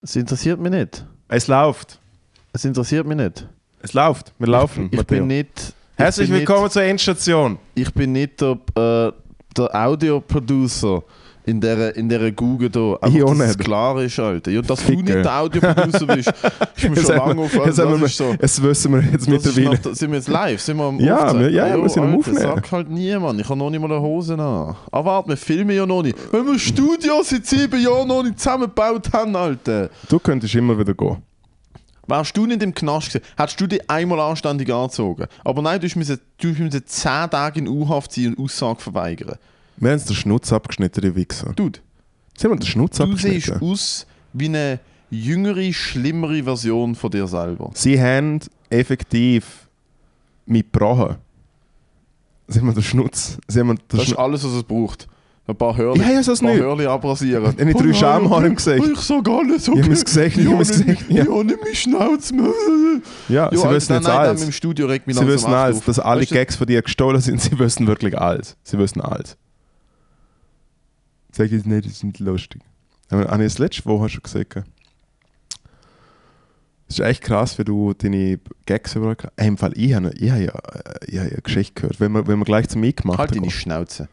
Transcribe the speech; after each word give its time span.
Es 0.00 0.16
interessiert 0.16 0.60
mich 0.60 0.72
nicht. 0.72 1.06
Es 1.28 1.46
läuft. 1.48 1.98
Es 2.52 2.64
interessiert 2.64 3.06
mich 3.06 3.16
nicht. 3.16 3.46
Es 3.82 3.92
läuft. 3.92 4.32
Wir 4.38 4.48
laufen. 4.48 4.88
Ich 4.90 4.96
Matteo. 4.98 5.18
bin 5.18 5.26
nicht. 5.26 5.74
Herzlich 5.96 6.24
ich 6.26 6.30
bin 6.30 6.40
willkommen 6.40 6.70
zur 6.70 6.82
Endstation. 6.82 7.58
Nicht, 7.74 7.88
ich 7.88 7.94
bin 7.94 8.12
nicht 8.12 8.40
der, 8.40 8.52
äh, 8.76 9.12
der 9.56 9.74
Audio-Producer 9.74 11.02
in 11.48 11.60
dieser 11.60 11.96
in 11.96 12.08
der 12.08 12.30
Google 12.32 12.68
da. 12.70 12.94
Einfach, 13.00 13.08
Ich 13.16 13.22
auch 13.24 13.34
dass 13.36 13.50
es 13.50 13.58
klar 13.58 14.00
ist, 14.02 14.18
Alter. 14.20 14.50
Ja, 14.50 14.60
dass 14.62 14.80
du 14.80 14.86
Ficker. 14.86 15.02
nicht 15.02 15.24
der 15.24 15.40
Audio-Producer 15.40 16.06
bist, 16.06 16.28
ist 16.76 16.88
mir 16.90 16.96
schon 16.96 17.16
lange 17.16 17.36
wir- 17.36 17.44
auf. 17.44 17.66
jetzt 17.66 17.78
haben 17.78 18.00
das 18.00 18.00
wir- 18.00 18.08
so. 18.08 18.62
Wissen 18.62 18.92
wir 18.92 19.00
jetzt 19.02 19.26
Das 19.26 19.28
mittlerweile. 19.28 19.80
nach, 19.82 19.94
sind 19.94 20.10
wir 20.10 20.18
jetzt 20.18 20.28
live? 20.28 20.60
Sind 20.60 20.76
wir 20.76 20.84
am 20.84 21.00
Ja, 21.00 21.38
wir- 21.38 21.50
ja, 21.50 21.66
ja, 21.68 21.76
wir 21.82 21.88
sind 21.88 22.02
am 22.04 22.16
Aufnehmen. 22.16 22.38
Sag 22.40 22.70
halt 22.72 22.90
niemand. 22.90 23.40
Ich 23.40 23.48
habe 23.48 23.58
noch 23.58 23.70
nicht 23.70 23.80
mal 23.80 23.90
eine 23.90 24.00
Hose 24.00 24.34
an. 24.34 24.40
Ah, 24.40 25.04
warte, 25.04 25.30
wir 25.30 25.36
filmen 25.36 25.74
ja 25.74 25.86
noch 25.86 26.02
nicht. 26.02 26.16
Wenn 26.32 26.44
wir 26.46 26.52
ein 26.52 26.58
Studio 26.58 27.22
seit 27.24 27.46
sieben 27.46 27.80
Jahren 27.82 28.06
noch 28.08 28.22
nicht 28.22 28.38
zusammengebaut 28.38 29.12
haben, 29.12 29.34
Alter. 29.34 29.90
Du 30.08 30.18
könntest 30.18 30.54
immer 30.54 30.78
wieder 30.78 30.94
gehen. 30.94 31.16
Wärst 32.06 32.36
du 32.36 32.46
nicht 32.46 32.62
im 32.62 32.72
Knast 32.72 33.08
gewesen, 33.12 33.24
hättest 33.36 33.60
du 33.60 33.66
dich 33.66 33.90
einmal 33.90 34.18
anständig 34.20 34.72
angezogen. 34.72 35.26
Aber 35.44 35.60
nein, 35.60 35.78
du 35.80 35.86
du 35.88 35.98
musst 35.98 36.88
10 36.88 37.30
Tage 37.30 37.58
in 37.60 37.68
U-Haft 37.68 38.12
sein 38.12 38.34
und 38.34 38.44
Aussage 38.44 38.80
verweigern. 38.80 39.36
Wir 39.80 39.90
haben 39.90 39.94
uns 39.98 40.04
den 40.06 40.16
Schnutz 40.16 40.52
abgeschnitten, 40.52 41.00
die 41.02 41.14
Wichser. 41.14 41.52
Dude, 41.54 41.78
Jetzt 42.32 42.44
haben 42.44 42.52
wir 42.52 42.56
den 42.58 42.66
Schnutz 42.66 42.96
du 42.98 43.06
siehst 43.16 43.24
abgeschnitten. 43.50 43.60
aus 43.70 44.06
wie 44.32 44.46
eine 44.46 44.80
jüngere, 45.10 45.72
schlimmere 45.72 46.42
Version 46.42 46.94
von 46.94 47.10
dir 47.10 47.26
selber. 47.26 47.70
Sie 47.74 48.00
haben 48.00 48.40
effektiv 48.70 49.68
mit. 50.46 50.66
Sie 52.48 52.60
haben 52.60 52.74
den 52.74 52.82
Schnutz. 52.82 53.38
Sie 53.48 53.60
haben 53.60 53.68
den 53.68 53.78
Das 53.88 54.02
ist 54.08 54.18
alles, 54.18 54.44
was 54.44 54.52
es 54.52 54.62
braucht. 54.62 55.08
Ein 55.46 55.56
paar 55.56 55.74
Hörli, 55.76 56.00
Ja, 56.02 56.10
ja, 56.10 56.22
so 56.22 56.32
ist 56.32 56.42
ein 56.42 56.46
paar 56.46 56.54
nicht. 56.56 56.62
Hörli 56.62 56.86
abrasieren. 56.86 57.54
Ich 57.58 57.74
drei 57.76 57.92
Schamhaare 57.94 58.46
im 58.48 58.54
Gesicht. 58.54 58.84
Ich 58.86 58.98
sag 59.00 59.26
alles, 59.28 59.66
okay. 59.66 59.78
Ich 59.78 59.84
habe 59.84 59.94
es 59.94 60.04
gesagt, 60.04 60.36
ich 60.36 60.44
habe 60.44 60.50
habe 60.52 60.62
es 60.62 60.84
nicht, 60.84 61.10
Ja, 61.10 61.22
ich 61.22 61.28
habe 61.30 61.44
nicht 61.46 61.58
meine 61.62 61.74
Schnauze 61.74 62.34
mehr. 62.34 62.52
ja 63.30 63.48
sie 63.50 63.56
wissen 63.56 63.64
nein, 63.64 63.72
jetzt 63.74 63.88
nein, 63.90 64.02
nein, 64.02 64.10
alles. 64.28 64.42
Im 64.42 64.52
Studio 64.52 64.86
regt 64.86 65.06
mich 65.06 65.16
Sie 65.16 65.22
langsam 65.24 65.34
wissen 65.34 65.54
alles, 65.54 65.78
auf. 65.78 65.84
dass 65.86 65.98
alle 66.00 66.20
Weißt 66.20 66.30
du, 66.30 66.34
Gags 66.34 66.56
von 66.56 66.66
dir 66.66 66.82
gestohlen 66.82 67.20
sind. 67.22 67.40
Sie 67.40 67.58
wissen 67.58 67.86
wirklich 67.86 68.18
alles. 68.18 68.56
Sie 68.62 68.78
wissen 68.78 69.00
alles. 69.00 69.38
Sag 71.32 71.50
jetzt 71.50 71.66
nicht, 71.66 71.84
die 71.84 71.90
sind 71.90 72.18
lustig. 72.20 72.62
Aber 73.10 73.24
Habe 73.30 73.44
ich 73.44 73.52
das 73.52 73.58
letzte 73.58 73.84
Woche 73.86 74.08
schon 74.08 74.22
gesagt? 74.22 74.62
Es 76.90 76.98
ist 76.98 77.04
echt 77.04 77.22
krass, 77.22 77.58
wie 77.58 77.64
du 77.64 77.92
deine 77.92 78.40
Gags 78.64 78.94
überall. 78.94 79.16
Hey, 79.36 79.48
Im 79.48 79.58
Fall, 79.58 79.72
ich 79.76 79.92
habe 79.92 80.10
ich 80.18 80.30
habe 80.30 80.42
ja, 80.44 80.52
äh, 80.52 80.94
ich 81.06 81.18
habe 81.18 81.28
ja 81.28 81.32
eine 81.34 81.42
Geschichte 81.42 81.74
gehört. 81.74 82.00
Wenn 82.00 82.12
wir, 82.12 82.26
wenn 82.26 82.38
wir 82.38 82.44
gleich 82.46 82.68
zum 82.68 82.80
Mitgemacht 82.80 83.18
Halt 83.18 83.30
haben. 83.32 83.40
deine 83.40 83.50
Schnauze. 83.50 84.08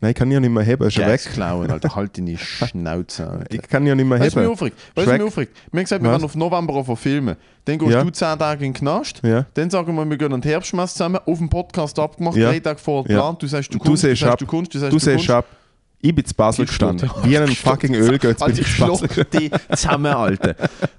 Nein, 0.00 0.10
ich 0.12 0.16
kann 0.16 0.30
ja 0.30 0.38
nicht 0.40 0.50
mehr 0.50 0.62
heben, 0.62 0.86
ist 0.86 0.96
Gags 0.96 1.26
weg. 1.26 1.32
klauen, 1.34 1.70
Alter. 1.70 1.92
Halt 1.94 2.18
deine 2.18 2.36
Schnauze, 2.38 3.28
Alter. 3.28 3.54
Ich 3.54 3.62
kann 3.62 3.86
ja 3.86 3.94
nicht 3.94 4.04
mehr 4.06 4.18
Weißt 4.18 4.34
du, 4.34 4.40
mich 4.40 4.46
heben. 4.46 4.52
aufregt? 4.52 4.76
Weißt 4.76 4.96
du, 4.96 5.00
Ist 5.00 5.06
was 5.06 5.12
mich 5.12 5.20
weg. 5.20 5.26
aufregt? 5.28 5.56
Wir 5.72 5.78
haben 5.78 5.84
gesagt, 5.84 6.02
wir 6.02 6.08
Was? 6.10 6.14
werden 6.14 6.24
auf 6.24 6.34
November 6.36 6.74
auch 6.74 6.84
verfilmen. 6.84 7.36
Dann 7.64 7.78
gehst 7.78 7.92
Ja. 7.92 8.02
du 8.04 8.10
10 8.10 8.38
Tage 8.38 8.64
in 8.64 8.72
den 8.72 8.78
Knast. 8.78 9.20
Ja. 9.24 9.46
Dann 9.54 9.70
sagen 9.70 9.94
wir, 9.94 10.04
wir 10.08 10.16
gehen 10.16 10.32
an 10.32 10.40
den 10.40 10.48
Herbstmess 10.50 10.92
zusammen, 10.94 11.18
auf 11.24 11.38
dem 11.38 11.48
Podcast 11.48 11.98
abgemacht, 12.00 12.36
Ja. 12.36 12.50
drei 12.50 12.58
Tage 12.60 12.78
vor 12.80 13.04
geplant. 13.04 13.42
Du 13.42 13.46
sagst, 13.46 13.72
du 13.74 13.78
kommst, 13.78 14.02
du 14.04 14.08
du 14.08 14.16
sagst, 14.16 14.40
du 14.40 14.46
kommst, 14.46 14.74
du 14.74 14.78
sagst, 14.78 14.92
Du 14.92 14.96
du 14.98 15.04
siehst 15.04 15.16
kommst. 15.16 15.30
ab, 15.30 15.46
ich 16.00 16.14
bin 16.14 16.24
zu 16.24 16.34
Basel 16.34 16.64
gestanden. 16.66 17.10
Wie 17.24 17.36
ein 17.36 17.48
fucking 17.48 17.94
Ölgötz 17.94 18.38
bin 18.38 18.48
Also 18.48 18.62
ich 18.62 18.68
ich 18.68 18.78
Basel 18.78 19.26
die 19.32 19.50
zusammen, 19.74 20.12
Alter. 20.12 20.54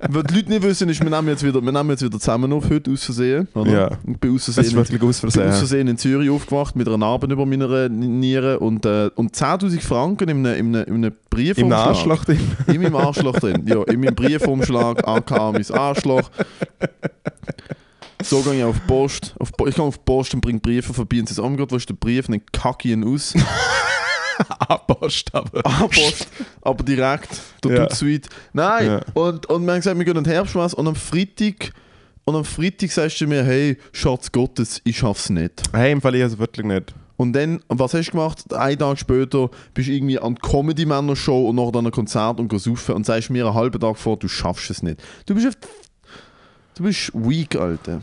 Was 0.10 0.24
die 0.24 0.36
Leute 0.36 0.50
nicht 0.50 0.62
wissen, 0.64 0.90
ist, 0.90 1.02
wir 1.02 1.10
nehmen 1.10 1.30
jetzt 1.30 1.42
wieder, 1.44 1.62
wir 1.62 1.72
nehmen 1.72 1.90
jetzt 1.92 2.04
wieder 2.04 2.20
zusammen 2.20 2.52
auf, 2.52 2.70
heute 2.70 2.92
aus 2.92 3.06
Versehen. 3.06 3.48
Oder? 3.54 3.72
Ja. 3.72 3.92
Ich 4.06 4.18
bin 4.18 4.36
aus 4.36 4.46
Das 4.46 4.58
ist 4.58 4.74
Versehen, 4.74 4.76
wirklich 4.76 5.02
aus 5.02 5.16
ich 5.16 5.22
bin 5.22 5.30
aus 5.30 5.36
Versehen. 5.36 5.54
Versehen 5.54 5.88
in 5.88 5.98
Zürich 5.98 6.30
aufgewacht 6.30 6.76
mit 6.76 6.86
einer 6.88 6.98
Narbe 6.98 7.28
über 7.32 7.46
meiner 7.46 7.88
Niere 7.88 8.60
und, 8.60 8.86
äh, 8.86 9.10
und 9.16 9.34
10'000 9.34 9.80
Franken 9.80 10.28
in 10.28 10.46
einem, 10.46 10.60
in 10.60 10.76
einem, 10.76 10.88
in 10.88 10.96
einem 10.96 11.04
Im 11.06 11.14
Briefumschlag. 11.30 11.88
Arschloch 11.88 12.26
drin. 12.26 12.40
In 12.68 12.82
meinem 12.82 12.96
Arschloch 12.96 13.40
drin. 13.40 13.64
Ja, 13.68 13.84
in 13.84 14.02
meinem 14.02 14.16
Briefumschlag, 14.16 15.08
aka 15.08 15.52
mein 15.54 15.72
Arschloch. 15.72 16.30
So 18.22 18.42
gehe 18.42 18.56
ich 18.56 18.64
auf 18.64 18.76
die 18.76 18.88
Post. 18.88 19.34
Auf, 19.40 19.52
ich 19.66 19.76
gehe 19.76 19.84
auf 19.84 19.98
die 19.98 20.04
Post 20.04 20.34
und 20.34 20.42
bringe 20.42 20.60
Briefe 20.60 20.94
vorbei 20.94 21.20
und 21.20 21.30
sie 21.30 21.36
sagen, 21.36 21.58
wo 21.58 21.76
ist 21.76 21.88
der 21.88 21.94
Brief? 21.94 22.28
Und 22.28 22.34
dann 22.36 22.42
kacke 22.52 22.90
ich 22.90 22.94
ihn 22.94 23.06
aus. 23.06 23.34
Abpost, 24.60 25.34
aber. 25.34 25.62
Post, 25.64 26.28
aber 26.62 26.84
direkt. 26.84 27.30
Der 27.64 27.76
Ja. 27.84 27.90
sweet. 27.90 28.28
Nein, 28.54 28.86
Ja. 28.88 29.02
und, 29.14 29.46
und 29.48 29.66
wir 29.66 29.72
haben 29.74 29.80
gesagt, 29.80 29.98
wir 29.98 30.06
gehen 30.06 30.18
an 30.18 30.24
den 30.24 30.34
Herbstmess 30.34 30.74
und 30.74 30.88
am 30.88 30.96
Freitag 30.96 31.72
und 32.26 32.36
am 32.36 32.46
Freitag 32.46 32.92
sagst 32.92 33.20
du 33.22 33.28
mir, 33.28 33.44
hey, 33.44 33.78
Schatz 33.92 34.32
Gottes, 34.32 34.82
ich 34.84 34.98
schaff's 34.98 35.30
nicht. 35.30 35.64
Hey, 35.74 35.92
im 35.92 36.02
Fall 36.02 36.16
ich 36.16 36.22
es 36.22 36.38
wirklich 36.38 36.66
nicht. 36.66 36.94
Und 37.18 37.34
dann, 37.34 37.62
und 37.68 37.80
was 37.80 37.94
hast 37.94 38.08
du 38.08 38.12
gemacht? 38.12 38.54
Einen 38.54 38.80
Tag 38.80 38.98
später 38.98 39.50
bist 39.74 39.90
du 39.90 39.92
irgendwie 39.92 40.18
an 40.20 40.36
der 40.36 40.50
Comedy-Männer-Show 40.50 41.50
und 41.50 41.56
nachher 41.58 41.70
an 41.70 41.78
einem 41.80 41.92
Konzert 41.92 42.40
und 42.40 42.48
gehst 42.48 42.64
saufen 42.64 42.96
und 42.96 43.06
sagst 43.06 43.30
mir 43.30 43.46
einen 43.46 43.56
halben 43.56 43.80
Tag 43.82 43.98
vor, 43.98 44.16
du 44.18 44.28
schaffst 44.30 44.70
es 44.70 44.82
nicht. 44.84 45.02
Du 45.26 45.36
bist 45.36 45.58
Du 46.76 46.84
bist 46.84 47.12
weak, 47.14 47.58
Alter. 47.58 48.02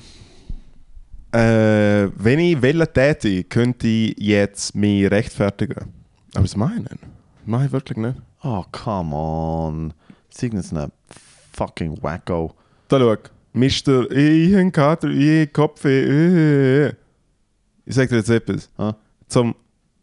Äh, 1.32 2.10
wenn 2.14 2.38
ich 2.38 2.60
wählen 2.60 2.86
täte, 2.92 3.44
könnte 3.44 3.86
ich 3.88 4.14
jetzt 4.18 4.74
mich 4.74 5.10
rechtfertigen. 5.10 5.92
Aber 6.36 6.44
das 6.44 6.56
mache 6.56 6.74
ich 6.74 6.80
nicht. 6.80 6.92
Das 6.92 7.46
mache 7.46 7.66
ich 7.66 7.72
wirklich 7.72 7.98
nicht. 7.98 8.16
Oh, 8.42 8.64
come 8.70 9.14
on. 9.14 9.92
Sag 10.30 10.52
jetzt 10.52 10.72
nicht 10.72 10.90
fucking 11.56 12.02
wacko. 12.02 12.54
Da 12.88 12.98
schau. 12.98 13.16
Mister, 13.52 14.10
ich 14.10 14.54
habe 14.54 14.70
Kater, 14.70 15.08
ich 15.08 15.50
Kopfweh. 15.52 16.92
Ich 17.86 17.94
sage 17.94 18.08
dir 18.08 18.16
jetzt 18.16 18.28
etwas. 18.28 18.68
Ah. 18.76 18.94
Zum 19.28 19.54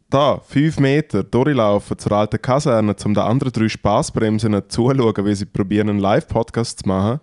da, 0.10 0.40
fünf 0.40 0.80
Meter 0.80 1.24
durchlaufen 1.24 1.98
zur 1.98 2.12
alten 2.14 2.42
Kaserne, 2.42 2.96
zum 2.96 3.14
den 3.14 3.24
anderen 3.24 3.52
drei 3.52 3.70
Spaßbremsen 3.70 4.70
zuschauen, 4.70 5.26
wie 5.26 5.36
sie 5.36 5.46
probieren, 5.46 5.90
einen 5.90 6.00
Live-Podcast 6.00 6.80
zu 6.80 6.88
machen. 6.88 7.20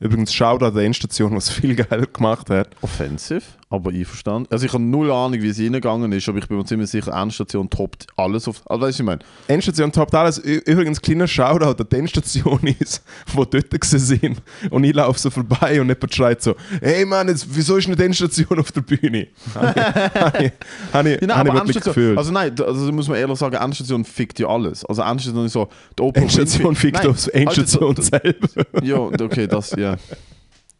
Übrigens, 0.00 0.34
schaut 0.34 0.62
an 0.62 0.74
der 0.74 0.84
Endstation, 0.84 1.34
was 1.34 1.50
viel 1.50 1.74
geiler 1.84 2.06
gemacht 2.06 2.50
hat. 2.50 2.68
Offensive, 2.82 3.42
aber 3.74 3.90
einverstanden. 3.90 4.48
Also 4.50 4.66
ich 4.66 4.72
habe 4.72 4.82
null 4.82 5.10
Ahnung, 5.10 5.40
wie 5.40 5.48
es 5.48 5.58
reingegangen 5.58 6.10
ist, 6.12 6.28
aber 6.28 6.38
ich 6.38 6.48
bin 6.48 6.56
mir 6.56 6.64
ziemlich 6.64 6.90
sicher, 6.90 7.12
Endstation 7.12 7.68
toppt 7.68 8.06
alles 8.16 8.48
auf... 8.48 8.62
Also 8.66 8.82
weißt 8.82 8.82
du, 8.82 8.86
was 8.86 9.00
ich 9.00 9.04
meine? 9.04 9.18
Endstation 9.48 9.92
toppt 9.92 10.14
alles. 10.14 10.38
Übrigens, 10.38 11.00
kleiner 11.00 11.26
Shoutout 11.26 11.82
an 11.82 11.88
die 11.90 11.96
Endstation 11.96 12.60
ist, 12.78 13.02
wo 13.32 13.44
dort 13.44 13.66
sind. 13.82 14.42
Und 14.70 14.84
ich 14.84 14.94
laufe 14.94 15.18
so 15.18 15.30
vorbei 15.30 15.80
und 15.80 15.88
jemand 15.88 16.14
schreit 16.14 16.42
so: 16.42 16.54
Hey 16.80 17.04
Mann, 17.04 17.28
jetzt, 17.28 17.46
wieso 17.50 17.76
ist 17.76 17.88
nicht 17.88 17.98
die 17.98 18.04
Endstation 18.04 18.58
auf 18.58 18.72
der 18.72 18.80
Bühne? 18.82 19.28
Habe 19.54 21.10
ich, 21.10 21.20
wirklich 21.20 21.80
gefühlt. 21.80 22.18
also 22.18 22.32
nein, 22.32 22.54
also 22.60 22.92
muss 22.92 23.08
man 23.08 23.18
ehrlich 23.18 23.38
sagen, 23.38 23.56
Endstation 23.56 24.04
fickt 24.04 24.38
ja 24.38 24.48
alles. 24.48 24.84
Also 24.84 25.02
Endstation 25.02 25.46
ist 25.46 25.52
so, 25.52 25.68
die 25.98 26.02
Oprah 26.02 26.22
Endstation 26.22 26.74
fickt 26.74 26.98
Nein, 26.98 27.08
auf 27.08 27.26
Endstation 27.28 27.96
Alter, 27.96 28.02
selber. 28.02 28.84
Ja, 28.84 28.96
okay, 28.98 29.46
das, 29.46 29.72
ja. 29.76 29.96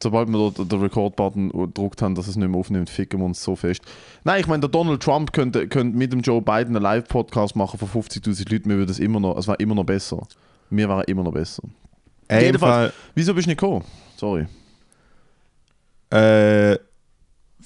Sobald 0.04 0.28
wir 0.28 0.50
dort 0.50 0.70
den 0.70 0.80
Record-Button 0.80 1.48
gedruckt 1.50 2.02
haben, 2.02 2.14
dass 2.14 2.28
es 2.28 2.36
nicht 2.36 2.46
mehr 2.46 2.60
aufnimmt, 2.60 2.90
ficken 2.90 3.18
wir 3.20 3.24
uns 3.24 3.42
so 3.42 3.56
fest. 3.56 3.80
Nein, 4.22 4.38
ich 4.40 4.46
meine, 4.46 4.60
der 4.60 4.68
Donald 4.68 5.02
Trump 5.02 5.32
könnte, 5.32 5.66
könnte 5.66 5.96
mit 5.96 6.12
dem 6.12 6.20
Joe 6.20 6.42
Biden 6.42 6.76
einen 6.76 6.82
Live-Podcast 6.82 7.56
machen 7.56 7.78
von 7.78 7.88
50'000 8.02 8.52
Leuten, 8.52 8.68
wir 8.68 8.76
würden 8.76 8.90
es 8.90 8.98
immer 8.98 9.18
noch, 9.18 9.38
es 9.38 9.48
wäre 9.48 9.56
immer 9.56 9.74
noch 9.74 9.84
besser. 9.84 10.26
Wir 10.68 10.88
wären 10.90 11.04
immer 11.04 11.22
noch 11.22 11.32
besser. 11.32 11.62
Ey, 12.28 12.44
Jedenfalls- 12.44 12.90
Fall, 12.90 12.92
Wieso 13.14 13.32
bist 13.32 13.46
du 13.46 13.50
nicht 13.50 13.58
gekommen? 13.60 13.82
Sorry. 14.16 14.46
äh, 16.10 16.76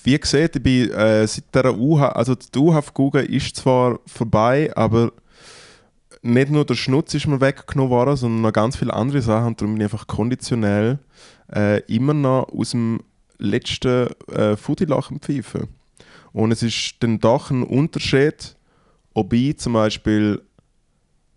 wie 0.05 0.19
gesagt, 0.19 0.57
ich 0.57 0.63
bin 0.63 0.91
äh, 0.91 1.27
seit 1.27 1.53
der 1.55 1.77
UH, 1.77 2.03
also 2.15 2.35
die 2.37 2.59
UH-Google 2.59 3.25
ist 3.25 3.57
zwar 3.57 3.99
vorbei, 4.07 4.71
aber 4.77 5.11
nicht 6.23 6.51
nur 6.51 6.65
der 6.65 6.75
Schnutz 6.75 7.15
ist 7.15 7.27
mir 7.27 7.41
weggenommen 7.41 7.91
worden, 7.91 8.17
sondern 8.17 8.43
noch 8.43 8.53
ganz 8.53 8.77
viele 8.77 8.95
andere 8.95 9.23
Sachen. 9.23 9.57
Darum 9.57 9.75
bin 9.75 9.81
ich 9.81 9.93
einfach 9.93 10.07
konditionell 10.07 10.99
äh, 11.55 11.81
immer 11.93 12.15
noch 12.15 12.49
aus 12.53 12.71
dem 12.71 13.01
letzten 13.39 14.09
äh, 14.33 14.57
Foodie-Lach 14.57 15.11
am 15.11 15.21
Pfeifen. 15.21 15.69
Und 16.33 16.53
es 16.53 16.63
ist 16.63 16.97
dann 17.01 17.19
doch 17.19 17.51
ein 17.51 17.63
Unterschied, 17.63 18.57
ob 19.15 19.33
ich 19.33 19.59
zum 19.59 19.73
Beispiel 19.73 20.43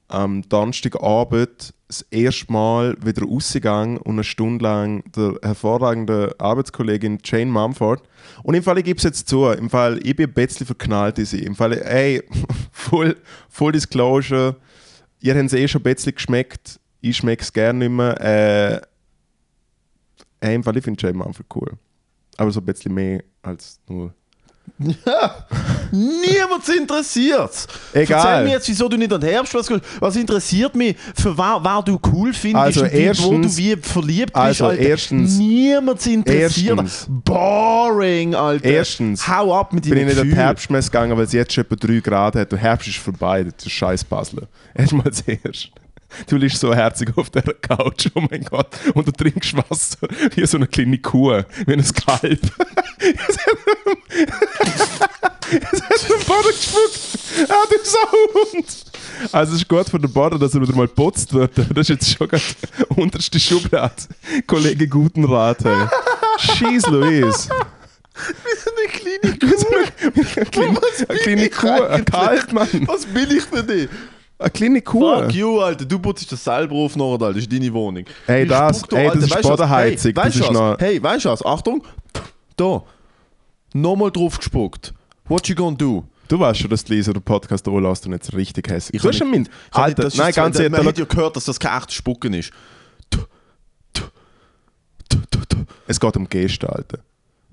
am 0.07 0.47
Donnerstagabend 0.49 1.73
das 1.87 2.05
erste 2.09 2.51
Mal 2.51 2.95
wieder 3.03 3.25
rausgegangen 3.25 3.97
und 3.97 4.13
eine 4.13 4.23
Stunde 4.23 4.63
lang 4.63 5.03
der 5.11 5.35
hervorragenden 5.41 6.31
Arbeitskollegin 6.39 7.19
Jane 7.23 7.51
Mumford. 7.51 8.01
Und 8.43 8.55
im 8.55 8.63
Fall, 8.63 8.77
ich 8.77 8.85
gebe 8.85 8.97
es 8.97 9.03
jetzt 9.03 9.27
zu, 9.27 9.47
im 9.47 9.69
Fall, 9.69 9.99
ich 10.03 10.15
bin 10.15 10.29
ein 10.29 10.33
bisschen 10.33 10.65
verknallt 10.65 11.19
in 11.19 11.25
sie. 11.25 11.43
Im 11.43 11.55
Fall, 11.55 11.73
ey, 11.73 12.23
full, 12.71 13.17
full 13.49 13.73
Disclosure, 13.73 14.55
ihr 15.19 15.35
habt 15.35 15.45
es 15.45 15.53
eh 15.53 15.67
schon 15.67 15.81
ein 15.81 15.83
bisschen 15.83 16.15
geschmeckt, 16.15 16.79
ich 17.01 17.17
schmecke 17.17 17.43
es 17.43 17.51
gerne 17.51 17.79
nicht 17.79 17.91
mehr. 17.91 18.21
Äh, 18.21 18.81
im 20.49 20.63
Fall, 20.63 20.75
ich 20.77 20.83
finde 20.83 21.01
Jane 21.01 21.17
Mumford 21.17 21.45
cool. 21.55 21.71
Aber 22.37 22.51
so 22.51 22.59
ein 22.59 22.65
bisschen 22.65 22.93
mehr 22.93 23.23
als 23.43 23.79
nur... 23.87 24.13
Ja, 24.79 25.45
niemand 25.91 26.67
interessiert 26.69 27.67
Egal. 27.93 28.25
Erzähl 28.25 28.43
mir 28.45 28.51
jetzt, 28.53 28.67
wieso 28.69 28.87
du 28.87 28.95
nicht 28.97 29.11
an 29.11 29.21
Herbst 29.21 29.53
was. 29.53 29.69
Was 29.99 30.15
interessiert 30.15 30.73
mich, 30.75 30.95
für 31.15 31.37
wer, 31.37 31.59
wer 31.61 31.81
du 31.83 31.99
cool 32.11 32.33
findest 32.33 32.77
Also 32.77 32.81
und 32.83 32.91
wie, 32.91 32.95
wo 32.95 32.99
erstens- 32.99 33.55
du 33.55 33.61
wie 33.61 33.75
verliebt 33.75 34.33
bist, 34.33 34.35
also 34.37 34.67
Alter. 34.67 34.81
erstens- 34.81 35.37
Niemand 35.37 36.05
interessiert. 36.07 36.79
erstens- 36.79 37.05
Boring, 37.09 38.33
Alter. 38.33 38.65
Erstens 38.65 39.27
Hau 39.27 39.59
ab 39.59 39.73
mit 39.73 39.83
bin 39.83 39.93
deinen 39.93 40.09
ich 40.09 40.15
nicht 40.15 40.19
an. 40.21 40.29
Herbstmesse 40.31 40.89
gegangen, 40.89 41.17
weil 41.17 41.25
es 41.25 41.33
jetzt 41.33 41.53
schon 41.53 41.65
etwa 41.65 41.75
3 41.75 41.99
Grad 41.99 42.35
hat. 42.35 42.51
Der 42.51 42.59
Herbst 42.59 42.87
ist 42.87 42.97
vorbei, 42.97 43.43
das 43.43 43.65
ist 43.65 43.71
scheiß 43.71 44.03
Basel. 44.05 44.47
Erstmal 44.73 45.11
zuerst. 45.11 45.71
Du 46.27 46.37
liegst 46.37 46.59
so 46.59 46.73
herzig 46.73 47.17
auf 47.17 47.29
der 47.29 47.43
Couch, 47.43 48.07
oh 48.13 48.21
mein 48.29 48.43
Gott, 48.43 48.69
und 48.93 49.07
du 49.07 49.11
trinkst 49.11 49.55
Wasser 49.55 50.07
wie 50.35 50.45
so 50.45 50.57
eine 50.57 50.67
kleine 50.67 50.97
Kuh, 50.99 51.41
wie 51.65 51.73
ein 51.73 51.83
Kalb. 51.83 52.39
Es 52.99 53.37
hat 55.81 56.09
den 56.09 56.25
Boden 56.27 56.47
gespuckt. 56.47 57.49
Ah, 57.49 57.63
du 57.69 57.75
Sauhund. 57.83 58.85
Also 59.31 59.53
es 59.53 59.61
ist 59.61 59.67
gut 59.67 59.89
für 59.89 59.99
den 59.99 60.11
Boden, 60.11 60.39
dass 60.39 60.53
er 60.55 60.61
wieder 60.61 60.75
mal 60.75 60.87
putzt 60.87 61.33
wird. 61.33 61.51
Das 61.57 61.67
ist 61.77 61.89
jetzt 61.89 62.17
schon 62.17 62.27
gerade 62.27 62.43
unterste 62.95 63.39
Schublade. 63.39 63.93
Kollege 64.47 64.87
Gutenrat, 64.87 65.63
hey. 65.63 65.87
Schieß, 66.39 66.87
Luis. 66.87 67.49
Eine 68.15 68.87
kleine 68.89 69.37
Kuh. 69.37 69.45
Eine 70.35 70.45
kleine, 70.45 70.77
Was 70.81 71.09
eine 71.09 71.19
kleine 71.19 71.23
bin 71.25 71.39
ich 71.39 71.51
Kuh, 71.51 71.83
ein? 71.83 72.05
Kalb, 72.05 72.51
Mann. 72.53 72.87
Was 72.87 73.05
bin 73.05 73.29
ich 73.31 73.43
für 73.43 73.63
dich? 73.63 73.89
Eine 74.41 74.49
kleine 74.51 74.81
Kuh. 74.81 74.99
Fuck 75.21 75.33
you, 75.33 75.59
Alter. 75.59 75.85
Du 75.85 75.99
putzt 75.99 76.31
das 76.31 76.43
selber 76.43 76.75
auf, 76.75 76.95
nachher, 76.95 77.11
Alter. 77.11 77.27
Das 77.33 77.37
ist 77.37 77.51
deine 77.53 77.71
Wohnung. 77.73 78.05
Hey, 78.25 78.43
Ich 78.43 78.49
das- 78.49 78.83
ey, 78.91 79.07
das 79.13 79.15
ist? 79.23 79.41
Bodenheizung, 79.41 80.11
Hey, 80.15 80.25
weißt 80.25 80.35
du 80.35 80.41
was? 80.41 80.51
noch- 80.51 80.77
Hey, 80.79 81.03
weißt 81.03 81.25
du 81.25 81.29
was? 81.29 81.45
Achtung. 81.45 81.83
Da. 82.57 82.83
Nochmal 83.73 84.11
drauf 84.11 84.37
gespuckt. 84.37 84.93
What 85.25 85.47
you 85.47 85.55
gonna 85.55 85.77
do? 85.77 86.03
Du 86.27 86.39
weißt 86.39 86.59
schon, 86.61 86.69
dass 86.69 86.83
die 86.83 86.93
Lisa 86.95 87.11
den 87.13 87.21
Podcast 87.21 87.67
anlässt 87.67 88.05
und 88.05 88.13
jetzt 88.13 88.33
richtig 88.33 88.69
hässlich. 88.69 88.95
Ich 88.95 89.01
Du 89.01 89.09
hast 89.09 89.17
schon 89.17 89.29
Mind. 89.29 89.49
Alter, 89.71 90.03
das 90.03 90.15
nein, 90.15 90.33
ganz 90.33 90.57
ehrlich, 90.59 90.77
Man 90.77 90.87
hat 90.87 90.97
ja 90.97 91.05
gehört, 91.05 91.35
dass 91.35 91.45
das 91.45 91.59
kein 91.59 91.77
echtes 91.77 91.95
Spucken 91.95 92.33
ist. 92.33 92.51
es 95.87 95.99
geht 95.99 96.17
um 96.17 96.27
Geste, 96.29 96.69
Alter. 96.69 96.99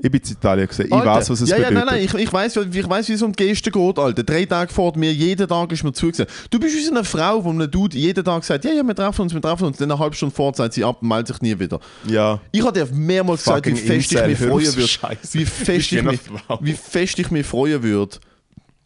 Ich 0.00 0.10
bin 0.12 0.20
in 0.24 0.30
Italien 0.30 0.68
gesehen, 0.68 0.86
ich 0.86 0.92
Alter, 0.92 1.06
weiß, 1.06 1.30
was 1.30 1.40
es 1.40 1.50
ja, 1.50 1.56
ja, 1.56 1.68
bedeutet. 1.70 1.86
nein, 1.86 1.94
nein, 1.96 2.04
ich, 2.04 2.14
ich 2.14 2.32
weiß, 2.32 2.56
ich 2.56 2.88
weiß, 2.88 3.08
wie 3.08 3.12
es 3.14 3.22
um 3.22 3.32
die 3.32 3.46
Geste 3.48 3.70
geht, 3.72 3.98
Alter. 3.98 4.22
Drei 4.22 4.44
Tage 4.44 4.72
vor 4.72 4.96
mir, 4.96 5.12
jeden 5.12 5.48
Tag 5.48 5.72
ist 5.72 5.82
mir 5.82 5.92
zugesehen. 5.92 6.28
Du 6.50 6.60
bist 6.60 6.76
wie 6.76 6.84
so 6.84 6.92
eine 6.92 7.02
Frau, 7.02 7.42
wo 7.42 7.50
einem 7.50 7.68
Dude 7.68 7.98
jeden 7.98 8.24
Tag 8.24 8.44
sagt, 8.44 8.64
ja, 8.64 8.70
ja, 8.70 8.84
wir 8.84 8.94
treffen 8.94 9.22
uns, 9.22 9.34
wir 9.34 9.42
treffen 9.42 9.64
uns. 9.64 9.76
Dann 9.76 9.90
eine 9.90 9.98
halbe 9.98 10.14
Stunde 10.14 10.32
vor 10.32 10.54
sagt 10.54 10.74
sie 10.74 10.84
ab 10.84 10.98
und 11.02 11.08
meldet 11.08 11.28
sich 11.28 11.42
nie 11.42 11.58
wieder. 11.58 11.80
Ja. 12.06 12.40
Ich 12.52 12.62
habe 12.62 12.78
dir 12.78 12.86
mehrmals 12.94 13.42
gesagt, 13.42 13.66
wie 13.66 13.74
fest 13.74 14.12
ich 14.12 14.18
Incel, 14.18 14.28
mich 14.28 14.38
freuen 14.38 14.76
würde. 14.76 14.88
Scheiße. 14.88 15.38
Wie 15.38 15.44
fest 15.44 15.92
ich 15.92 16.02
mich, 16.02 16.20
wie 16.60 16.72
fest 16.74 17.18
ich 17.18 17.30
mich 17.32 17.46
freuen 17.46 17.82
würde, 17.82 18.18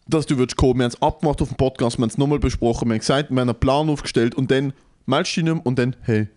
dass 0.08 0.24
du 0.24 0.38
würdest 0.38 0.56
kommen. 0.56 0.78
Wir 0.78 0.84
haben 0.84 0.92
es 0.92 1.02
abgemacht 1.02 1.42
auf 1.42 1.48
dem 1.48 1.58
Podcast, 1.58 1.98
wir 1.98 2.04
haben 2.04 2.10
es 2.10 2.16
nochmal 2.16 2.38
besprochen, 2.38 2.88
wir 2.88 2.94
haben 2.94 3.00
gesagt, 3.00 3.30
wir 3.30 3.38
haben 3.38 3.50
einen 3.50 3.60
Plan 3.60 3.90
aufgestellt 3.90 4.34
und 4.34 4.50
dann 4.50 4.72
meldest 5.04 5.36
du 5.36 5.40
dich 5.40 5.44
nicht 5.44 5.54
mehr 5.54 5.66
und 5.66 5.78
dann, 5.78 5.94
hey, 6.02 6.28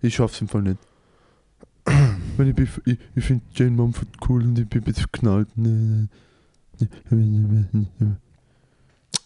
ich 0.00 0.14
schaff's 0.14 0.40
im 0.40 0.46
Fall 0.48 0.62
nicht. 0.62 0.78
Weil 2.40 2.48
ich, 2.48 2.68
ich, 2.86 2.98
ich 3.14 3.22
finde 3.22 3.44
Jane 3.52 3.72
Mumford 3.72 4.08
cool 4.26 4.42
und 4.42 4.58
ich 4.58 4.66
bin 4.66 4.80
ein 4.80 4.84
bisschen 4.84 5.02
verknallt. 5.12 5.48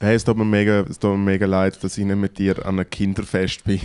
Hey, 0.01 0.17
es 0.17 0.25
tut 0.25 0.37
mir 0.37 0.45
mega, 0.45 0.81
es 0.81 0.99
tut 0.99 1.13
mir 1.13 1.19
mega 1.19 1.47
leid, 1.47 1.79
dass 1.85 1.97
ich 1.97 2.05
nicht 2.05 2.17
mit 2.17 2.37
dir 2.39 2.67
an 2.67 2.81
einem 2.81 2.91
Kinderfest 2.91 3.63
bin. 3.63 3.81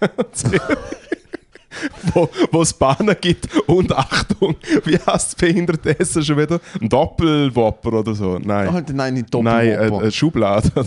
Ganz 0.00 0.42
wo, 2.14 2.28
wo 2.50 2.62
es 2.62 2.72
Bahnen 2.72 3.14
gibt 3.20 3.48
und 3.68 3.92
Achtung, 3.92 4.56
wie 4.84 4.96
heißt 4.96 5.06
das 5.06 5.34
behinderte 5.36 5.96
Essen 6.00 6.24
schon 6.24 6.38
wieder? 6.38 6.60
Ein 6.80 6.88
Doppelwopper 6.88 7.92
oder 7.92 8.14
so? 8.16 8.40
Nein. 8.42 8.68
Alter, 8.68 8.92
nein, 8.92 9.14
nicht 9.14 9.32
Nein, 9.32 9.68
äh, 9.68 9.72
Doppelwopper. 9.74 10.02
eine 10.02 10.12
Schublade. 10.12 10.70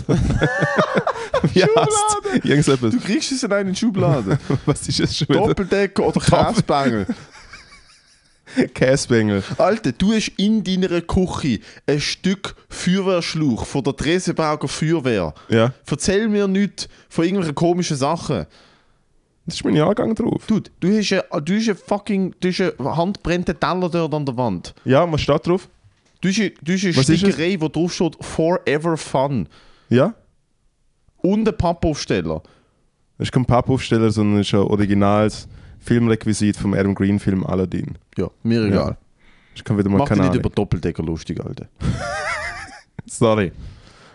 wie 1.54 1.60
Irgendetwas. 1.60 2.90
Du 2.92 3.00
kriegst 3.00 3.32
es 3.32 3.42
in 3.42 3.52
eine 3.52 3.74
Schublade. 3.74 4.38
Was 4.66 4.86
ist 4.88 5.00
es 5.00 5.16
schon 5.16 5.28
wieder? 5.30 5.46
Doppeldecker 5.46 6.06
oder 6.06 6.20
Käsebengel. 6.20 7.06
Käsebengel. 8.74 9.42
Alter, 9.58 9.92
du 9.92 10.12
hast 10.12 10.28
in 10.36 10.64
deiner 10.64 11.00
Küche 11.00 11.60
ein 11.86 12.00
Stück 12.00 12.54
Feuerwehrschlauch 12.68 13.64
von 13.66 13.82
der 13.84 13.92
Dresenberger 13.94 14.68
Feuerwehr. 14.68 15.34
Ja, 15.48 15.72
Erzähl 15.90 16.28
mir 16.28 16.48
nichts 16.48 16.88
von 17.08 17.24
irgendwelchen 17.24 17.54
komischen 17.54 17.96
Sachen. 17.96 18.46
das 19.46 19.54
ist 19.56 19.64
mein 19.64 19.76
Jahrgang 19.76 20.14
drauf. 20.14 20.44
Dude, 20.46 20.70
du 20.80 20.88
hast 20.96 21.12
einen, 21.12 21.44
du 21.44 21.56
hast 21.56 21.68
einen 21.68 21.78
fucking 21.78 22.34
du 22.40 22.48
hast 22.48 22.60
einen 22.60 22.96
handbrennten 22.96 23.58
Teller 23.58 23.88
dort 23.88 24.14
an 24.14 24.26
der 24.26 24.36
Wand. 24.36 24.74
Ja, 24.84 25.10
was 25.10 25.20
steht 25.20 25.46
drauf? 25.46 25.68
Du 26.20 26.28
hast, 26.28 26.40
eine- 26.40 26.50
du 26.62 26.72
hast 26.72 26.84
eine 26.84 26.96
Was? 26.96 27.04
Stickerei, 27.04 27.56
wo 27.60 27.68
drauf 27.68 27.92
steht 27.94 28.16
Forever 28.20 28.96
Fun. 28.96 29.48
Ja? 29.88 30.14
Und 31.18 31.48
ein 31.48 31.56
Pappaufsteller. 31.56 32.42
Das 33.18 33.28
ist 33.28 33.32
kein 33.32 33.44
Pappaufsteller, 33.44 34.10
sondern 34.10 34.40
ist 34.40 34.52
ein 34.54 34.60
originales 34.60 35.48
Filmrequisit 35.80 36.56
vom 36.56 36.74
Adam 36.74 36.94
Green 36.94 37.18
Film 37.18 37.44
Aladdin. 37.44 37.96
Ja, 38.18 38.28
mir 38.42 38.64
egal. 38.64 38.96
Ich 39.54 39.62
kann 39.62 39.78
wieder 39.78 39.88
mal 39.88 39.98
Mach 39.98 40.08
dich 40.08 40.18
nicht 40.18 40.34
über 40.34 40.50
Doppeldecker 40.50 41.02
lustig, 41.04 41.40
Alter. 41.44 41.68
Sorry. 43.06 43.52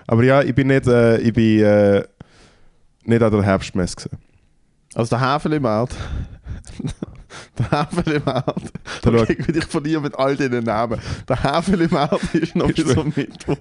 Aber 0.08 0.24
ja, 0.24 0.42
ich 0.42 0.54
bin 0.54 0.68
nicht, 0.68 0.88
äh, 0.88 1.20
ich 1.20 1.34
bin, 1.34 1.64
äh, 1.64 2.04
nicht 3.06 3.22
an 3.22 3.32
der 3.32 3.44
Herbstmesse 3.44 3.96
gewesen. 3.96 4.18
Also 4.94 5.10
der 5.12 5.22
Havel 5.22 5.54
im 5.54 5.66
Erd. 5.66 5.96
Der 7.58 7.72
Havel 7.72 8.14
im 8.14 8.24
Erd. 8.26 8.72
Da 9.02 9.12
Okay, 9.12 9.38
ich 9.48 9.66
verliere 9.66 10.02
mit 10.02 10.16
all 10.18 10.36
diesen 10.36 10.64
Namen. 10.64 11.00
Der 11.28 11.44
Havel 11.44 11.82
im 11.82 11.94
Erd 11.94 12.22
ist 12.34 12.56
noch 12.56 12.72
bis 12.72 12.96
am 12.98 13.12
Mittwoch. 13.16 13.58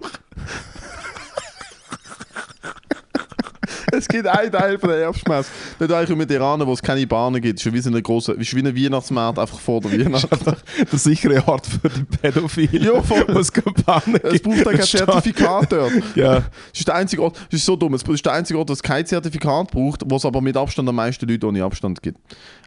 Es 4.02 4.08
gibt 4.08 4.26
einen 4.26 4.50
Teil 4.50 4.78
von 4.78 4.90
der 4.90 4.98
Herbstmesse. 4.98 5.48
Nicht 5.78 5.92
eigentlich 5.92 6.18
mit 6.18 6.30
Iranern, 6.30 6.66
wo 6.66 6.72
es 6.72 6.82
keine 6.82 7.06
Bahnen 7.06 7.40
gibt. 7.40 7.60
Es 7.60 7.64
ist 7.66 7.72
wie 7.72 7.78
so 7.78 7.88
eine 7.88 8.02
große, 8.02 8.32
ist 8.32 8.54
wie 8.54 8.66
ein 8.66 8.76
Weihnachtsmarkt 8.76 9.38
einfach 9.38 9.60
vor 9.60 9.80
der 9.80 9.92
Weihnacht. 9.92 10.28
Der 10.92 10.98
sichere 10.98 11.46
Ort 11.46 11.66
für 11.66 11.88
die 11.88 12.02
Pädophilen. 12.02 12.82
Ja, 12.82 13.00
voll. 13.00 13.24
Wo 13.28 13.38
es 13.38 13.52
keine 13.52 13.72
Bahnen 13.86 14.16
Es 14.24 14.32
gibt. 14.32 14.44
braucht 14.44 14.66
auch 14.66 14.72
kein 14.72 14.82
Zertifikat 14.82 15.72
dort. 15.72 15.92
Ja. 16.16 16.38
Es 16.72 16.80
ist 16.80 16.88
der 16.88 16.96
einzige 16.96 17.22
Ort, 17.22 17.38
es 17.48 17.58
ist 17.58 17.64
so 17.64 17.76
dumm, 17.76 17.94
es 17.94 18.02
ist 18.02 18.26
der 18.26 18.32
einzige 18.32 18.58
Ort, 18.58 18.70
das 18.70 18.82
kein 18.82 19.06
Zertifikat 19.06 19.70
braucht, 19.70 20.02
wo 20.04 20.16
es 20.16 20.24
aber 20.24 20.40
mit 20.40 20.56
Abstand 20.56 20.88
am 20.88 20.96
meisten 20.96 21.28
Leute 21.28 21.46
ohne 21.46 21.62
Abstand 21.62 22.02
gibt. 22.02 22.18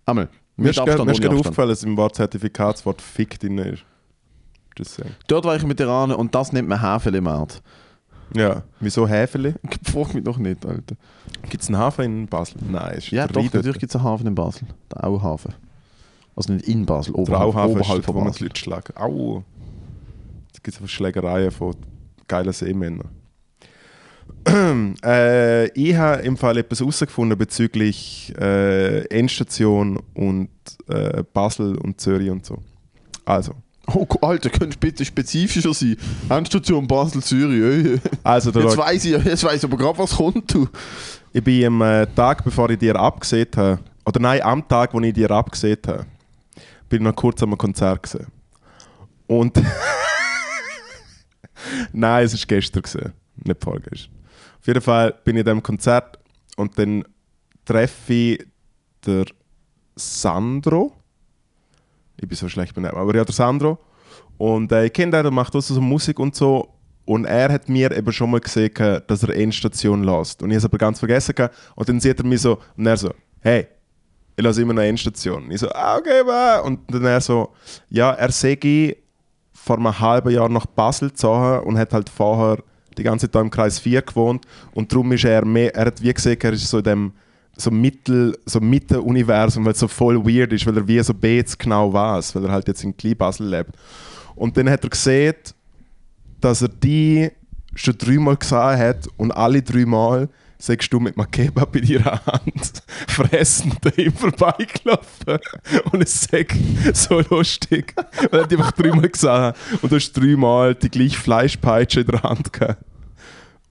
Einmal, 0.06 0.30
Mir 0.56 0.70
ist 0.70 0.78
gerade 0.78 1.02
aufgefallen, 1.02 1.70
dass 1.70 1.84
im 1.84 1.98
Wort 1.98 2.16
Zertifikat 2.16 2.76
das 2.78 2.86
Wort 2.86 3.02
Fick 3.02 3.38
drin 3.40 3.58
ist. 3.58 3.84
Dort 5.28 5.46
war 5.46 5.56
ich 5.56 5.64
mit 5.64 5.80
Iranern 5.80 6.18
und 6.18 6.34
das 6.34 6.54
nennt 6.54 6.68
man 6.70 6.80
Art. 6.80 7.62
Ja. 8.34 8.64
Wieso 8.80 9.08
Häfeli? 9.08 9.54
Frag 9.84 10.14
mich 10.14 10.24
doch 10.24 10.38
nicht, 10.38 10.66
Alter. 10.66 10.96
Gibt 11.50 11.64
es 11.64 11.70
einen 11.70 11.78
Hafen 11.78 12.06
in 12.06 12.28
Basel? 12.28 12.60
Nein, 12.70 12.94
es 12.98 13.06
ist 13.06 13.12
Ja, 13.12 13.28
der 13.28 13.34
doch, 13.44 13.54
natürlich 13.54 13.80
gibt 13.80 13.92
es 13.92 13.96
einen 13.96 14.06
Hafen 14.06 14.28
in 14.28 14.36
Basel. 14.36 14.68
Der 14.92 15.04
Auhafen. 15.06 15.54
Also 16.36 16.52
nicht 16.54 16.68
in 16.68 16.86
Basel, 16.86 17.14
Der 17.14 17.22
oberhalb, 17.22 17.56
Auhafen 17.56 17.72
ist 17.72 17.76
oberhalb 17.78 18.06
dort, 18.06 18.08
wo 18.08 18.14
von 18.14 18.24
man 18.24 18.24
die 18.26 18.30
Basel. 18.32 18.48
Leute 18.48 18.60
schlagen. 18.60 18.94
Au! 18.98 19.44
Es 20.54 20.62
gibt 20.64 20.78
einfach 20.78 20.90
Schlägereien 20.90 21.52
von 21.52 21.76
geilen 22.28 22.52
Seemännern. 22.52 23.10
äh, 25.04 25.68
ich 25.70 25.96
habe 25.96 26.22
im 26.24 26.38
Fall 26.38 26.58
etwas 26.58 26.80
herausgefunden 26.80 27.38
bezüglich 27.38 28.34
äh, 28.40 29.06
Endstation 29.08 30.00
und 30.14 30.50
äh, 30.88 31.24
Basel 31.34 31.78
und 31.78 32.00
Zürich 32.02 32.30
und 32.30 32.46
so. 32.46 32.58
Also, 33.24 33.54
Oh, 33.88 34.08
Alter, 34.22 34.50
könntest 34.50 34.82
du 34.82 34.88
bitte 34.88 35.06
spezifischer 35.06 35.74
sein? 35.74 35.98
Endstation 36.30 36.88
Basel, 36.88 37.22
Zürich. 37.22 37.86
ey. 37.86 38.00
also 38.24 38.52
der 38.52 38.64
Jetzt 38.64 38.78
weiß 38.78 39.06
ich, 39.06 39.24
jetzt 39.24 39.44
weiß 39.44 39.58
ich 39.58 39.64
aber 39.64 39.78
gerade, 39.78 39.98
was 39.98 40.16
kommt, 40.16 40.54
du. 40.54 40.68
Ich 41.32 41.44
bin 41.44 41.66
am 41.66 41.82
äh, 41.82 42.08
Tag, 42.16 42.44
bevor 42.44 42.70
ich 42.70 42.80
dir 42.80 42.96
abgesehen 42.96 43.48
habe, 43.56 43.80
oder 44.06 44.20
nein, 44.20 44.42
am 44.42 44.68
Tag, 44.68 44.94
wo 44.94 45.00
ich 45.02 45.14
dir 45.14 45.30
abgesehen 45.32 45.78
habe, 45.88 46.06
bin 46.90 47.02
ich 47.02 47.08
noch 47.08 47.16
kurz 47.16 47.42
am 47.44 47.58
Konzert 47.58 48.04
gesehen. 48.04 48.28
Und. 49.28 49.58
nein, 51.94 52.26
es 52.26 52.34
war 52.34 52.46
gestern, 52.48 52.82
gewesen, 52.82 53.14
nicht 53.44 53.64
vorgestern. 53.64 54.12
Auf 54.60 54.68
jeden 54.68 54.82
Fall 54.82 55.14
bin 55.24 55.36
ich 55.36 55.42
in 55.42 55.46
diesem 55.46 55.64
Konzert 55.64 56.18
und 56.58 56.78
dann 56.80 57.04
treffe 57.66 58.14
ich 58.14 58.48
der 59.06 59.26
Sandro. 59.96 60.94
Ich 62.20 62.28
bin 62.28 62.38
so 62.38 62.48
schlecht 62.50 62.74
benennen, 62.74 62.98
aber 62.98 63.16
ja, 63.16 63.26
der 63.26 63.34
Sandro. 63.34 63.78
Und 64.38 64.72
äh, 64.72 64.86
ich 64.86 64.94
kenne 64.94 65.12
den, 65.12 65.24
der 65.24 65.32
macht 65.32 65.56
auch 65.56 65.62
so 65.62 65.80
Musik 65.82 66.20
und 66.20 66.36
so. 66.36 66.70
Und 67.06 67.26
er 67.26 67.52
hat 67.52 67.70
mir 67.70 67.92
eben 67.96 68.12
schon 68.12 68.32
mal 68.32 68.40
gesehen, 68.40 68.74
dass 69.08 69.24
er 69.24 69.36
Endstation 69.36 70.04
lässt. 70.04 70.42
Und 70.42 70.50
ich 70.50 70.56
habe 70.56 70.60
es 70.60 70.66
aber 70.66 70.78
ganz 70.78 71.00
vergessen. 71.00 71.36
Und 71.76 71.88
dann 71.88 72.00
sieht 72.00 72.20
er 72.20 72.26
mich 72.26 72.42
so, 72.42 72.58
und 72.76 72.86
er 72.88 72.98
so, 72.98 73.14
hey, 73.42 73.68
ich 74.36 74.44
lasse 74.44 74.62
immer 74.62 74.74
noch 74.74 74.82
Endstation. 74.82 75.46
Und 75.46 75.52
ich 75.52 75.60
so, 75.60 75.70
ah, 75.70 75.98
okay, 75.98 76.24
bye. 76.24 76.64
Und 76.64 76.80
dann 76.92 77.06
er 77.06 77.22
so, 77.22 77.50
ja, 77.90 78.12
er 78.12 78.32
sei 78.32 78.98
vor 79.54 79.78
einem 79.78 79.98
halben 80.00 80.32
Jahr 80.32 80.50
nach 80.50 80.66
Basel 80.66 81.10
gezogen 81.10 81.60
und 81.66 81.78
hat 81.78 81.94
halt 81.94 82.10
vorher 82.10 82.58
die 82.98 83.04
ganze 83.04 83.30
Zeit 83.30 83.42
im 83.42 83.50
Kreis 83.50 83.80
4 83.80 84.02
gewohnt. 84.02 84.46
Und 84.74 84.92
darum 84.92 85.12
ist 85.12 85.26
er 85.26 85.46
mehr, 85.46 85.76
er 85.76 85.86
hat 85.86 86.02
wie 86.02 86.14
gesehen, 86.14 86.40
er 86.42 86.54
ist 86.54 86.68
so 86.68 86.80
in 86.80 86.84
dem 86.84 87.14
so 87.58 87.72
Mittel, 87.72 88.38
so 88.46 88.60
Mitte-Universum, 88.60 89.66
weil 89.66 89.74
es 89.74 89.80
so 89.80 89.88
voll 89.88 90.26
weird 90.26 90.54
ist, 90.54 90.66
weil 90.66 90.78
er 90.78 90.88
wie 90.88 91.02
so 91.02 91.14
B 91.14 91.38
jetzt 91.38 91.58
genau 91.58 91.92
weiß, 91.92 92.36
weil 92.36 92.46
er 92.46 92.52
halt 92.52 92.68
jetzt 92.68 92.84
in 92.84 92.96
Klein-Basel 92.96 93.48
lebt. 93.48 93.72
Und 94.36 94.58
dann 94.58 94.70
hat 94.70 94.84
er 94.84 94.90
gesehen, 94.90 95.36
dass 96.42 96.62
er 96.62 96.70
die 96.70 97.30
schon 97.74 97.98
dreimal 97.98 98.38
gesehen 98.38 98.78
hat 98.78 99.08
und 99.18 99.32
alle 99.32 99.62
dreimal 99.62 100.30
sagst 100.58 100.92
du 100.92 101.00
mit 101.00 101.18
einem 101.18 101.30
Kebab 101.30 101.76
in 101.76 101.84
ihrer 101.86 102.26
Hand 102.26 102.84
fressend 103.08 103.80
ihm 103.98 104.14
vorbeigelaufen. 104.14 105.40
Und 105.92 106.02
es 106.02 106.24
sagt 106.24 106.56
so 106.94 107.22
lustig, 107.30 107.94
weil 108.32 108.42
er 108.42 108.48
die 108.48 108.56
einfach 108.56 108.72
dreimal 108.72 109.10
gesehen 109.10 109.30
hat 109.30 109.58
und 109.82 109.92
du 109.92 109.96
hast 109.96 110.14
dreimal 110.14 110.76
die 110.76 110.90
gleiche 110.90 111.18
Fleischpeitsche 111.18 112.02
in 112.02 112.08
der 112.08 112.24
Hand 112.24 112.52
gehabt. 112.54 112.84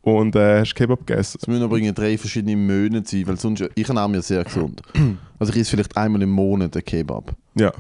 Und 0.05 0.37
äh, 0.37 0.61
hast 0.61 0.75
Kebab 0.75 1.07
gegessen. 1.07 1.39
Es 1.41 1.49
müssen 1.49 1.63
aber 1.63 1.81
drei 1.81 2.19
verschiedene 2.19 2.57
Monate 2.57 3.09
sein, 3.09 3.27
weil 3.27 3.39
sonst, 3.39 3.65
ich 3.75 3.89
ernähre 3.89 4.09
mich 4.09 4.23
sehr 4.23 4.45
gesund. 4.45 4.83
Also 5.37 5.53
ich 5.53 5.61
esse 5.61 5.71
vielleicht 5.73 5.97
einmal 5.97 6.23
im 6.23 6.31
Monat 6.31 6.75
einen 6.75 6.85
Kebab. 6.85 7.35
Ja. 7.57 7.73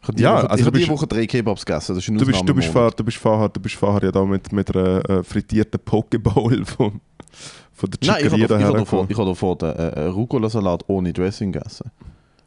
Ich 0.00 0.08
habe 0.08 0.16
die, 0.16 0.22
Ja, 0.22 0.36
Woche, 0.36 0.50
also 0.50 0.60
ich 0.60 0.66
habe 0.66 0.78
die 0.78 0.88
Woche 0.88 1.06
drei 1.06 1.26
Kebabs 1.26 1.64
gegessen, 1.66 1.94
das 1.94 2.02
ist 2.02 2.08
ein 2.08 2.18
Du 2.18 2.26
bist, 2.26 2.48
du, 2.48 2.54
bist 2.54 2.68
vorher, 2.68 2.90
du, 2.90 3.04
bist 3.04 3.18
vorher, 3.18 3.48
du 3.50 3.60
bist 3.60 3.74
vorher 3.74 4.02
ja 4.02 4.10
da 4.10 4.24
mit, 4.24 4.50
mit 4.52 4.74
einer 4.74 5.08
äh, 5.08 5.22
frittierten 5.22 5.78
Pokeball 5.84 6.64
von, 6.64 7.00
von 7.72 7.90
der 7.90 8.08
Nein, 8.08 8.24
ich 8.24 8.32
habe 8.32 8.40
Chicaria 8.40 8.48
davor, 8.48 8.58
ich 8.58 8.66
habe 8.66 8.78
davor, 8.78 9.06
ich 9.10 9.18
habe 9.18 9.28
davor 9.28 9.58
den 9.58 9.68
äh, 9.68 9.88
äh, 9.88 10.06
Rucola-Salat 10.06 10.84
ohne 10.88 11.12
Dressing 11.12 11.52
gegessen. 11.52 11.90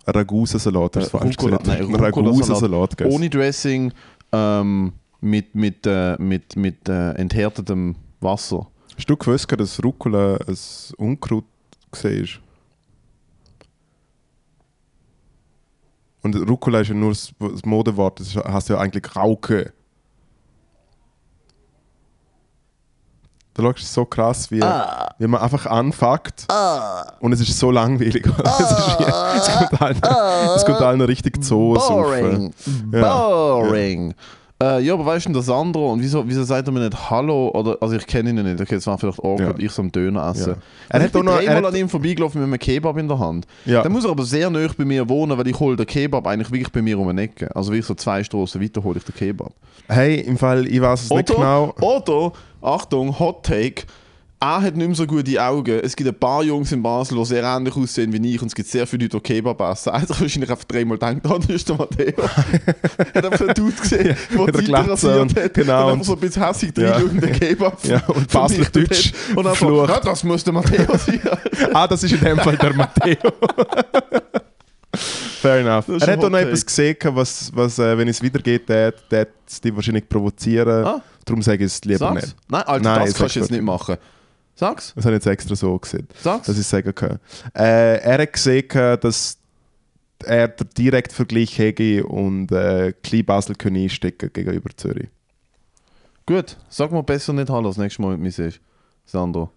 Ragusa-Salat, 0.08 0.96
du 0.96 1.00
Äh, 1.00 1.04
falsch 1.04 1.38
gesagt. 1.38 1.68
nein, 1.68 1.96
Ragusa-Salat 1.96 2.98
gegessen. 2.98 3.16
Ohne 3.16 3.30
Dressing, 3.30 3.94
ähm, 4.32 4.94
mit, 5.22 5.54
mit, 5.54 5.86
äh, 5.86 6.18
mit, 6.20 6.56
mit 6.56 6.90
äh, 6.90 7.12
enthärtetem 7.12 7.96
Wasser. 8.20 8.68
Hast 8.96 9.10
du 9.10 9.16
gewusst, 9.16 9.48
dass 9.52 9.84
Rucola 9.84 10.38
ein 10.48 10.58
Unkraut 10.98 11.46
war? 11.92 12.12
Und 16.22 16.36
Rucola 16.36 16.82
ist 16.82 16.90
ja 16.90 16.94
nur 16.94 17.12
das, 17.12 17.34
Modewort, 17.64 18.20
das 18.20 18.36
heißt 18.36 18.70
ja 18.70 18.78
eigentlich 18.78 19.16
Rauke. 19.16 19.72
Da 23.54 23.64
schaust 23.64 23.80
du 23.80 23.86
so 23.86 24.06
krass, 24.06 24.52
wie, 24.52 24.62
wie 24.62 25.28
man 25.28 25.42
einfach 25.42 25.66
anfängt 25.66 26.48
und 27.20 27.34
es 27.34 27.42
ist 27.42 27.58
so 27.58 27.72
langweilig. 27.72 28.26
es, 28.44 28.60
ist, 28.60 29.00
es, 29.00 29.58
kommt 29.58 29.82
allen, 29.82 30.02
es 30.56 30.66
kommt 30.66 30.82
allen 30.82 31.02
richtig 31.02 31.44
zu. 31.44 31.74
Boring. 31.74 32.54
Ja. 32.92 33.18
Boring. 33.18 34.14
Äh, 34.62 34.82
ja, 34.84 34.94
aber 34.94 35.06
weißt 35.06 35.26
du, 35.26 35.30
denn 35.30 35.36
das 35.40 35.50
andere? 35.50 35.86
Und 35.86 36.02
wieso, 36.02 36.28
wieso 36.28 36.44
sagt 36.44 36.68
er 36.68 36.74
mir 36.74 36.82
nicht 36.82 37.10
Hallo? 37.10 37.50
Oder, 37.54 37.78
also 37.80 37.96
ich 37.96 38.06
kenne 38.06 38.32
ihn 38.32 38.44
nicht. 38.44 38.60
Okay, 38.60 38.76
es 38.76 38.86
war 38.88 38.98
vielleicht 38.98 39.20
awkward, 39.20 39.58
Ja. 39.58 39.66
ich 39.66 39.72
so 39.72 39.82
am 39.82 39.90
Döner 39.90 40.30
essen. 40.32 40.50
Ja. 40.52 40.58
Er 40.90 41.00
ich 41.00 41.06
hat 41.06 41.16
auch 41.16 41.24
noch- 41.24 41.40
er 41.42 41.56
hat- 41.56 41.66
an 41.66 41.76
ihm 41.76 41.88
vorbeigelaufen 41.88 42.42
mit 42.42 42.48
einem 42.50 42.60
Kebab 42.60 42.98
in 42.98 43.08
der 43.08 43.18
Hand. 43.20 43.48
Ja. 43.66 43.84
Dann 43.84 43.94
muss 43.94 44.04
er 44.04 44.12
aber 44.12 44.26
sehr 44.26 44.50
nah 44.50 44.68
bei 44.78 44.84
mir 44.84 45.08
wohnen, 45.08 45.38
weil 45.38 45.48
ich 45.48 45.58
hole 45.58 45.78
den 45.78 45.86
Kebab 45.86 46.28
eigentlich 46.28 46.52
wirklich 46.52 46.72
bei 46.74 46.82
mir 46.82 47.00
um 47.00 47.08
eine 47.08 47.22
Ecke. 47.22 47.56
Also 47.56 47.72
wirklich 47.72 47.86
so 47.86 47.94
zwei 47.96 48.22
Straßen 48.22 48.62
weiter 48.62 48.84
hole 48.84 48.98
ich 48.98 49.06
den 49.06 49.16
Kebab. 49.16 49.54
Hey, 49.88 50.20
im 50.20 50.38
Fall, 50.38 50.68
ich 50.68 50.82
weiß 50.82 51.04
es 51.04 51.10
nicht 51.10 51.32
Oder, 51.32 51.40
genau. 51.40 51.74
oder, 51.80 52.34
Achtung, 52.62 53.18
Hot 53.18 53.44
Take, 53.46 53.84
er 54.42 54.62
hat 54.62 54.76
nicht 54.76 54.88
mehr 54.88 54.96
so 54.96 55.06
gute 55.06 55.42
Augen. 55.44 55.80
Es 55.84 55.96
gibt 55.96 56.08
ein 56.08 56.16
paar 56.18 56.44
Jungs 56.44 56.72
in 56.72 56.82
Basel, 56.82 57.18
die 57.18 57.26
sehr 57.26 57.44
ähnlich 57.44 57.76
aussehen 57.76 58.14
wie 58.14 58.34
ich 58.36 58.42
und 58.42 58.48
es 58.48 58.56
gibt 58.56 58.70
sehr 58.70 58.88
viele 58.88 59.04
Leute, 59.04 59.18
die 59.18 59.24
Kebab 59.24 59.60
essen. 59.62 59.90
Einer 59.90 60.02
hat 60.10 60.22
wahrscheinlich 60.22 60.50
einfach 60.50 60.64
dreimal 60.64 60.98
gedacht, 60.98 61.18
oh, 61.30 61.38
das 61.40 61.50
ist 61.50 61.68
der 61.68 61.76
Matteo. 61.76 62.24
hat 63.14 63.26
einfach 63.26 63.42
einen 63.42 63.54
Dude 63.54 63.74
gesehen, 63.74 64.16
mit 64.30 64.48
der 64.48 64.62
die 64.62 64.66
Glatze 64.66 64.90
rasiert 65.20 65.44
hat 65.44 65.54
genau, 65.54 65.86
und 65.88 65.92
einfach 65.94 66.06
so 66.06 66.14
ein 66.14 66.20
bisschen 66.20 66.46
hässig 66.46 66.78
Ja. 66.78 66.92
drin 67.00 67.10
und 67.10 67.22
den 67.22 67.34
Kebab 67.34 67.78
Ja, 67.86 68.06
und 68.08 68.32
Basel-Deutsch 68.32 69.12
hat. 69.14 69.38
Und 69.38 69.44
dann 69.44 69.56
so, 69.56 69.66
verflucht. 69.66 69.90
ja, 69.90 70.00
das 70.00 70.24
muss 70.24 70.44
der 70.44 70.54
Matteo 70.54 70.98
sein. 70.98 71.22
Ah, 71.74 71.88
das 71.88 72.04
ist 72.04 72.14
in 72.14 72.20
dem 72.22 72.38
Fall 72.40 72.56
der 72.58 72.74
Matteo. 72.74 73.32
Fair 75.42 75.60
enough. 75.60 75.88
Er 75.88 76.14
hat 76.14 76.24
auch 76.24 76.30
noch 76.30 76.38
etwas 76.40 76.66
gesehen, 76.66 76.98
was, 77.04 77.52
was 77.54 77.80
äh, 77.80 77.98
wenn 77.98 78.08
es 78.08 78.24
weitergeht, 78.24 78.68
der 78.68 78.94
der 79.12 79.28
die 79.64 79.76
wahrscheinlich 79.76 80.08
provozieren. 80.08 80.86
Ah. 80.86 81.02
Darum 81.26 81.42
sage 81.42 81.64
ich 81.64 81.72
es 81.74 81.84
lieber 81.86 82.00
Sag's. 82.00 82.22
nicht. 82.28 82.36
Nein, 82.50 82.64
Alter, 82.64 82.84
Nein, 82.84 83.06
das 83.06 83.14
kannst 83.16 83.36
du 83.36 83.40
jetzt 83.42 83.52
nicht 83.52 83.62
machen. 83.64 83.98
Sag's. 84.60 84.92
Das 84.94 85.06
habe 85.06 85.16
ich 85.16 85.24
jetzt 85.24 85.28
extra 85.28 85.56
so 85.56 85.80
gesehen, 85.80 86.10
Sag's. 86.22 86.48
dass 86.48 86.60
ich 86.60 86.68
sagen 86.68 86.94
kann. 86.94 87.20
Äh, 87.56 88.00
er 88.02 88.22
hat 88.22 88.34
gesehen, 88.34 88.68
dass 88.68 89.38
er 90.26 90.50
den 90.50 90.68
Direktvergleich 90.78 91.58
hätte 91.58 92.06
und 92.06 92.52
äh, 92.52 92.92
Klein 93.02 93.24
Basel 93.24 93.56
können 93.56 93.78
einstecken 93.78 94.34
gegenüber 94.34 94.70
Zürich. 94.76 95.08
Gut, 96.26 96.58
sag 96.68 96.92
mal 96.92 97.04
besser 97.04 97.32
nicht 97.32 97.50
Hallo 97.50 97.70
das 97.70 97.78
nächste 97.78 98.02
Mal, 98.02 98.18
du 98.18 98.22
mich 98.22 98.36
siehst. 98.36 98.60
Sandro. 99.06 99.50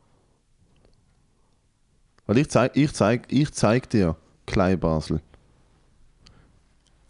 Weil 2.27 2.39
ich 2.39 2.49
zeig, 2.49 2.77
ich 2.77 2.93
zeig, 2.93 3.27
ich 3.29 3.53
zeig 3.53 3.91
dir 3.91 4.15
Klein 4.47 4.79
Basel. 4.79 5.21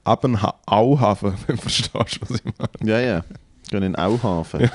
Aber 0.02 0.56
Auhafen, 0.64 1.34
wenn 1.46 1.56
du 1.56 1.60
verstehst, 1.60 2.20
was 2.22 2.30
ich 2.30 2.44
meine. 2.44 2.90
Ja, 2.90 3.00
ja. 3.00 3.24
Gehen 3.68 3.82
in 3.82 3.96
Auhafen. 3.96 4.70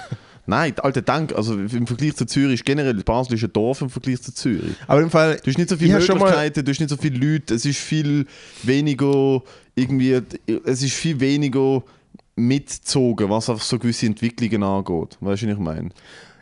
Nein, 0.49 0.73
alter 0.79 1.01
Dank, 1.01 1.35
also 1.35 1.53
im 1.55 1.85
Vergleich 1.85 2.15
zu 2.15 2.25
Zürich 2.25 2.55
ist 2.55 2.65
generell 2.65 2.95
Basel 3.03 3.35
ist 3.35 3.43
ein 3.43 3.51
Dorf 3.51 3.81
im 3.81 3.89
Vergleich 3.89 4.21
zu 4.21 4.33
Zürich. 4.33 4.75
Aber 4.87 5.01
im 5.01 5.11
Fall, 5.11 5.35
Du 5.43 5.51
hast 5.51 5.57
nicht 5.57 5.69
so 5.69 5.75
Ich 5.75 5.81
viele 5.81 5.99
Möglichkeiten, 5.99 6.63
du 6.63 6.71
hast 6.71 6.79
nicht 6.79 6.89
so 6.89 6.95
viele 6.95 7.17
Leute, 7.17 7.53
es 7.53 7.65
ist 7.65 7.77
viel 7.79 8.25
weniger 8.63 9.43
irgendwie, 9.75 10.21
es 10.63 10.81
ist 10.81 10.93
viel 10.93 11.19
weniger 11.19 11.83
mitgezogen, 12.37 13.29
was 13.29 13.49
einfach 13.49 13.63
so 13.63 13.77
gewisse 13.77 14.05
Entwicklungen 14.05 14.63
angeht. 14.63 15.17
Weißt 15.19 15.43
du, 15.43 15.47
was 15.47 15.53
ich 15.53 15.59
meine? 15.59 15.89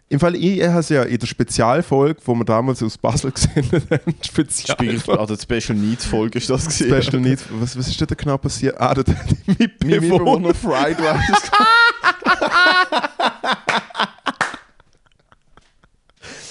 im 0.07 0.19
Fall 0.19 0.35
ich 0.35 0.61
habe 0.63 0.79
es 0.79 0.89
ja 0.89 1.01
in 1.03 1.17
der 1.17 1.25
Spezialfolge, 1.25 2.21
wo 2.25 2.35
wir 2.35 2.45
damals 2.45 2.83
aus 2.83 2.97
Basel 2.97 3.31
gesehen 3.33 3.65
haben, 3.71 3.81
Spiegel, 3.89 4.15
Spezialfolge. 4.23 5.19
also 5.19 5.35
die 5.35 5.41
Special 5.41 5.77
Needs 5.77 6.05
Folge 6.05 6.37
ist 6.37 6.49
das 6.49 6.65
gesehen. 6.65 7.01
Special 7.01 7.21
Needs. 7.21 7.45
Was, 7.59 7.75
was 7.77 7.87
ist 7.87 7.99
denn 7.99 8.07
da 8.07 8.15
genau 8.15 8.37
passiert? 8.37 8.79
Ah, 8.79 8.93
der, 8.93 9.03
der 9.03 9.15
Mein. 9.47 9.71
Mitbewohner 9.83 10.53
Fried 10.53 10.99
Rice. 10.99 11.51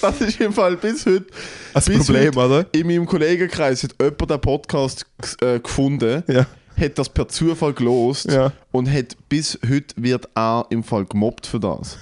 das 0.05 0.21
ist 0.21 0.41
im 0.41 0.53
Fall 0.53 0.77
bis 0.77 1.07
heute. 1.07 1.27
Das 1.73 1.87
bis 1.87 2.07
Problem, 2.07 2.27
heute 2.35 2.39
oder? 2.39 2.67
In 2.73 2.87
meinem 2.87 3.07
Kollegenkreis 3.07 3.83
hat 3.83 3.95
jemand 4.01 4.31
den 4.31 4.41
Podcast 4.41 5.07
äh, 5.41 5.59
gefunden, 5.59 6.23
Ja. 6.27 6.47
hat 6.79 6.99
das 6.99 7.09
per 7.09 7.29
Zufall 7.29 7.73
gelost 7.73 8.31
Ja. 8.31 8.53
und 8.73 8.91
hat 8.93 9.17
bis 9.29 9.59
heute 9.69 9.95
wird 9.97 10.29
er 10.35 10.67
im 10.71 10.83
Fall 10.85 11.05
gemobbt 11.07 11.47
für 11.47 11.59
das. 11.61 11.97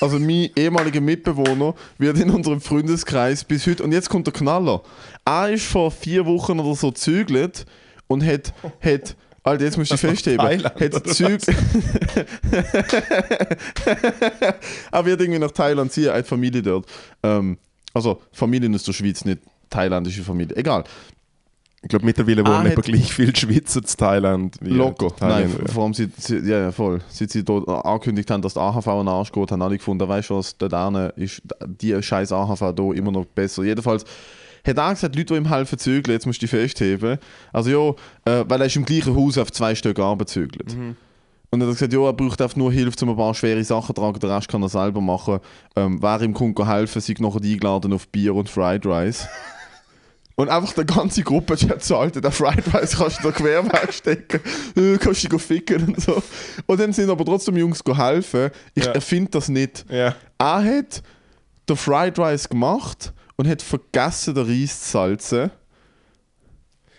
Also 0.00 0.18
mein 0.18 0.50
ehemaliger 0.56 1.00
Mitbewohner 1.00 1.74
wird 1.98 2.18
in 2.18 2.30
unserem 2.30 2.60
Freundeskreis 2.60 3.44
bis 3.44 3.66
heute, 3.66 3.82
und 3.82 3.92
jetzt 3.92 4.10
kommt 4.10 4.26
der 4.26 4.34
Knaller, 4.34 4.82
er 5.24 5.50
ist 5.50 5.64
vor 5.66 5.90
vier 5.90 6.26
Wochen 6.26 6.60
oder 6.60 6.74
so 6.74 6.90
zügelt 6.90 7.64
und 8.06 8.24
hat, 8.24 8.52
hat 8.82 9.16
Alter, 9.44 9.64
jetzt 9.64 9.76
musst 9.76 9.90
du 9.90 9.94
dich 9.94 10.00
festheben. 10.00 10.38
Thailand, 10.38 10.80
Hat 10.80 10.94
oder 10.94 11.04
Züg 11.04 11.40
er 14.90 15.04
wird 15.04 15.20
irgendwie 15.20 15.38
nach 15.38 15.50
Thailand 15.50 15.92
ziehen, 15.92 16.12
hat 16.12 16.26
Familie 16.26 16.62
dort. 16.62 16.86
Ähm, 17.22 17.58
also 17.92 18.22
Familien 18.32 18.74
aus 18.74 18.84
der 18.84 18.94
Schweiz, 18.94 19.22
nicht 19.26 19.40
thailändische 19.68 20.22
Familie. 20.22 20.56
Egal. 20.56 20.84
Ich 21.82 21.88
glaube, 21.90 22.06
mittlerweile 22.06 22.42
Ah, 22.46 22.58
wohnen 22.58 22.72
etwa 22.72 22.80
gleich 22.80 23.12
viele 23.12 23.36
Schweizer 23.36 23.82
zu 23.82 23.96
Thailand 23.98 24.56
wie 24.62 24.70
Locker. 24.70 25.12
Nein, 25.20 25.50
vor 25.66 25.84
allem, 25.84 25.92
seit, 25.92 26.16
seit, 26.18 26.42
ja, 26.44 26.60
ja, 26.60 26.72
voll. 26.72 27.02
Seit 27.10 27.30
sie 27.30 27.44
dort 27.44 27.68
angekündigt 27.68 28.30
haben, 28.30 28.40
dass 28.40 28.54
der 28.54 28.62
AHV 28.62 28.86
den 28.86 29.08
Arsch 29.08 29.30
geht, 29.30 29.52
haben 29.52 29.60
alle 29.60 29.76
gefunden, 29.76 30.08
weißt 30.08 30.30
du 30.30 30.36
was, 30.36 30.56
dort 30.56 31.18
ist 31.18 31.42
die 31.66 32.02
scheiß 32.02 32.32
AHV 32.32 32.72
hier 32.74 32.94
immer 32.94 33.12
noch 33.12 33.26
besser. 33.26 33.64
Jedenfalls 33.64 34.06
hat 34.64 34.78
er 34.78 34.90
gesagt, 34.94 35.14
Leute, 35.16 35.34
die 35.34 35.38
ihm 35.40 35.48
helfen 35.48 35.78
zügeln, 35.78 36.14
jetzt 36.14 36.26
musst 36.26 36.40
du 36.40 36.46
dich 36.46 36.50
festheben. 36.50 37.18
Also 37.52 37.70
ja, 37.70 38.32
äh, 38.32 38.44
weil 38.48 38.60
er 38.60 38.66
ist 38.66 38.76
im 38.76 38.84
gleichen 38.84 39.14
Haus 39.16 39.36
auf 39.38 39.52
zwei 39.52 39.74
Stück 39.74 39.98
abzügelt. 39.98 40.74
Und 41.50 41.60
er 41.60 41.66
hat 41.68 41.74
gesagt, 41.74 41.92
ja, 41.92 42.00
er 42.04 42.12
braucht 42.12 42.40
einfach 42.42 42.56
nur 42.56 42.72
Hilfe, 42.72 43.04
um 43.04 43.10
ein 43.10 43.16
paar 43.16 43.34
schwere 43.34 43.62
Sachen 43.62 43.94
zu 43.94 44.00
tragen, 44.00 44.18
den 44.18 44.30
Rest 44.30 44.48
kann 44.48 44.62
er 44.62 44.68
selber 44.68 45.00
machen. 45.00 45.38
Ähm, 45.76 46.02
wer 46.02 46.20
ihm 46.22 46.34
kommt 46.34 46.58
helfen, 46.66 47.00
sei 47.00 47.14
nachher 47.20 47.40
eingeladen 47.42 47.92
auf 47.92 48.08
Bier 48.08 48.34
und 48.34 48.48
Fried 48.48 48.84
Rice. 48.86 49.26
Und 50.36 50.48
einfach 50.48 50.72
die 50.72 50.84
ganze 50.84 51.22
Gruppe 51.22 51.54
hat 51.54 51.84
so, 51.84 51.96
Alter, 51.96 52.20
der 52.20 52.32
Fried 52.32 52.64
Rice 52.74 52.96
kannst 52.98 53.20
du 53.20 53.28
da 53.28 53.30
quer 53.30 53.64
wegstecken, 53.72 54.40
äh, 54.74 54.96
kannst 54.98 55.22
du 55.22 55.28
dich 55.28 55.40
ficken 55.42 55.84
und 55.86 56.00
so. 56.00 56.20
Und 56.66 56.80
dann 56.80 56.92
sind 56.92 57.08
aber 57.08 57.24
trotzdem 57.24 57.56
Jungs 57.56 57.80
helfen. 57.86 58.50
Ich 58.74 58.84
Ja. 58.84 58.90
erfinde 58.90 59.30
das 59.30 59.48
nicht. 59.48 59.84
Ja. 59.88 60.16
Er 60.38 60.64
hat 60.64 61.04
den 61.68 61.76
Fried 61.76 62.18
Rice 62.18 62.48
gemacht 62.48 63.12
und 63.36 63.48
hat 63.48 63.62
vergessen, 63.62 64.34
den 64.34 64.46
Reis 64.46 64.80
zu 64.80 64.90
salzen. 64.90 65.50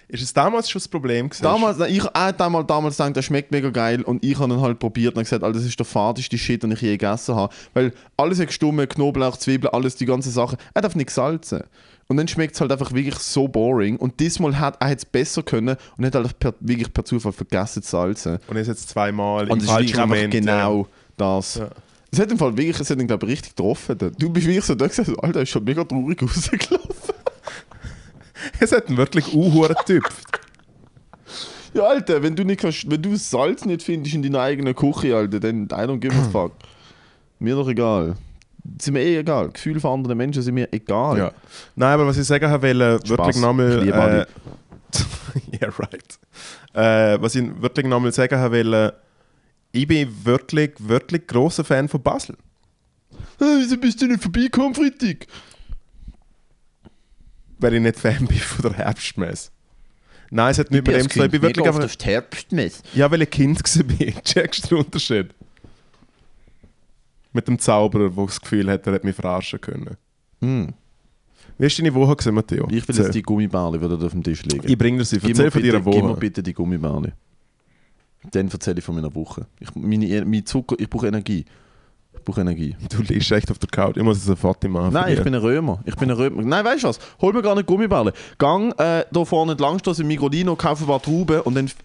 Ist 0.07 0.21
es 0.21 0.33
damals 0.33 0.69
schon 0.69 0.79
das 0.79 0.87
Problem 0.87 1.29
gewesen? 1.29 1.43
Damals, 1.43 1.79
ich 1.89 2.03
er 2.03 2.25
hat 2.25 2.39
damals, 2.39 2.67
damals 2.67 2.97
gedacht, 2.97 3.15
der 3.15 3.21
schmeckt 3.23 3.51
mega 3.51 3.71
geil 3.71 4.03
und 4.03 4.23
ich 4.23 4.37
habe 4.37 4.53
ihn 4.53 4.61
halt 4.61 4.77
probiert 4.77 5.15
und 5.15 5.23
gesagt, 5.23 5.43
Alter, 5.43 5.57
das 5.57 5.67
ist 5.67 5.79
der 5.79 5.85
fadigste 5.85 6.37
Shit, 6.37 6.61
den 6.61 6.71
ich 6.71 6.81
je 6.81 6.91
gegessen 6.91 7.35
habe. 7.35 7.53
Weil 7.73 7.91
alles 8.15 8.39
hat 8.39 8.47
gestummen, 8.47 8.87
Knoblauch, 8.87 9.37
Zwiebeln, 9.37 9.73
alles, 9.73 9.95
die 9.95 10.05
ganze 10.05 10.29
Sache. 10.29 10.57
Er 10.75 10.83
darf 10.83 10.95
nicht 10.95 11.09
salzen. 11.09 11.63
Und 12.07 12.17
dann 12.17 12.27
schmeckt 12.27 12.53
es 12.53 12.61
halt 12.61 12.71
einfach 12.71 12.93
wirklich 12.93 13.15
so 13.15 13.47
boring. 13.47 13.97
Und 13.97 14.19
diesmal 14.19 14.59
hat 14.59 14.77
er 14.79 14.95
es 14.95 15.05
besser 15.05 15.41
können 15.41 15.75
und 15.97 16.05
hat 16.05 16.13
halt 16.13 16.37
per, 16.37 16.53
wirklich 16.59 16.93
per 16.93 17.03
Zufall 17.03 17.31
vergessen 17.31 17.81
zu 17.81 17.89
salzen. 17.89 18.37
Und 18.47 18.57
ist 18.57 18.67
jetzt 18.67 18.89
zweimal 18.89 19.49
Und 19.49 19.63
im 19.63 19.67
falschen 19.67 19.99
Moment. 20.01 20.31
genau 20.31 20.87
das. 21.17 21.55
Ja. 21.55 21.69
Es 22.15 22.21
hat 22.21 22.31
im 22.31 22.37
Fall 22.37 22.55
wirklich, 22.55 22.79
es 22.79 22.89
hat 22.89 22.97
ihn, 22.97 23.07
glaube 23.07 23.25
ich, 23.25 23.33
richtig 23.33 23.57
getroffen. 23.57 23.97
Du 24.17 24.29
bist 24.29 24.47
wirklich 24.47 24.63
so 24.63 24.73
da 24.73 24.87
gesagt, 24.87 25.11
Alter, 25.21 25.41
ist 25.41 25.49
schon 25.49 25.65
mega 25.65 25.83
traurig 25.83 26.21
rausgelaufen. 26.21 27.13
Es 28.57 28.71
hat 28.71 28.87
einen 28.87 28.95
wirklich 28.95 29.33
unhuren 29.33 29.75
Typ. 29.85 30.05
Ja, 31.73 31.83
Alter, 31.83 32.23
wenn 32.23 32.33
du, 32.33 32.45
nicht 32.45 32.61
kannst, 32.61 32.89
wenn 32.89 33.01
du 33.01 33.17
Salz 33.17 33.65
nicht 33.65 33.83
findest 33.83 34.15
in 34.15 34.23
deiner 34.23 34.39
eigenen 34.39 34.73
Küche, 34.73 35.13
Alter, 35.13 35.41
dann 35.41 35.65
I 35.65 35.67
don't 35.67 35.97
give 35.97 36.15
a 36.15 36.29
fuck. 36.31 36.53
Mir 37.39 37.55
doch 37.55 37.67
egal. 37.67 38.15
Sind 38.81 38.93
mir 38.93 39.01
eh 39.01 39.19
egal. 39.19 39.49
Gefühle 39.49 39.81
von 39.81 39.99
anderen 39.99 40.17
Menschen 40.17 40.41
sind 40.41 40.55
mir 40.55 40.71
egal. 40.71 41.17
Ja. 41.17 41.31
Nein, 41.75 41.93
aber 41.95 42.07
was 42.07 42.17
ich 42.17 42.25
sagen 42.25 42.49
wollte, 42.49 42.99
wirklich 43.09 43.35
Ich 43.35 43.41
nochmal. 43.41 43.83
liebe 43.83 44.25
Äh, 45.51 45.61
yeah, 45.61 45.73
right. 45.77 46.19
Äh, 46.73 47.21
was 47.21 47.35
ich 47.35 47.43
wirklich 47.61 47.85
nochmal 47.85 48.13
sagen 48.13 48.41
wollte, 48.41 48.95
ich 49.75 49.87
bin 49.87 50.09
wirklich, 50.23 50.71
wirklich 50.79 51.27
großer 51.27 51.63
Fan 51.63 51.87
von 51.87 52.01
Basel. 52.01 52.37
Wieso 53.37 53.77
bist 53.77 54.01
du 54.01 54.07
nicht 54.07 54.21
vorbeigekommen, 54.21 54.73
Freitag? 54.73 55.27
Weil 57.59 57.75
ich 57.75 57.81
nicht 57.81 57.99
Fan 57.99 58.25
bin 58.27 58.37
von 58.37 58.71
der 58.71 58.73
Herbstmesse. 58.73 59.51
Nein, 60.31 60.51
es 60.51 60.59
hat 60.59 60.71
nicht 60.71 60.87
mit 60.87 60.95
dem 60.95 61.09
zu 61.09 61.09
tun. 61.09 61.25
Ich 61.25 61.31
bin 61.31 61.41
wirklich 61.41 61.65
einfach... 61.65 61.83
auf 61.83 61.95
die 61.95 62.05
Herbstmesse. 62.05 62.83
Ja, 62.93 63.09
weil 63.11 63.21
ich 63.21 63.29
Kind 63.29 63.59
war. 63.59 64.23
Checkst 64.23 64.65
du 64.65 64.75
den 64.75 64.85
Unterschied? 64.85 65.27
Mit 67.33 67.47
dem 67.47 67.59
Zauberer, 67.59 68.09
der 68.09 68.25
das 68.25 68.39
Gefühl 68.39 68.71
hat, 68.71 68.87
er 68.87 68.93
hätte 68.93 69.05
mich 69.05 69.15
verarschen 69.15 69.59
können. 69.59 69.97
Hm. 70.41 70.73
Wie 71.57 71.65
hast 71.65 71.77
du 71.77 71.83
deine 71.83 71.93
Woche 71.93 72.15
gesehen, 72.15 72.35
Matteo? 72.35 72.67
Ich 72.69 72.87
will 72.87 72.95
jetzt 72.95 73.13
die 73.13 73.21
Gummibärli 73.21 73.81
wieder 73.81 74.03
auf 74.03 74.11
den 74.11 74.23
Tisch 74.23 74.43
legen. 74.43 74.67
Ich 74.67 74.77
bringe 74.77 74.99
dir 74.99 75.05
sie. 75.05 75.17
Erzähl 75.17 75.51
von 75.51 75.61
deiner 75.61 75.79
Gib 75.81 75.85
mir 75.85 76.09
Woche. 76.09 76.19
bitte 76.19 76.43
die 76.43 76.53
Gummibärli. 76.53 77.11
Dann 78.31 78.49
erzähle 78.49 78.79
ich 78.79 78.83
von 78.83 78.95
meiner 78.95 79.13
Woche. 79.13 79.45
Ich, 79.59 79.73
meine, 79.75 80.25
mein 80.25 80.45
Zucker, 80.45 80.75
ich 80.79 80.89
brauche 80.89 81.07
Energie. 81.07 81.45
Ich 82.13 82.23
brauche 82.23 82.41
Energie. 82.41 82.75
Du 82.89 83.01
liegst 83.01 83.31
echt 83.31 83.51
auf 83.51 83.59
der 83.59 83.69
Couch. 83.69 83.97
Ich 83.97 84.03
muss 84.03 84.17
es 84.17 84.25
sofort 84.25 84.63
machen. 84.65 84.93
Nein, 84.93 85.13
ich 85.13 85.23
bin 85.23 85.35
ein 85.35 85.41
Römer. 85.41 85.81
Ich 85.85 85.95
bin 85.95 86.09
ein 86.09 86.17
Römer. 86.17 86.41
Nein, 86.43 86.65
weißt 86.65 86.83
du 86.83 86.87
was? 86.87 86.99
Hol 87.21 87.33
mir 87.33 87.41
gar 87.41 87.55
nicht 87.55 87.67
Gummibärli. 87.67 88.11
Gang 88.37 88.77
äh, 88.79 89.05
da 89.11 89.25
vorne 89.25 89.53
entlang, 89.53 89.79
im 89.85 90.07
Migrolino, 90.07 90.55
kaufe 90.55 90.83
ein 90.83 90.87
paar 90.87 91.01
Trauben 91.01 91.41
und 91.41 91.55
dann. 91.55 91.65
Ist 91.65 91.75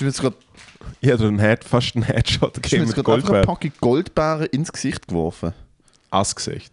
mir 0.00 0.06
jetzt 0.06 0.20
gerade 0.20 0.36
Ich 1.00 1.10
habe 1.10 1.18
dir 1.18 1.28
einen 1.28 1.38
Head, 1.38 1.64
fast 1.64 1.94
einen 1.94 2.04
Headshot 2.04 2.56
ist 2.56 2.62
mir 2.64 2.70
gegeben 2.78 2.86
jetzt 2.86 3.04
gerade 3.04 3.28
eine. 3.28 3.46
Packung 3.46 3.72
Goldbeeren 3.80 4.46
ins 4.46 4.72
Gesicht 4.72 5.06
geworfen. 5.06 5.52
Ass 6.10 6.34
Gesicht. 6.34 6.72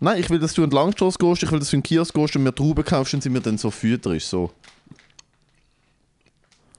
Nein, 0.00 0.20
ich 0.20 0.28
will, 0.30 0.38
dass 0.38 0.54
du 0.54 0.62
in 0.62 0.70
den 0.70 0.76
Langstrasse 0.76 1.18
gehst, 1.18 1.42
ich 1.42 1.50
will, 1.50 1.58
dass 1.58 1.70
du 1.70 1.76
in 1.76 1.82
den 1.82 1.86
Kiosk 1.86 2.14
gehst 2.14 2.36
und 2.36 2.42
mir 2.42 2.54
Trauben 2.54 2.84
kaufst 2.84 3.14
und 3.14 3.22
sie 3.22 3.30
mir 3.30 3.40
dann 3.40 3.58
so 3.58 3.70
fütterst. 3.70 4.28
So. 4.28 4.52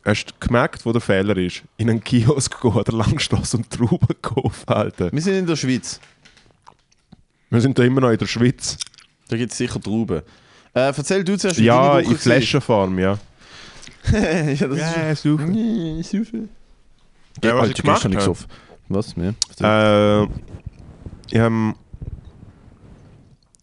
Hast 0.04 0.26
du 0.26 0.34
gemerkt, 0.40 0.86
wo 0.86 0.92
der 0.92 1.02
Fehler 1.02 1.36
ist? 1.38 1.64
In 1.78 1.90
einen 1.90 2.04
Kiosk 2.04 2.62
gehen 2.62 2.74
oder 2.74 2.92
Langstrasse 2.94 3.58
und 3.58 3.70
Trauben 3.70 4.22
kaufen, 4.22 4.68
Alter. 4.68 5.12
Wir 5.12 5.22
sind 5.22 5.36
in 5.36 5.48
der 5.48 5.56
Schweiz. 5.56 6.00
Wir 7.50 7.62
sind 7.62 7.78
da 7.80 7.84
immer 7.84 8.02
noch 8.02 8.12
in 8.12 8.18
der 8.18 8.28
Schweiz. 8.28 8.78
Da 9.30 9.38
gibt 9.38 9.52
es 9.52 9.58
sicher 9.58 9.82
Trauben. 9.82 10.22
Äh, 10.74 10.92
erzähl 10.96 11.24
du 11.24 11.38
zuerst, 11.38 11.58
wie 11.58 11.64
Ja, 11.64 12.00
in 12.00 12.18
Flaschenform, 12.18 13.00
ja. 13.00 13.18
ja, 14.12 14.68
das 14.68 15.14
ist 15.14 15.24
super. 15.24 15.46
Nee, 15.46 16.02
super. 16.04 16.40
Ja, 17.44 17.56
was 17.56 17.62
Alter, 17.62 17.68
ich 17.70 17.82
gemacht 17.82 18.04
habe? 18.04 18.36
Was? 18.90 19.16
Mehr? 19.16 19.34
Äh, 19.62 20.24
ich 21.32 21.40
habe 21.40 21.74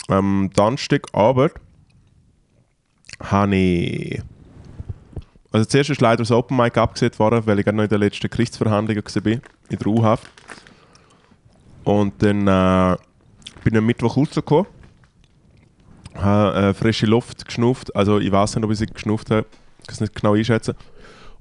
am 0.09 0.51
Donnerstagabend 0.55 1.55
habe 3.21 3.57
ich 3.57 4.23
also 5.53 5.67
zuerst 5.67 5.91
ist 5.91 6.01
leider 6.01 6.19
das 6.19 6.31
Open 6.31 6.57
Mic 6.57 6.79
abgesehen 6.79 7.19
worden, 7.19 7.43
weil 7.45 7.59
ich 7.59 7.65
gerade 7.67 7.77
noch 7.77 7.85
in 7.85 7.91
der 7.91 7.99
letzten 7.99 8.31
Gerichtsverhandlung 8.31 8.97
war, 8.97 9.33
in 9.33 9.41
der 9.69 9.87
U-Haft. 9.87 10.27
Und 11.85 12.23
dann 12.23 12.47
äh, 12.47 12.97
bin 13.63 13.75
ich 13.75 13.79
am 13.79 13.85
Mittwoch 13.85 14.17
rausgekommen, 14.17 14.67
habe 16.15 16.57
äh, 16.57 16.75
frische 16.75 17.05
Luft 17.05 17.45
geschnupft, 17.45 17.95
also 17.95 18.19
ich 18.19 18.33
weiß 18.33 18.57
nicht, 18.57 18.65
ob 18.65 18.71
ich 18.71 18.79
sie 18.79 18.87
geschnupft 18.87 19.31
habe, 19.31 19.47
ich 19.81 19.87
kann 19.87 19.95
es 19.95 20.01
nicht 20.01 20.15
genau 20.15 20.35
einschätzen. 20.35 20.75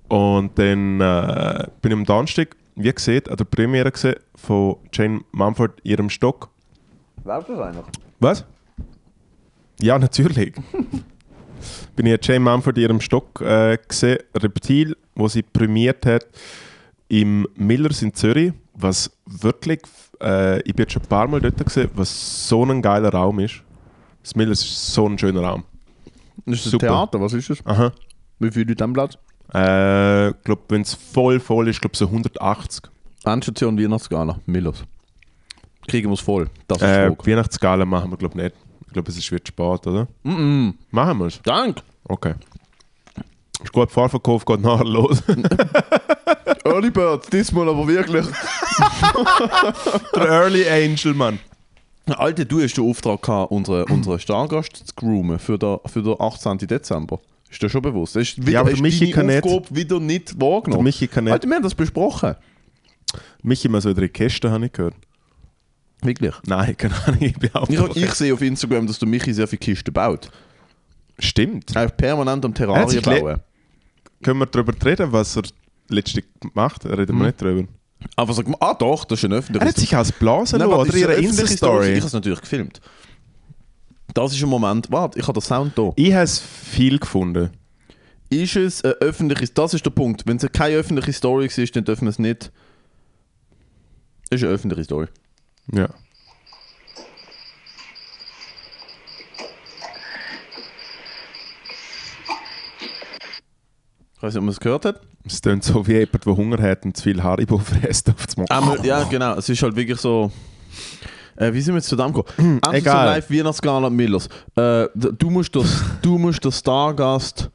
Und 0.10 0.60
dann 0.60 1.00
äh, 1.00 1.68
bin 1.82 1.92
ich 1.92 1.98
am 1.98 2.06
Donnerstag, 2.06 2.58
wie 2.76 2.92
gesagt, 2.92 3.30
an 3.30 3.38
der 3.38 3.46
Premiere 3.46 3.92
gesehen 3.92 4.16
von 4.36 4.76
Jane 4.92 5.22
Mumford 5.32 5.80
ihrem 5.84 6.10
Stock. 6.10 6.50
Läuft 7.24 7.48
das 7.48 7.60
eigentlich? 7.60 7.86
Was? 8.22 8.46
Ja, 9.82 9.98
natürlich. 9.98 10.54
bin 11.96 12.06
ich 12.06 12.14
an 12.14 12.20
Jane 12.22 12.40
Mumford 12.40 12.78
ihrem 12.78 13.02
Stock 13.02 13.42
äh, 13.42 13.80
gesehen, 13.88 14.20
Reptil, 14.36 14.96
wo 15.16 15.28
sie 15.28 15.42
prämiert 15.42 16.06
hat 16.06 16.28
im 17.08 17.48
Millers 17.56 18.04
in 18.04 18.14
Zürich, 18.14 18.54
was 18.76 19.12
wirklich, 19.26 19.82
äh, 20.22 20.60
ich 20.60 20.76
bin 20.76 20.84
jetzt 20.84 20.94
schon 20.94 21.02
ein 21.02 21.08
paar 21.08 21.28
Mal 21.28 21.42
dort 21.42 21.66
gesehen, 21.66 21.90
was 21.96 22.48
so 22.48 22.64
ein 22.64 22.82
geiler 22.82 23.10
Raum 23.10 23.40
ist. 23.40 23.64
Das 24.22 24.36
Millers 24.36 24.62
ist 24.62 24.94
so 24.94 25.08
ein 25.08 25.18
schöner 25.18 25.42
Raum. 25.42 25.64
Das 26.46 26.60
ist 26.60 26.68
ein 26.68 26.72
Super. 26.72 26.88
Theater, 26.88 27.22
was 27.22 27.34
ist 27.34 27.50
das? 27.50 27.66
Aha. 27.66 27.92
Wie 28.40 28.52
viel 28.52 28.68
Leute 28.68 28.84
am 28.84 28.94
Platz? 28.94 29.18
Äh, 29.54 30.30
ich 30.30 30.44
glaube, 30.44 30.62
wenn 30.70 30.82
es 30.82 30.94
voll 30.94 31.40
voll 31.40 31.68
ist, 31.68 31.82
glaube 31.82 31.98
so 31.98 32.06
180. 32.06 32.84
Endstation 33.26 33.80
Weihnachtsgala, 33.80 34.40
Millers. 34.46 34.84
Kriegen 35.88 36.10
wir 36.10 36.14
es 36.14 36.20
voll. 36.22 36.50
Das 36.68 36.78
ist 36.80 36.84
Äh. 36.84 37.12
Weihnachtsgala 37.26 37.86
machen 37.86 38.12
wir, 38.12 38.18
glaube 38.18 38.38
ich, 38.38 38.44
nicht. 38.44 38.56
Ich 38.88 38.94
glaube, 38.94 39.10
es 39.10 39.18
ist 39.18 39.32
wird 39.32 39.48
spät, 39.48 39.88
oder? 39.88 40.08
Mm 40.24 40.32
-mm. 40.32 40.74
Machen 40.92 41.18
wir 41.20 41.26
es. 41.28 41.42
Dank! 41.44 41.82
Okay. 42.04 42.34
Ist 43.64 43.72
gut, 43.72 43.92
Fahrverkauf 43.92 44.44
geht 44.46 44.62
nachher 44.62 44.86
los. 44.86 45.22
Early 46.66 46.90
Bird, 46.92 47.32
diesmal 47.32 47.70
aber 47.70 47.88
wirklich. 47.88 48.26
Der 50.16 50.26
Early 50.28 50.68
Angel, 50.70 51.14
Mann. 51.14 51.40
Alter, 52.08 52.46
du 52.46 52.62
hast 52.62 52.74
den 52.76 52.90
Auftrag 52.90 53.22
gehabt, 53.22 53.52
unseren, 53.52 53.84
unseren 53.86 54.20
Stargast 54.20 54.76
zu 54.88 54.94
groomen 54.96 55.40
für 55.40 55.58
den, 55.58 55.78
für 55.86 56.02
den 56.02 56.16
18. 56.20 56.58
Dezember. 56.60 57.20
Ist 57.50 57.62
dir 57.62 57.70
schon 57.70 57.82
bewusst? 57.82 58.16
Das 58.16 58.24
ist 58.24 58.38
wieder, 58.42 58.52
Ja, 58.52 58.60
aber 58.62 58.72
der 58.72 58.82
Michi 58.82 59.12
kann 59.12 59.28
nicht. 59.28 59.44
Aufgabe 59.44 59.76
wieder 59.76 60.00
nicht 60.00 60.32
Der 60.34 60.42
wahrgenommen. 60.48 60.84
Michi 60.84 61.08
kann 61.08 61.26
nicht. 61.26 61.34
Alter, 61.34 61.48
wir 61.48 61.56
haben 61.56 61.64
das 61.64 61.76
besprochen. 61.76 62.36
Michi 63.44 63.70
mal 63.70 63.82
so 63.82 63.90
in 63.90 63.96
der 63.96 64.10
Käste, 64.10 64.50
habe 64.52 64.66
ich 64.66 64.72
gehört. 64.72 64.96
Wirklich? 66.02 66.34
Nein, 66.46 66.76
keine 66.78 66.96
Ahnung, 67.06 67.22
ich 67.22 67.38
behaupte 67.38 67.74
Ich, 67.74 67.80
einfach 67.80 67.96
ich 67.96 68.14
sehe 68.14 68.34
auf 68.34 68.42
Instagram, 68.42 68.88
dass 68.88 69.00
der 69.00 69.08
Michi 69.08 69.34
sehr 69.34 69.48
viele 69.48 69.60
Kisten 69.60 69.94
baut. 69.94 70.30
Stimmt. 71.20 71.76
Er 71.76 71.86
ist 71.86 71.98
permanent 71.98 72.44
am 72.46 72.54
Er 72.58 72.88
le- 72.88 73.02
bauen. 73.02 73.40
Können 74.24 74.40
wir 74.40 74.46
darüber 74.48 74.74
reden, 74.86 75.12
was 75.12 75.36
er 75.36 75.44
letztlich 75.90 76.26
gemacht 76.40 76.84
hat? 76.86 76.98
Reden 76.98 77.18
wir 77.18 77.26
nicht 77.28 77.42
drüber. 77.42 77.68
Aber 78.16 78.34
sag 78.34 78.48
mal, 78.48 78.58
ah 78.60 78.74
doch, 78.74 79.06
das 79.06 79.20
ist 79.20 79.26
ein 79.26 79.34
öffentliches 79.34 79.66
Er 79.66 79.70
hat 79.70 79.78
sich 79.78 79.96
als 79.96 80.12
Blasen 80.12 80.60
Nein, 80.60 80.68
oder 80.70 80.96
ihre 80.96 81.12
öffentliche 81.14 81.48
Story. 81.56 81.90
Ich 81.90 81.96
Insta-Story. 81.96 81.96
habe 81.98 82.08
es 82.08 82.14
natürlich 82.14 82.42
gefilmt. 82.42 82.82
Das 84.14 84.34
ist 84.34 84.42
ein 84.42 84.50
Moment. 84.50 84.92
Warte, 84.92 85.20
ich 85.20 85.28
habe 85.28 85.40
den 85.40 85.46
Sound 85.46 85.74
hier. 85.76 85.94
Ich 85.96 86.14
habe 86.14 86.24
es 86.24 86.40
viel 86.40 86.98
gefunden. 87.00 87.52
Ist 88.30 88.56
es 88.56 88.84
eine 88.84 88.94
öffentliche 88.96 89.48
Das 89.54 89.74
ist 89.74 89.86
der 89.86 89.92
Punkt. 89.92 90.26
Wenn 90.26 90.38
es 90.38 90.52
keine 90.52 90.76
öffentliche 90.76 91.14
Story 91.14 91.46
ist, 91.46 91.76
dann 91.76 91.84
dürfen 91.86 92.06
wir 92.06 92.10
es 92.10 92.20
nicht. 92.20 92.52
Es 94.30 94.38
ist 94.42 94.44
eine 94.46 94.54
öffentliche 94.54 94.84
Story. 94.86 95.08
Ja. 95.68 95.90
Ich 104.16 104.24
weiß 104.24 104.34
nicht, 104.34 104.38
ob 104.40 104.44
man 104.44 104.52
es 104.52 104.60
gehört 104.60 104.86
hat. 104.86 105.02
Es 105.26 105.42
klingt 105.42 105.64
so 105.64 105.86
wie 105.88 105.94
jemand, 105.94 106.26
der 106.26 106.36
Hunger 106.36 106.62
hat 106.62 106.86
und 106.86 106.96
zu 106.96 107.04
viel 107.04 107.22
Haribo 107.24 107.58
frisst 107.60 108.10
auf 108.10 108.26
das 108.26 108.38
Mal. 108.38 108.46
Einmal, 108.50 108.86
ja, 108.86 109.04
genau. 109.04 109.36
Es 109.36 109.50
ist 109.50 109.62
halt 109.64 109.76
wirklich 109.76 110.00
so. 110.00 110.32
Äh, 111.36 111.54
wie 111.54 111.62
sind 111.62 111.74
wir 111.74 111.80
jetzt 111.80 111.90
zu 111.90 111.96
dem 111.96 112.14
gekommen? 112.14 112.60
Amazon 112.62 112.76
egal. 112.76 113.06
Live 113.08 113.32
Weihnachtsgala 113.32 113.90
Millers. 113.90 114.28
Äh, 114.56 114.88
du, 114.94 115.30
musst 115.30 115.56
das, 115.56 115.84
du 116.02 116.18
musst 116.18 116.44
den 116.44 116.52
Stargast 116.52 117.50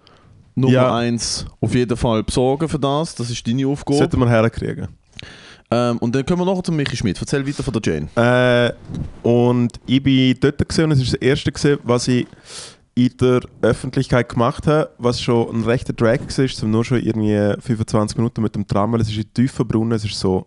Nummer 0.57 0.73
Ja. 0.73 0.97
1 0.97 1.47
auf 1.61 1.75
jeden 1.75 1.97
Fall 1.97 2.25
besorgen 2.25 2.69
für 2.69 2.79
das. 2.79 3.15
Das 3.15 3.31
ist 3.31 3.47
deine 3.47 3.67
Aufgabe. 3.67 3.99
Sollten 3.99 4.19
wir 4.19 4.29
herkriegen. 4.29 4.89
Ähm, 5.71 5.99
und 5.99 6.15
dann 6.15 6.25
kommen 6.25 6.43
wir 6.43 6.47
nachher 6.47 6.63
zu 6.63 6.73
Michi 6.73 6.97
Schmidt. 6.97 7.21
Erzähl 7.21 7.47
weiter 7.47 7.63
von 7.63 7.73
der 7.73 7.83
Jane. 7.83 8.09
Äh, 8.15 8.73
und 9.27 9.81
ich 9.87 10.03
bin 10.03 10.37
dort 10.41 10.69
gesehen 10.69 10.85
und 10.85 10.93
es 10.93 11.03
ist 11.03 11.15
das 11.15 11.21
erste 11.21 11.51
gesehen, 11.51 11.79
was 11.83 12.09
ich 12.09 12.27
in 12.95 13.15
der 13.21 13.41
Öffentlichkeit 13.61 14.29
gemacht 14.29 14.67
habe, 14.67 14.91
was 14.99 15.21
schon 15.21 15.55
ein 15.55 15.65
rechter 15.65 15.93
Drag 15.93 16.21
war, 16.21 16.49
sind 16.49 16.71
nur 16.71 16.85
schon 16.85 17.03
irgendwie 17.03 17.61
25 17.61 18.17
Minuten 18.17 18.41
mit 18.41 18.55
dem 18.55 18.67
Tram, 18.67 18.95
es 18.95 19.09
ist 19.09 19.19
in 19.19 19.35
Tiefenbrunnen, 19.35 19.93
es 19.93 20.05
ist 20.05 20.19
so 20.19 20.47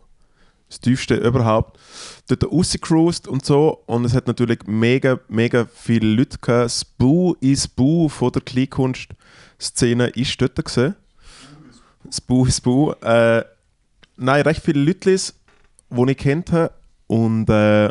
das 0.67 0.79
tiefste 0.79 1.15
überhaupt. 1.15 1.79
Dort 2.27 2.51
rausgecruised 2.51 3.27
und 3.27 3.45
so 3.45 3.83
und 3.85 4.05
es 4.05 4.13
hat 4.13 4.27
natürlich 4.27 4.59
mega, 4.65 5.19
mega 5.27 5.67
viele 5.71 6.07
Leute 6.07 6.37
gehabt. 6.39 6.65
Das 6.65 6.85
Bu 6.85 7.35
is 7.39 7.67
Bu 7.67 8.07
von 8.07 8.31
der 8.31 8.41
Kleinkunst-Szene 8.41 10.07
ist 10.09 10.39
dort 10.41 10.63
gesehen. 10.63 10.95
Das 12.03 12.21
Bu 12.21 12.45
is 12.45 12.61
Bu. 12.61 12.93
Äh, 13.01 13.43
nein, 14.19 14.41
recht 14.43 14.63
viele 14.63 14.81
Leute, 14.81 15.15
die 15.15 16.11
ich 16.11 16.17
kennt 16.17 16.51
habe 16.51 16.73
und 17.07 17.49
äh, 17.49 17.89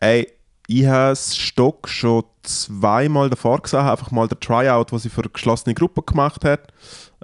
Ey, 0.00 0.32
ich 0.66 0.86
habe 0.86 1.14
Stock 1.14 1.86
schon 1.86 2.24
zweimal 2.42 3.28
davor 3.28 3.60
gesehen, 3.60 3.80
einfach 3.80 4.10
mal 4.10 4.26
der 4.26 4.40
Tryout, 4.40 4.92
was 4.92 5.02
sie 5.02 5.10
für 5.10 5.20
eine 5.20 5.30
geschlossene 5.30 5.74
Gruppe 5.74 6.02
gemacht 6.02 6.42
hat. 6.44 6.72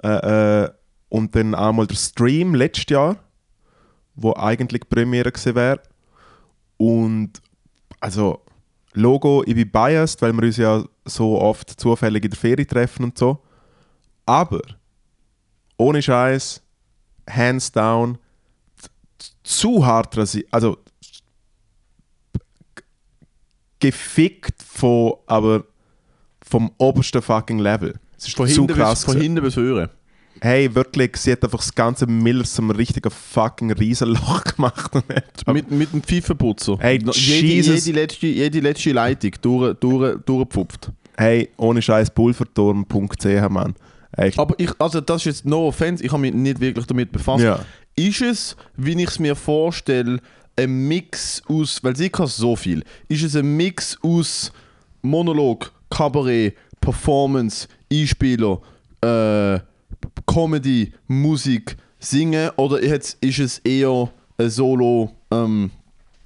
Äh, 0.03 0.63
äh, 0.63 0.69
und 1.09 1.35
dann 1.35 1.55
auch 1.55 1.73
mal 1.73 1.87
der 1.87 1.95
Stream 1.95 2.53
letztes 2.53 2.85
Jahr, 2.89 3.15
wo 4.15 4.33
eigentlich 4.35 4.81
die 4.81 4.95
Premiere 4.95 5.31
gewesen 5.31 5.55
wäre. 5.55 5.81
Und 6.77 7.41
also, 7.99 8.41
Logo, 8.93 9.43
ich 9.45 9.55
bin 9.55 9.71
biased, 9.71 10.21
weil 10.21 10.33
wir 10.33 10.43
uns 10.43 10.57
ja 10.57 10.83
so 11.05 11.41
oft 11.41 11.79
zufällig 11.79 12.25
in 12.25 12.31
der 12.31 12.39
Ferie 12.39 12.67
treffen 12.67 13.05
und 13.05 13.17
so. 13.17 13.39
Aber, 14.25 14.61
ohne 15.77 16.01
Scheiß, 16.01 16.61
hands 17.29 17.71
down, 17.71 18.17
zu 19.43 19.85
hart 19.85 20.15
rasiert. 20.17 20.47
Also, 20.51 20.77
gefickt 23.79 24.61
von, 24.63 25.13
aber 25.27 25.63
vom 26.41 26.71
obersten 26.77 27.21
fucking 27.21 27.59
Level. 27.59 27.95
Es 28.17 28.27
ist 28.27 28.35
Von 28.37 28.47
zu 28.47 28.61
hinten, 28.61 28.73
krass. 28.75 29.05
bis, 29.05 29.13
von 29.13 29.21
hinten 29.21 29.41
bis 29.43 29.53
vorne. 29.53 29.89
hey, 30.41 30.73
wirklich, 30.73 31.17
sie 31.17 31.31
hat 31.31 31.43
einfach 31.43 31.59
das 31.59 31.75
ganze 31.75 32.07
Miller 32.07 32.43
zum 32.45 32.71
richtigen 32.71 33.11
fucking 33.11 33.71
Riesenloch 33.71 34.43
gemacht. 34.55 34.91
Mit, 35.47 35.69
mit 35.69 35.93
dem 35.93 36.01
Pfeifenputzer. 36.01 36.77
Hey, 36.79 36.97
jede, 36.97 37.11
Jesus. 37.47 37.85
jede, 37.85 37.99
letzte, 37.99 38.27
jede 38.27 38.59
letzte 38.59 38.91
Leitung 38.93 39.31
durch, 39.41 39.75
durch, 39.79 40.17
durchgepfupft. 40.25 40.91
hey, 41.17 41.49
ohne 41.57 41.81
Scheiß 41.81 42.09
pulverturm.ch, 42.11 43.49
Mann. 43.49 43.75
Echt. 44.11 44.39
Aber 44.39 44.55
ich, 44.57 44.69
also 44.79 45.01
das 45.01 45.17
ist 45.17 45.25
jetzt 45.25 45.45
no 45.45 45.67
offense, 45.67 46.03
ich 46.03 46.11
habe 46.11 46.21
mich 46.21 46.33
nicht 46.33 46.59
wirklich 46.59 46.85
damit 46.85 47.11
befasst. 47.11 47.43
Ja. 47.43 47.59
Ist 47.95 48.21
es, 48.21 48.55
wie 48.75 49.01
ich 49.01 49.09
es 49.09 49.19
mir 49.19 49.35
vorstelle, 49.35 50.19
ein 50.55 50.87
Mix 50.87 51.41
aus, 51.47 51.83
weil 51.83 51.95
sie 51.95 52.09
kann 52.09 52.27
so 52.27 52.55
viel, 52.55 52.83
ist 53.07 53.23
es 53.23 53.35
ein 53.35 53.57
Mix 53.57 53.97
aus 54.01 54.51
Monolog, 55.01 55.71
Kabarett, 55.89 56.55
Performance, 56.81 57.67
Einspieler, 57.91 58.59
äh, 59.01 59.59
Comedy, 60.25 60.93
Musik, 61.07 61.77
Singen 61.99 62.49
oder 62.57 62.83
jetzt 62.83 63.17
ist 63.23 63.39
es 63.39 63.59
eher 63.59 64.09
ein 64.37 64.49
Solo 64.49 65.11
ähm, 65.31 65.71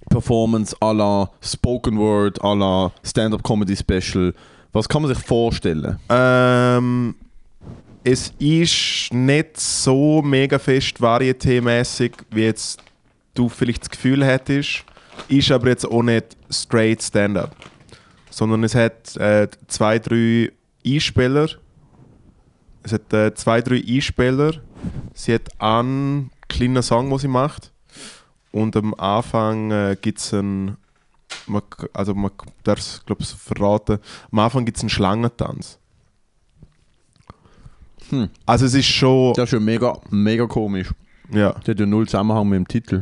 Performance 0.10 0.76
à 0.82 0.94
la 0.94 1.30
Spoken 1.42 1.98
Word, 1.98 2.42
à 2.42 2.54
la 2.54 2.92
Stand-Up 3.04 3.44
Comedy 3.44 3.76
Special? 3.76 4.34
Was 4.74 4.88
kann 4.88 5.02
man 5.02 5.14
sich 5.14 5.24
vorstellen? 5.24 5.98
Ähm, 6.10 7.16
es 8.04 8.34
ist 8.40 9.14
nicht 9.14 9.60
so 9.60 10.22
mega 10.22 10.58
fest 10.58 11.00
varietémäßig, 11.00 12.14
wie 12.32 12.44
jetzt 12.44 12.82
du 13.34 13.48
vielleicht 13.48 13.84
das 13.84 13.90
Gefühl 13.90 14.26
hättest. 14.26 14.84
Ist 15.28 15.52
aber 15.52 15.70
jetzt 15.70 15.86
auch 15.86 16.02
nicht 16.02 16.36
straight 16.50 17.02
Stand-up. 17.04 17.56
Sondern 18.30 18.64
es 18.64 18.76
hat 18.76 19.16
äh, 19.18 19.48
zwei, 19.68 20.00
drei 20.00 20.52
Einspieler. 20.86 21.50
Es 22.84 22.94
hat 22.94 23.14
äh, 23.14 23.34
zwei, 23.36 23.62
drei 23.62 23.84
Einspieler. 23.88 24.54
Sie 25.14 25.34
hat 25.34 25.50
einen 25.62 26.32
kleinen 26.48 26.82
Song, 26.82 27.10
den 27.10 27.20
sie 27.20 27.28
macht. 27.28 27.72
Und 28.52 28.76
am 28.76 28.94
Anfang 28.96 29.72
äh, 29.72 29.98
gibt 30.02 30.20
es 30.20 30.34
einen. 30.34 30.78
Man, 31.46 31.62
also 31.94 32.14
man 32.14 32.32
darf 32.64 32.80
es, 32.80 33.04
glaube 33.06 33.22
ich, 33.22 33.30
verraten. 33.30 34.00
Am 34.32 34.40
Anfang 34.40 34.66
gibt 34.66 34.78
es 34.78 34.84
einen 34.84 34.90
Schlangentanz. 34.90 35.80
Hm. 38.12 38.30
Also 38.46 38.66
es 38.66 38.74
ist 38.74 38.86
schon. 38.88 39.34
Das 39.34 39.46
ist 39.46 39.50
schon 39.52 39.64
mega, 39.66 39.98
mega 40.10 40.46
komisch. 40.46 40.90
Ja, 41.34 41.52
Das 41.54 41.70
hat 41.70 41.80
ja 41.80 41.86
null 41.86 42.08
Zusammenhang 42.08 42.48
mit 42.50 42.58
dem 42.58 42.68
Titel. 42.68 43.02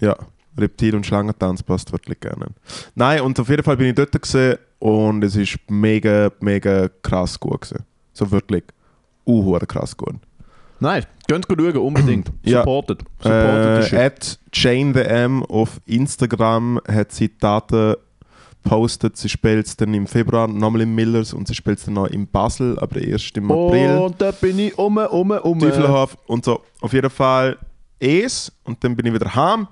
ja. 0.00 0.16
Reptil- 0.58 0.94
und 0.96 1.04
Schlangentanz 1.04 1.62
passt 1.62 1.92
wirklich 1.92 2.18
gerne. 2.18 2.46
Nein, 2.94 3.20
und 3.20 3.38
auf 3.38 3.50
jeden 3.50 3.62
Fall 3.62 3.76
bin 3.76 3.88
ich 3.88 3.94
dort 3.94 4.22
gesehen 4.22 4.56
und 4.78 5.22
es 5.22 5.36
ist 5.36 5.58
mega, 5.68 6.30
mega 6.40 6.88
krass 7.02 7.38
gut 7.38 7.60
gewesen. 7.60 7.84
So 8.14 8.30
wirklich. 8.30 8.64
Uh, 9.26 9.58
krass 9.58 9.94
gut. 9.94 10.14
Nein, 10.80 11.04
könnt 11.28 11.46
ihr 11.50 11.56
schauen, 11.58 11.76
unbedingt. 11.76 12.32
Ja. 12.42 12.60
Supported. 12.60 13.00
Supported 13.20 13.82
the 13.82 13.88
shit. 13.90 13.98
Äh, 13.98 14.04
at 14.06 14.38
Jane 14.50 14.94
the 14.94 15.00
M 15.00 15.42
auf 15.42 15.78
Instagram 15.84 16.80
hat 16.90 17.12
sie 17.12 17.36
Daten 17.36 17.96
gepostet. 18.66 19.16
Sie 19.16 19.28
spielt 19.28 19.66
es 19.66 19.76
dann 19.76 19.94
im 19.94 20.06
Februar 20.06 20.48
nochmal 20.48 20.82
im 20.82 20.94
Millers 20.94 21.32
und 21.32 21.46
sie 21.48 21.54
spielt 21.54 21.78
es 21.78 21.84
dann 21.84 21.94
noch 21.94 22.06
in 22.06 22.26
Basel, 22.26 22.78
aber 22.78 23.00
erst 23.00 23.36
im 23.36 23.50
April. 23.50 23.98
Und 23.98 24.20
da 24.20 24.32
bin 24.32 24.58
ich 24.58 24.76
um, 24.76 24.96
um, 24.96 25.30
um. 25.30 25.58
Teufelhof 25.58 26.18
und 26.26 26.44
so. 26.44 26.62
Auf 26.80 26.92
jeden 26.92 27.10
Fall 27.10 27.58
es 27.98 28.52
und 28.64 28.82
dann 28.82 28.96
bin 28.96 29.06
ich 29.06 29.14
wieder 29.14 29.34
heim, 29.34 29.68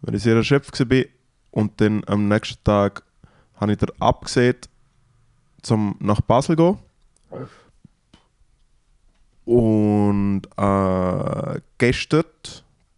weil 0.00 0.14
ich 0.14 0.22
sehr 0.22 0.36
erschöpft 0.36 0.78
war. 0.78 1.04
Und 1.50 1.80
dann 1.80 2.02
am 2.06 2.28
nächsten 2.28 2.62
Tag 2.62 3.02
habe 3.56 3.72
ich 3.72 3.78
dir 3.78 3.92
abgesehen, 3.98 4.56
zum 5.62 5.96
nach 5.98 6.20
Basel 6.20 6.56
zu 6.56 6.78
gehen. 7.30 7.48
Und 9.44 10.42
äh, 10.56 11.60
gestern 11.78 12.24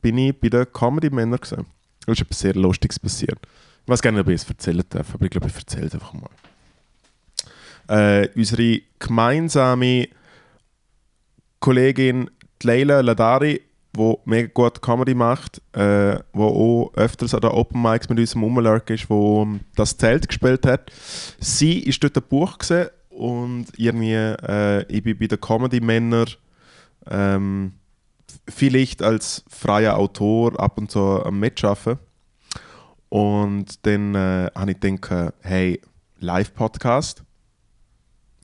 bin 0.03 0.19
ich 0.19 0.39
bei 0.39 0.49
den 0.49 0.71
Comedy 0.73 1.09
Männer 1.09 1.39
gesehen. 1.39 1.67
Da 2.05 2.13
ist 2.13 2.21
etwas 2.21 2.41
sehr 2.41 2.55
Lustiges 2.55 2.99
passiert. 2.99 3.39
Ich 3.85 3.88
weiß 3.88 4.03
gar 4.03 4.12
nicht, 4.12 4.21
ob 4.21 4.29
ich 4.29 4.43
es 4.43 4.49
erzählen 4.49 4.83
darf, 4.88 5.14
aber 5.14 5.25
ich 5.25 5.31
glaube, 5.31 5.49
ich 5.49 5.57
erzähle 5.57 5.87
es 5.87 5.95
einfach 5.95 6.12
mal. 6.12 6.31
Äh, 7.88 8.29
unsere 8.37 8.83
gemeinsame 8.99 10.09
Kollegin 11.59 12.31
Leila 12.62 13.01
Ladari, 13.01 13.61
die 13.97 14.14
mega 14.25 14.49
gut 14.53 14.81
Comedy 14.81 15.14
macht, 15.14 15.61
äh, 15.73 16.19
wo 16.33 16.45
auch 16.45 16.95
öfters 16.95 17.35
an 17.35 17.40
den 17.40 17.51
Open 17.51 17.83
Mics 17.83 18.09
mit 18.09 18.19
uns 18.19 18.37
rumlurken 18.37 18.95
ist, 18.95 19.11
wo 19.11 19.47
das 19.75 19.97
Zelt 19.97 20.29
gespielt 20.29 20.66
hat. 20.66 20.93
Sie 21.40 21.81
ist 21.81 22.03
dort 22.05 22.16
ein 22.16 22.23
Buch 22.29 22.59
und 23.09 23.66
irgendwie, 23.77 24.14
äh, 24.14 24.85
ich 24.88 25.03
bin 25.03 25.19
bei 25.19 25.27
den 25.27 25.40
Comedy-Männern 25.40 26.29
ähm, 27.11 27.73
vielleicht 28.49 29.03
als 29.03 29.45
freier 29.49 29.99
Autor 29.99 30.59
ab 30.61 30.79
und 30.79 30.90
zu 30.90 31.25
am 31.25 31.40
Mitarbeiten. 31.40 31.99
Und 33.11 33.85
dann 33.87 34.14
äh, 34.14 34.51
habe 34.55 34.70
ich 34.73 34.81
gedacht, 34.81 35.35
hey, 35.42 35.81
Live-Podcast. 36.20 37.23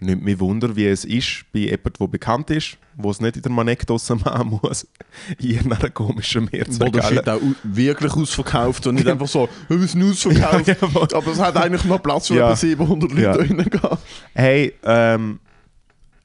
Nimmt 0.02 0.24
mich 0.24 0.38
Wunder, 0.40 0.76
wie 0.76 0.86
es 0.88 1.06
ist 1.06 1.44
bei 1.54 1.60
jemandem, 1.60 1.92
der 1.98 2.06
bekannt 2.08 2.50
ist, 2.50 2.76
wo 2.96 3.10
es 3.10 3.18
nicht 3.18 3.36
in 3.36 3.42
der 3.42 3.50
Manekdose 3.52 4.16
machen 4.16 4.58
muss. 4.62 4.86
Hier 5.38 5.62
nach 5.66 5.80
einer 5.80 5.88
komischen 5.88 6.46
Wo 6.46 6.50
der 6.50 6.66
Mehrzweckhalle. 6.66 7.16
Shit 7.16 7.28
auch 7.30 7.40
au- 7.40 7.54
wirklich 7.62 8.12
ausverkauft 8.12 8.86
und 8.86 8.96
nicht 8.96 9.08
einfach 9.08 9.26
so, 9.26 9.48
wir 9.68 9.86
sind 9.86 10.02
ausverkauft. 10.02 10.66
Ja, 10.68 10.74
jawohl. 10.82 11.08
aber 11.14 11.32
es 11.32 11.38
hat 11.40 11.56
eigentlich 11.56 11.84
noch 11.84 12.02
Platz 12.02 12.26
für 12.26 12.34
Ja. 12.34 12.46
etwa 12.48 12.56
700 12.56 13.10
Leute 13.10 13.22
Ja. 13.22 13.32
reingehen. 13.32 13.80
Hey, 14.34 14.74
ähm, 14.82 15.40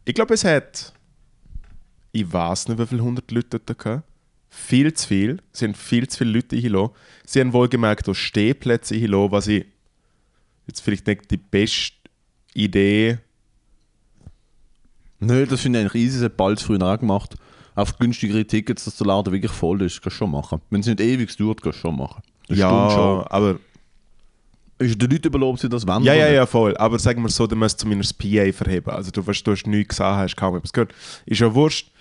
ich 0.04 0.16
glaube, 0.16 0.34
es 0.34 0.44
hat, 0.44 0.92
ich 2.12 2.34
weiß 2.34 2.68
nicht, 2.68 2.78
wie 2.78 2.88
viele 2.88 3.04
hundert 3.04 3.32
Leute 3.32 3.58
dort 3.60 3.80
gehabt. 3.80 4.04
Viel 4.52 4.94
zu 4.94 5.08
viel. 5.08 5.40
Es 5.52 5.60
sind 5.60 5.76
viel 5.76 6.08
zu 6.08 6.20
viele 6.20 6.34
Leute 6.34 6.56
eingeladen. 6.56 6.92
Sie 7.26 7.40
haben 7.40 7.54
wohlgemerkt 7.54 8.08
auch 8.08 8.14
Stehplätze 8.14 8.94
eingeladen, 8.94 9.32
was 9.32 9.48
ich 9.48 9.66
jetzt 10.68 10.82
vielleicht 10.82 11.08
nicht 11.08 11.32
die 11.32 11.38
beste 11.38 11.96
Idee 12.54 13.18
Nö, 15.22 15.46
das 15.46 15.62
finde 15.62 15.80
ich 15.80 15.86
eigentlich 15.86 16.04
easy, 16.04 16.18
das 16.18 16.26
hat 16.26 16.38
bald 16.38 16.60
früher 16.60 16.82
auch 16.82 17.00
gemacht. 17.00 17.36
Auf 17.76 17.98
günstigere 17.98 18.46
Tickets, 18.46 18.86
dass 18.86 18.98
der 18.98 19.08
Laden 19.08 19.32
wirklich 19.32 19.52
voll 19.52 19.82
ist, 19.84 20.02
kannst 20.02 20.16
du 20.16 20.26
schon 20.26 20.32
machen. 20.32 20.60
Wenn 20.72 20.82
es 20.82 20.88
nicht 20.88 21.00
ewig 21.00 21.36
dauert, 21.38 21.62
kannst 21.62 21.78
du 21.78 21.82
schon 21.84 21.98
machen. 21.98 22.22
Eine 22.50 22.58
Ja, 22.58 22.90
schon. 22.90 23.28
aber 23.28 23.60
Ist 24.80 25.00
den 25.00 25.10
Leuten 25.12 25.28
überlaubt, 25.28 25.60
sie 25.60 25.70
das 25.70 25.88
wollen? 25.88 26.04
Ja, 26.04 26.16
ja, 26.16 26.28
ja, 26.28 26.46
voll. 26.48 26.76
Aber 26.78 26.98
sagen 26.98 27.22
wir 27.22 27.30
so, 27.30 27.46
du 27.46 27.56
musst 27.56 27.80
zumindest 27.80 28.18
PA 28.18 28.52
verheben. 28.52 28.90
Also 28.90 29.12
du, 29.12 29.26
weißt, 29.26 29.46
du 29.46 29.52
hast 29.52 29.68
nichts 29.68 29.96
gesehen, 29.96 30.08
hast 30.08 30.36
kaum 30.36 30.56
etwas 30.56 30.74
gehört. 30.74 30.94
Ist 31.28 31.40
ja 31.40 31.54
wurscht. 31.54 31.92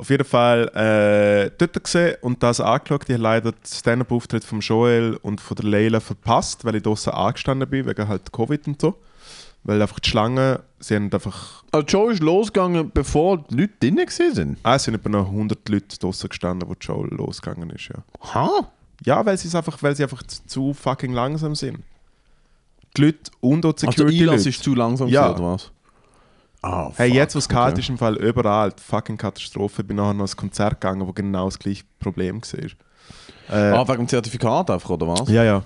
Auf 0.00 0.10
jeden 0.10 0.24
Fall 0.24 0.68
äh, 0.76 1.50
dort 1.58 1.82
gesehen 1.82 2.16
und 2.22 2.40
das 2.42 2.60
angeschaut. 2.60 3.02
Ich 3.08 3.14
habe 3.14 3.22
leider 3.22 3.50
den 3.50 3.58
Stand-Up-Auftritt 3.66 4.44
von 4.44 4.60
Joel 4.60 5.18
und 5.22 5.40
von 5.40 5.56
der 5.56 5.64
Leila 5.68 5.98
verpasst, 5.98 6.64
weil 6.64 6.76
ich 6.76 6.84
draußen 6.84 7.12
angestanden 7.12 7.68
bin, 7.68 7.84
wegen 7.84 8.06
halt 8.06 8.32
Covid 8.32 8.66
und 8.68 8.80
so. 8.80 8.94
Weil 9.64 9.82
einfach 9.82 9.98
die 9.98 10.08
Schlangen, 10.08 10.60
sie 10.78 10.94
haben 10.94 11.12
einfach... 11.12 11.64
Also 11.72 11.84
Joe 11.86 12.12
ist 12.12 12.22
losgegangen, 12.22 12.92
bevor 12.94 13.38
die 13.38 13.56
Leute 13.56 13.72
drinnen 13.80 14.06
sind. 14.08 14.58
Ah, 14.62 14.76
es 14.76 14.84
sind 14.84 14.94
etwa 14.94 15.08
noch 15.08 15.26
100 15.26 15.68
Leute 15.68 15.98
draußen 15.98 16.28
gestanden, 16.28 16.68
wo 16.68 16.74
Joel 16.80 17.08
losgegangen 17.12 17.68
ist, 17.70 17.88
ja. 17.88 17.96
Ha? 18.34 18.70
Ja, 19.04 19.26
weil 19.26 19.36
sie, 19.36 19.54
einfach, 19.56 19.82
weil 19.82 19.96
sie 19.96 20.04
einfach 20.04 20.22
zu, 20.22 20.74
fucking 20.74 21.12
langsam 21.12 21.56
sind. 21.56 21.80
Die 22.96 23.02
Leute 23.02 23.30
und 23.40 23.66
auch 23.66 23.72
die 23.72 23.86
Also 23.88 23.96
Security 23.96 24.20
Einlass 24.20 24.36
Leute. 24.38 24.48
ist 24.48 24.62
zu 24.62 24.74
langsam 24.76 25.08
Ja. 25.08 25.26
gewesen, 25.28 25.42
oder 25.44 25.52
was? 25.54 25.70
Ah, 26.62 26.90
Hey, 26.96 27.12
jetzt, 27.12 27.36
was 27.36 27.48
kalt 27.48 27.72
okay. 27.74 27.80
ist, 27.80 27.88
im 27.88 27.98
Fall 27.98 28.16
überall 28.16 28.72
fucking 28.76 29.16
Katastrophe. 29.16 29.82
Ich 29.82 29.88
bin 29.88 29.96
nachher 29.96 30.14
noch 30.14 30.22
ins 30.24 30.36
Konzert 30.36 30.80
gegangen, 30.80 31.06
wo 31.06 31.12
genau 31.12 31.44
das 31.46 31.58
gleiche 31.58 31.84
Problem 32.00 32.40
war. 32.42 33.56
Äh, 33.56 33.72
Ah, 33.76 33.86
wegen 33.88 33.98
dem 33.98 34.08
Zertifikat 34.08 34.70
einfach, 34.70 34.90
oder 34.90 35.06
was? 35.08 35.28
ja, 35.28 35.44
ja. 35.44 35.62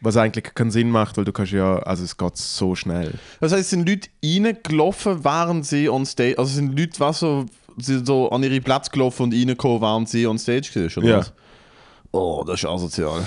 Was 0.00 0.16
eigentlich 0.16 0.54
keinen 0.54 0.70
Sinn 0.70 0.90
macht, 0.90 1.16
weil 1.16 1.24
du 1.24 1.32
kannst 1.32 1.50
ja, 1.50 1.78
also 1.80 2.04
es 2.04 2.16
geht 2.16 2.36
so 2.36 2.76
schnell. 2.76 3.14
Das 3.40 3.52
heißt, 3.52 3.70
sind 3.70 3.88
Leute 3.88 4.08
reingelaufen, 4.24 5.24
während 5.24 5.66
sie 5.66 5.88
on 5.88 6.06
stage, 6.06 6.38
also 6.38 6.52
sind 6.54 6.78
Leute, 6.78 7.00
was 7.00 7.18
so, 7.18 7.46
sind 7.78 8.06
so 8.06 8.30
an 8.30 8.44
ihre 8.44 8.60
Plätze 8.60 8.92
gelaufen 8.92 9.24
und 9.24 9.34
reingekommen, 9.34 9.80
während 9.80 10.08
sie 10.08 10.24
on 10.28 10.38
stage 10.38 10.68
waren, 10.74 10.98
oder 11.02 11.08
Ja. 11.08 11.18
was? 11.18 11.32
Oh, 12.12 12.44
das 12.46 12.60
ist 12.62 12.66
asozial. 12.68 13.26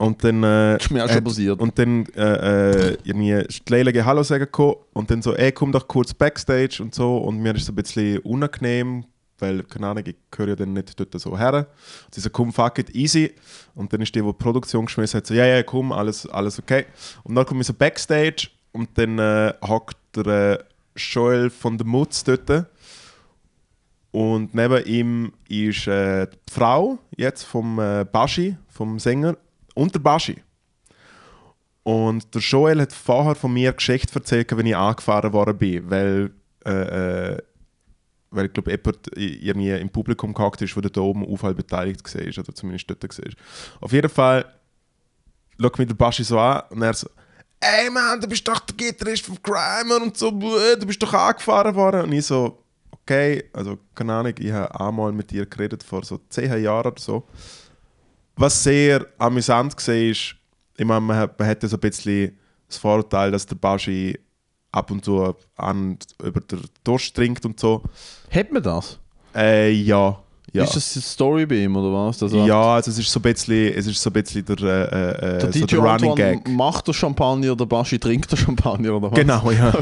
Und 0.00 0.24
dann, 0.24 0.42
äh, 0.42 0.74
Das 0.78 0.84
ist 0.86 0.90
mir 0.92 1.04
auch 1.04 1.08
schon 1.08 1.16
hat- 1.18 1.24
passiert. 1.24 1.60
Und 1.60 1.78
dann 1.78 2.06
äh, 2.16 2.90
äh, 2.92 2.96
irgendwie 3.04 3.32
ist 3.32 3.68
die 3.68 3.72
Leila 3.72 4.04
Hallo 4.06 4.22
sagen 4.22 4.44
gekommen 4.44 4.76
und 4.94 5.10
dann 5.10 5.20
so, 5.20 5.34
ey, 5.36 5.52
komm 5.52 5.72
doch 5.72 5.86
kurz 5.86 6.14
Backstage 6.14 6.78
und 6.82 6.94
so. 6.94 7.18
Und 7.18 7.38
mir 7.40 7.54
ist 7.54 7.64
es 7.64 7.68
ein 7.68 7.74
bisschen 7.74 8.18
unangenehm, 8.20 9.04
weil, 9.38 9.62
keine 9.64 9.88
Ahnung, 9.88 10.04
ich 10.06 10.16
gehöre 10.30 10.48
ja 10.50 10.56
dann 10.56 10.72
nicht 10.72 10.98
dort 10.98 11.20
so 11.20 11.36
her. 11.38 11.66
Sie 12.10 12.22
so, 12.22 12.30
komm, 12.30 12.50
fuck 12.50 12.78
it, 12.78 12.94
easy. 12.94 13.34
Und 13.74 13.92
dann 13.92 14.00
ist 14.00 14.14
die, 14.14 14.20
die 14.22 14.26
die 14.26 14.32
Produktion 14.32 14.86
geschmissen 14.86 15.18
hat, 15.18 15.26
so, 15.26 15.34
ja, 15.34 15.44
ja, 15.44 15.62
komm, 15.62 15.92
alles, 15.92 16.26
alles 16.26 16.58
okay. 16.58 16.86
Und 17.22 17.34
dann 17.34 17.44
komme 17.44 17.60
ich 17.60 17.66
so 17.66 17.74
Backstage 17.74 18.48
und 18.72 18.88
dann 18.96 19.18
äh, 19.18 19.52
hockt 19.66 19.98
der 20.16 20.60
äh, 20.60 20.64
Joel 20.96 21.50
von 21.50 21.76
der 21.76 21.86
Mutz 21.86 22.24
dort. 22.24 22.48
Und 24.12 24.54
neben 24.54 24.82
ihm 24.86 25.32
ist 25.48 25.86
äh, 25.86 26.26
die 26.26 26.52
Frau 26.52 26.98
jetzt 27.18 27.44
vom 27.44 27.78
äh, 27.78 28.06
Baschi, 28.10 28.56
vom 28.68 28.98
Sänger, 28.98 29.36
und 29.74 29.94
der 29.94 30.00
Baschi. 30.00 30.42
Und 31.82 32.34
der 32.34 32.42
Joel 32.42 32.80
hat 32.80 32.92
vorher 32.92 33.34
von 33.34 33.52
mir 33.52 33.72
Geschichte 33.72 34.14
erzählt, 34.14 34.54
wenn 34.56 34.66
ich 34.66 34.76
angefahren 34.76 35.32
worden 35.32 35.56
bin, 35.56 35.90
weil 35.90 36.30
äh, 36.64 37.32
äh, 37.32 37.38
weil 38.30 38.46
ich 38.46 38.52
glaube, 38.52 38.70
jemand 38.70 39.10
irgendwie 39.16 39.70
im 39.70 39.90
Publikum 39.90 40.32
gehackt 40.32 40.62
ist, 40.62 40.76
der 40.76 40.90
da 40.90 41.00
oben 41.00 41.26
Aufhall 41.26 41.54
beteiligt 41.54 42.14
war, 42.14 42.44
oder 42.44 42.54
zumindest 42.54 42.88
dort 42.88 43.02
war. 43.02 43.30
Auf 43.80 43.92
jeden 43.92 44.10
Fall 44.10 44.44
schaut 45.60 45.78
mich 45.78 45.88
der 45.88 45.94
Baschi 45.94 46.24
so 46.24 46.38
an 46.38 46.62
und 46.70 46.82
er 46.82 46.94
so, 46.94 47.08
ey 47.60 47.90
Mann, 47.90 48.20
du 48.20 48.28
bist 48.28 48.46
doch 48.46 48.60
der 48.60 48.76
Gitarrist 48.76 49.26
vom 49.26 49.38
Grimer 49.42 50.00
und 50.02 50.16
so, 50.16 50.30
du 50.30 50.86
bist 50.86 51.02
doch 51.02 51.12
angefahren 51.12 51.74
worden. 51.74 52.02
Und 52.02 52.12
ich 52.12 52.24
so, 52.24 52.62
okay, 52.92 53.44
also 53.52 53.78
keine 53.94 54.14
Ahnung, 54.14 54.34
ich 54.38 54.52
habe 54.52 54.80
einmal 54.80 55.12
mit 55.12 55.30
dir 55.30 55.46
geredet 55.46 55.82
vor 55.82 56.04
so 56.04 56.20
zehn 56.28 56.62
Jahren 56.62 56.86
oder 56.86 57.00
so. 57.00 57.26
Was 58.40 58.62
sehr 58.62 59.06
amüsant 59.18 59.74
war, 59.86 59.94
ist, 59.94 60.34
ich 60.76 60.84
meine, 60.86 61.00
man, 61.00 61.16
hat- 61.16 61.38
man 61.38 61.46
hat 61.48 61.62
ja 61.62 61.68
so 61.68 61.76
ein 61.76 61.80
bisschen 61.80 62.38
das 62.68 62.78
Vorurteil, 62.78 63.30
dass 63.30 63.44
der 63.44 63.56
Baschi 63.56 64.18
ab 64.72 64.90
und 64.90 65.04
zu 65.04 65.34
an 65.56 65.98
über 66.22 66.40
den 66.40 66.60
Durst 66.84 67.14
trinkt 67.14 67.44
und 67.44 67.60
so. 67.60 67.82
Hat 68.30 68.50
man 68.50 68.62
das? 68.62 68.98
Äh, 69.34 69.70
ja. 69.72 70.18
Ja. 70.52 70.64
Ist 70.64 70.74
das 70.74 70.92
die 70.94 71.00
Story 71.00 71.46
bei 71.46 71.56
ihm 71.56 71.76
oder 71.76 71.92
was? 72.08 72.20
Also, 72.22 72.44
ja, 72.44 72.74
also 72.74 72.90
es 72.90 72.98
ist 72.98 73.10
so 73.12 73.20
ein 73.20 73.22
bisschen, 73.22 73.72
es 73.74 73.86
ist 73.86 74.02
so 74.02 74.10
ein 74.10 74.14
bisschen 74.14 74.44
der, 74.46 74.56
äh, 74.58 75.36
äh, 75.36 75.38
Der 75.38 75.52
so 75.52 75.60
DJ 75.66 75.76
der 75.76 75.78
Running 75.80 76.14
Gag. 76.16 76.48
macht 76.48 76.88
der 76.88 76.92
Champagner, 76.92 77.54
der 77.54 77.66
Baschi 77.66 77.98
trinkt 78.00 78.32
der 78.32 78.36
Champagner 78.38 78.96
oder 78.96 79.12
was? 79.12 79.18
Genau, 79.18 79.50
ja. 79.52 79.72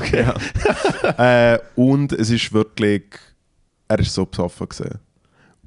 ja. 1.16 1.52
äh, 1.54 1.58
und 1.76 2.12
es 2.12 2.28
ist 2.28 2.52
wirklich, 2.52 3.04
er 3.88 3.98
ist 4.00 4.12
so 4.12 4.26
besoffen 4.26 4.68
gesehen. 4.68 4.98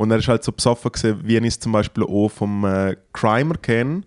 Und 0.01 0.09
er 0.09 0.17
ist 0.17 0.27
halt 0.27 0.43
so 0.43 0.51
besoffen 0.51 0.91
gesehen, 0.91 1.19
wie 1.23 1.37
ich 1.37 1.45
es 1.45 1.59
zum 1.59 1.73
Beispiel 1.73 2.03
auch 2.03 2.29
vom 2.29 2.65
äh, 2.65 2.95
Crimer 3.13 3.53
kenne, 3.53 4.01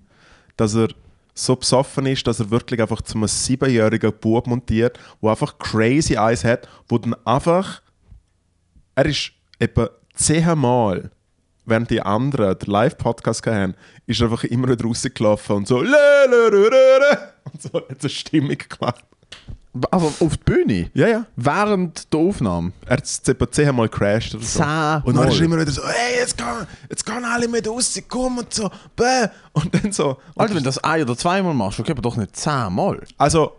dass 0.57 0.75
er 0.75 0.89
so 1.35 1.55
besoffen 1.55 2.07
ist, 2.07 2.27
dass 2.27 2.41
er 2.41 2.51
wirklich 2.51 2.81
einfach 2.81 3.01
zu 3.01 3.17
einem 3.17 3.29
siebenjährigen 3.29 4.13
Bub 4.21 4.49
montiert, 4.49 4.99
wo 5.21 5.29
einfach 5.29 5.57
crazy 5.57 6.15
Eyes 6.15 6.43
hat, 6.43 6.69
wo 6.89 6.99
dann 6.99 7.15
einfach, 7.25 7.81
er 8.97 9.07
ist 9.07 9.31
etwa 9.61 9.89
zehnmal 10.15 11.13
während 11.65 11.91
die 11.91 12.03
anderen 12.03 12.59
den 12.59 12.73
Live-Podcast 12.73 13.47
hatten, 13.47 13.77
ist 14.09 14.21
er 14.21 14.33
einfach 14.33 14.43
immer 14.43 14.69
wieder 14.69 14.85
rausgelaufen 14.85 15.55
und 15.59 15.69
so 15.69 15.79
und 15.79 17.63
so 17.63 17.73
hat 17.73 18.01
eine 18.01 18.11
Stimmung 18.11 18.59
gemacht. 18.59 19.05
Also 19.91 20.13
auf 20.21 20.37
die 20.37 20.45
Bühne? 20.45 20.91
Ja, 20.95 21.09
ja. 21.09 21.27
Während 21.37 22.13
der 22.13 22.21
Aufnahme? 22.21 22.73
Er 22.87 22.97
hat 22.97 23.05
es 23.05 23.21
etwa 23.27 23.51
zehnmal 23.51 23.89
gecrashed 23.89 24.35
oder 24.37 24.45
so. 24.45 24.59
Zehnmal. 24.61 25.03
Und 25.05 25.17
dann 25.17 25.29
ist 25.29 25.39
er 25.41 25.45
immer 25.47 25.61
wieder 25.61 25.71
so, 25.73 25.83
hey, 25.85 26.19
jetzt 26.21 26.37
gehen, 26.39 26.47
jetzt 26.89 27.05
gehen 27.05 27.25
alle 27.25 27.49
mit 27.49 27.67
raus, 27.69 28.01
komm 28.09 28.39
und 28.39 28.55
so, 28.55 28.71
bäh. 28.95 29.27
Und 29.53 29.75
dann 29.75 29.91
so. 29.91 30.17
Alter, 30.37 30.55
wenn 30.55 30.63
du 30.63 30.69
das 30.69 30.79
ein- 30.79 31.03
oder 31.03 31.17
zweimal 31.17 31.55
machst, 31.55 31.81
okay, 31.81 31.91
aber 31.91 32.03
doch 32.03 32.17
nicht 32.17 32.37
zehnmal. 32.37 33.03
Also, 33.19 33.53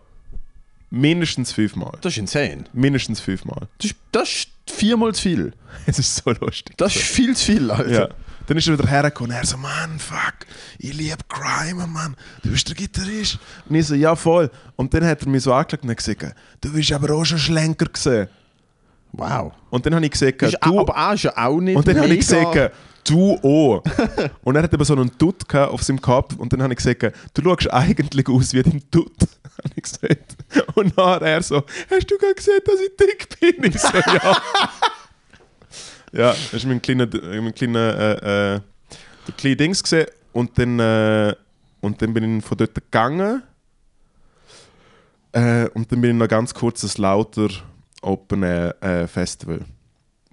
mindestens 0.89 1.51
fünfmal. 1.51 1.97
Das 2.01 2.13
ist 2.13 2.19
insane. 2.19 2.63
Mindestens 2.71 3.19
fünfmal. 3.19 3.67
Das 3.80 3.91
ist, 3.91 3.95
das 4.12 4.30
ist 4.30 4.49
viermal 4.67 5.13
zu 5.13 5.21
viel. 5.21 5.54
Es 5.86 5.99
ist 5.99 6.15
so 6.15 6.32
lustig. 6.32 6.78
Das 6.78 6.95
ist 6.95 7.04
viel 7.04 7.36
zu 7.36 7.45
viel, 7.51 7.69
Alter. 7.69 7.91
ja. 7.91 8.08
Dann 8.47 8.58
ist 8.58 8.67
er 8.67 8.77
wieder 8.77 8.88
hergekommen 8.88 9.31
und 9.31 9.38
er 9.38 9.45
so, 9.45 9.58
Mann, 9.58 9.97
fuck, 9.97 10.45
ich 10.77 10.93
liebe 10.93 11.17
Crime, 11.27 11.88
Mann, 11.88 12.15
du 12.43 12.51
bist 12.51 12.67
der 12.67 12.75
Gitarrist. 12.75 13.39
Und 13.67 13.75
ich 13.75 13.88
so, 13.88 13.95
ja 13.95 14.15
voll. 14.15 14.49
Und 14.75 14.93
dann 14.93 15.05
hat 15.05 15.21
er 15.21 15.29
mich 15.29 15.43
so 15.43 15.53
angeschaut 15.53 15.84
und 15.84 15.95
gesagt, 15.95 16.36
du 16.62 16.71
bist 16.71 16.91
aber 16.91 17.13
auch 17.15 17.25
schon 17.25 17.39
Schlenker 17.39 17.86
gesehen. 17.86 18.27
Wow. 19.13 19.53
Und 19.69 19.86
dann 19.86 19.95
habe 19.95 20.05
ich 20.05 20.12
gesagt, 20.12 20.41
du, 20.41 20.79
aber 20.79 20.93
er 20.93 21.13
ist 21.13 21.23
ja 21.23 21.38
auch 21.38 21.60
nicht 21.60 21.75
Und 21.75 21.88
dann 21.88 21.97
habe 21.97 22.13
ich 22.13 22.19
gesagt, 22.19 22.73
du 23.05 23.36
auch. 23.36 23.84
und 24.43 24.55
er 24.55 24.63
hat 24.63 24.73
eben 24.73 24.84
so 24.84 24.93
einen 24.95 25.12
gehabt 25.17 25.53
auf 25.53 25.84
seinem 25.84 26.01
Kopf 26.01 26.36
und 26.36 26.51
dann 26.51 26.62
habe 26.62 26.73
ich 26.73 26.77
gesagt, 26.77 27.15
du 27.34 27.41
schaust 27.41 27.71
eigentlich 27.71 28.27
aus 28.27 28.53
wie 28.53 28.63
dein 28.63 28.84
Dutt. 28.91 29.15
habe 29.63 29.73
ich 29.75 29.84
gesagt. 29.84 30.36
Und 30.75 30.97
dann 30.97 31.05
hat 31.05 31.21
er 31.21 31.41
so, 31.41 31.63
hast 31.89 32.12
du 32.12 32.17
gerade 32.17 32.36
gesehen, 32.36 32.60
dass 32.65 32.79
ich 32.79 32.91
dick 32.97 33.39
bin? 33.62 33.71
Ich 33.71 33.79
so, 33.79 33.97
ja. 33.97 34.38
ja, 36.15 36.30
das 36.32 36.54
ist 36.54 36.65
mein 36.65 36.82
kleiner, 36.82 37.08
mein 37.41 37.54
kleiner, 37.54 37.97
äh, 37.97 38.56
äh, 38.56 38.62
der 39.28 39.34
kleine 39.38 39.56
Dings 39.56 39.84
gesehen 39.84 40.08
und 40.34 40.58
dann, 40.58 40.80
äh, 40.80 41.36
und 41.82 42.01
dann 42.01 42.13
bin 42.13 42.38
ich 42.38 42.45
von 42.45 42.58
dort 42.58 42.75
gegangen 42.75 43.43
äh, 45.32 45.67
und 45.69 45.91
dann 45.91 46.01
bin 46.01 46.12
ich 46.12 46.17
noch 46.17 46.28
ganz 46.28 46.54
kurz 46.54 46.82
das 46.82 46.97
Lauter 46.97 47.49
Open 48.01 48.43
äh, 48.43 49.08
Festival 49.08 49.62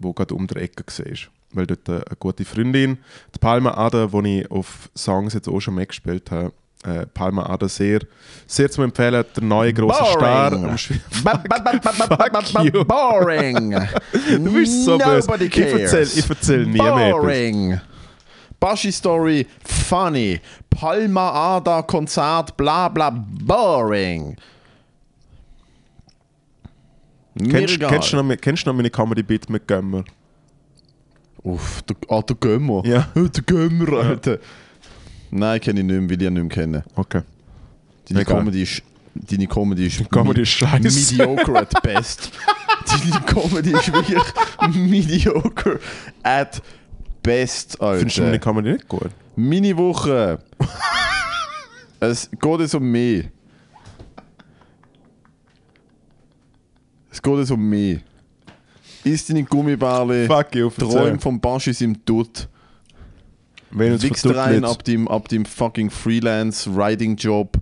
wo 0.03 0.13
gerade 0.13 0.35
um 0.35 0.47
der 0.47 0.63
Ecke 0.63 0.85
war. 0.87 1.17
Weil 1.53 1.67
dort 1.67 1.89
äh, 1.89 1.93
eine 1.93 2.17
gute 2.19 2.45
Freundin, 2.45 2.99
die 3.35 3.39
Palma 3.39 3.75
Ada, 3.75 4.13
wo 4.13 4.23
ich 4.23 4.51
auf 4.51 4.91
Songs 4.97 5.35
jetzt 5.35 5.49
auch 5.49 5.61
schon 5.61 5.75
mitgespielt 5.75 6.31
habe, 6.31 6.53
äh, 6.85 7.07
Palma 7.07 7.47
Ada 7.47 7.69
sehr, 7.69 8.01
sehr 8.47 8.71
zu 8.71 8.83
empfehlen, 8.83 9.25
der 9.37 9.43
neue 9.43 9.73
große 9.73 10.05
Star. 10.05 10.53
am 10.53 10.77
Fuck. 10.77 12.89
Boring. 12.89 13.73
Du 14.29 14.53
bist 14.53 14.85
so 14.85 14.99
böse. 14.99 15.27
Nobody 15.27 15.45
Ich 15.47 15.53
cares. 15.53 15.93
erzähl, 15.93 16.19
ich 16.19 16.31
erzähl 16.31 16.67
nie 16.67 16.79
mehr. 16.79 17.13
Boring. 17.13 17.81
Baschi 18.59 18.93
Story, 18.93 19.47
funny. 19.65 20.41
Palma 20.71 21.57
Ada 21.57 21.83
Konzert, 21.83 22.57
bla 22.57 22.89
bla, 22.89 23.11
boring. 23.11 24.37
Kennst, 27.39 27.81
kennst, 27.81 28.13
du 28.13 28.23
noch, 28.23 28.37
kennst 28.37 28.65
du 28.65 28.71
noch 28.71 28.77
meine 28.77 28.91
Comedy-Bit 28.91 29.49
mit 29.49 29.67
Gömmer? 29.67 30.05
Uff, 31.43 31.83
der, 31.83 31.97
ah, 32.09 32.23
der 32.23 32.37
Gömmer. 32.37 32.83
Ja. 32.85 33.09
Der 33.15 33.43
Gömmer, 33.45 33.99
Alter. 33.99 34.39
Nein, 35.35 35.61
kenne 35.61 35.81
ich 35.81 35.87
nicht 35.87 35.99
mehr, 35.99 36.11
will 36.11 36.23
ich 36.23 36.31
nicht 36.31 36.43
mehr 36.43 36.49
kennen. 36.49 36.83
Okay. 36.95 37.23
Deine 38.07 38.21
Egal. 38.21 38.39
Comedy 38.39 38.63
ist, 38.63 38.83
deine 39.15 39.47
Comedy 39.47 39.87
ist, 39.87 40.11
Comedy 40.11 40.43
ist 40.43 40.51
scheiße. 40.51 40.83
mediocre 40.83 41.59
at 41.59 41.83
best. 41.83 42.31
deine 42.87 43.25
Comedy 43.25 43.73
ist 43.73 43.91
wirklich 43.91 44.23
mediocre 44.75 45.81
at 46.23 46.63
best, 47.23 47.81
Alter. 47.81 47.99
Findest 48.01 48.19
du 48.19 48.23
meine 48.23 48.39
Comedy 48.39 48.73
nicht 48.73 48.89
gut? 48.89 49.11
Meine 49.35 49.75
Woche. 49.75 50.39
es 52.01 52.31
geht 52.31 52.61
jetzt 52.61 52.75
um 52.75 52.91
mich. 52.91 53.27
Es 57.11 57.23
geht 57.23 57.39
jetzt 57.39 57.51
um 57.51 57.71
mich. 57.71 58.01
Isst 59.03 59.31
deine 59.31 59.45
Gummibärle. 59.45 60.27
Fuck 60.27 60.55
you. 60.55 60.69
Träum 60.69 61.19
vom 61.19 61.41
im 61.81 62.05
Dutt. 62.05 62.19
Wenn 62.27 62.33
uns 62.35 62.52
Wichst 63.73 64.27
rein 64.27 64.65
ab 64.65 64.85
dem, 64.85 65.09
ab 65.09 65.29
dem 65.29 65.45
fucking 65.45 65.91
Freelance-Writing-Job. 65.91 67.57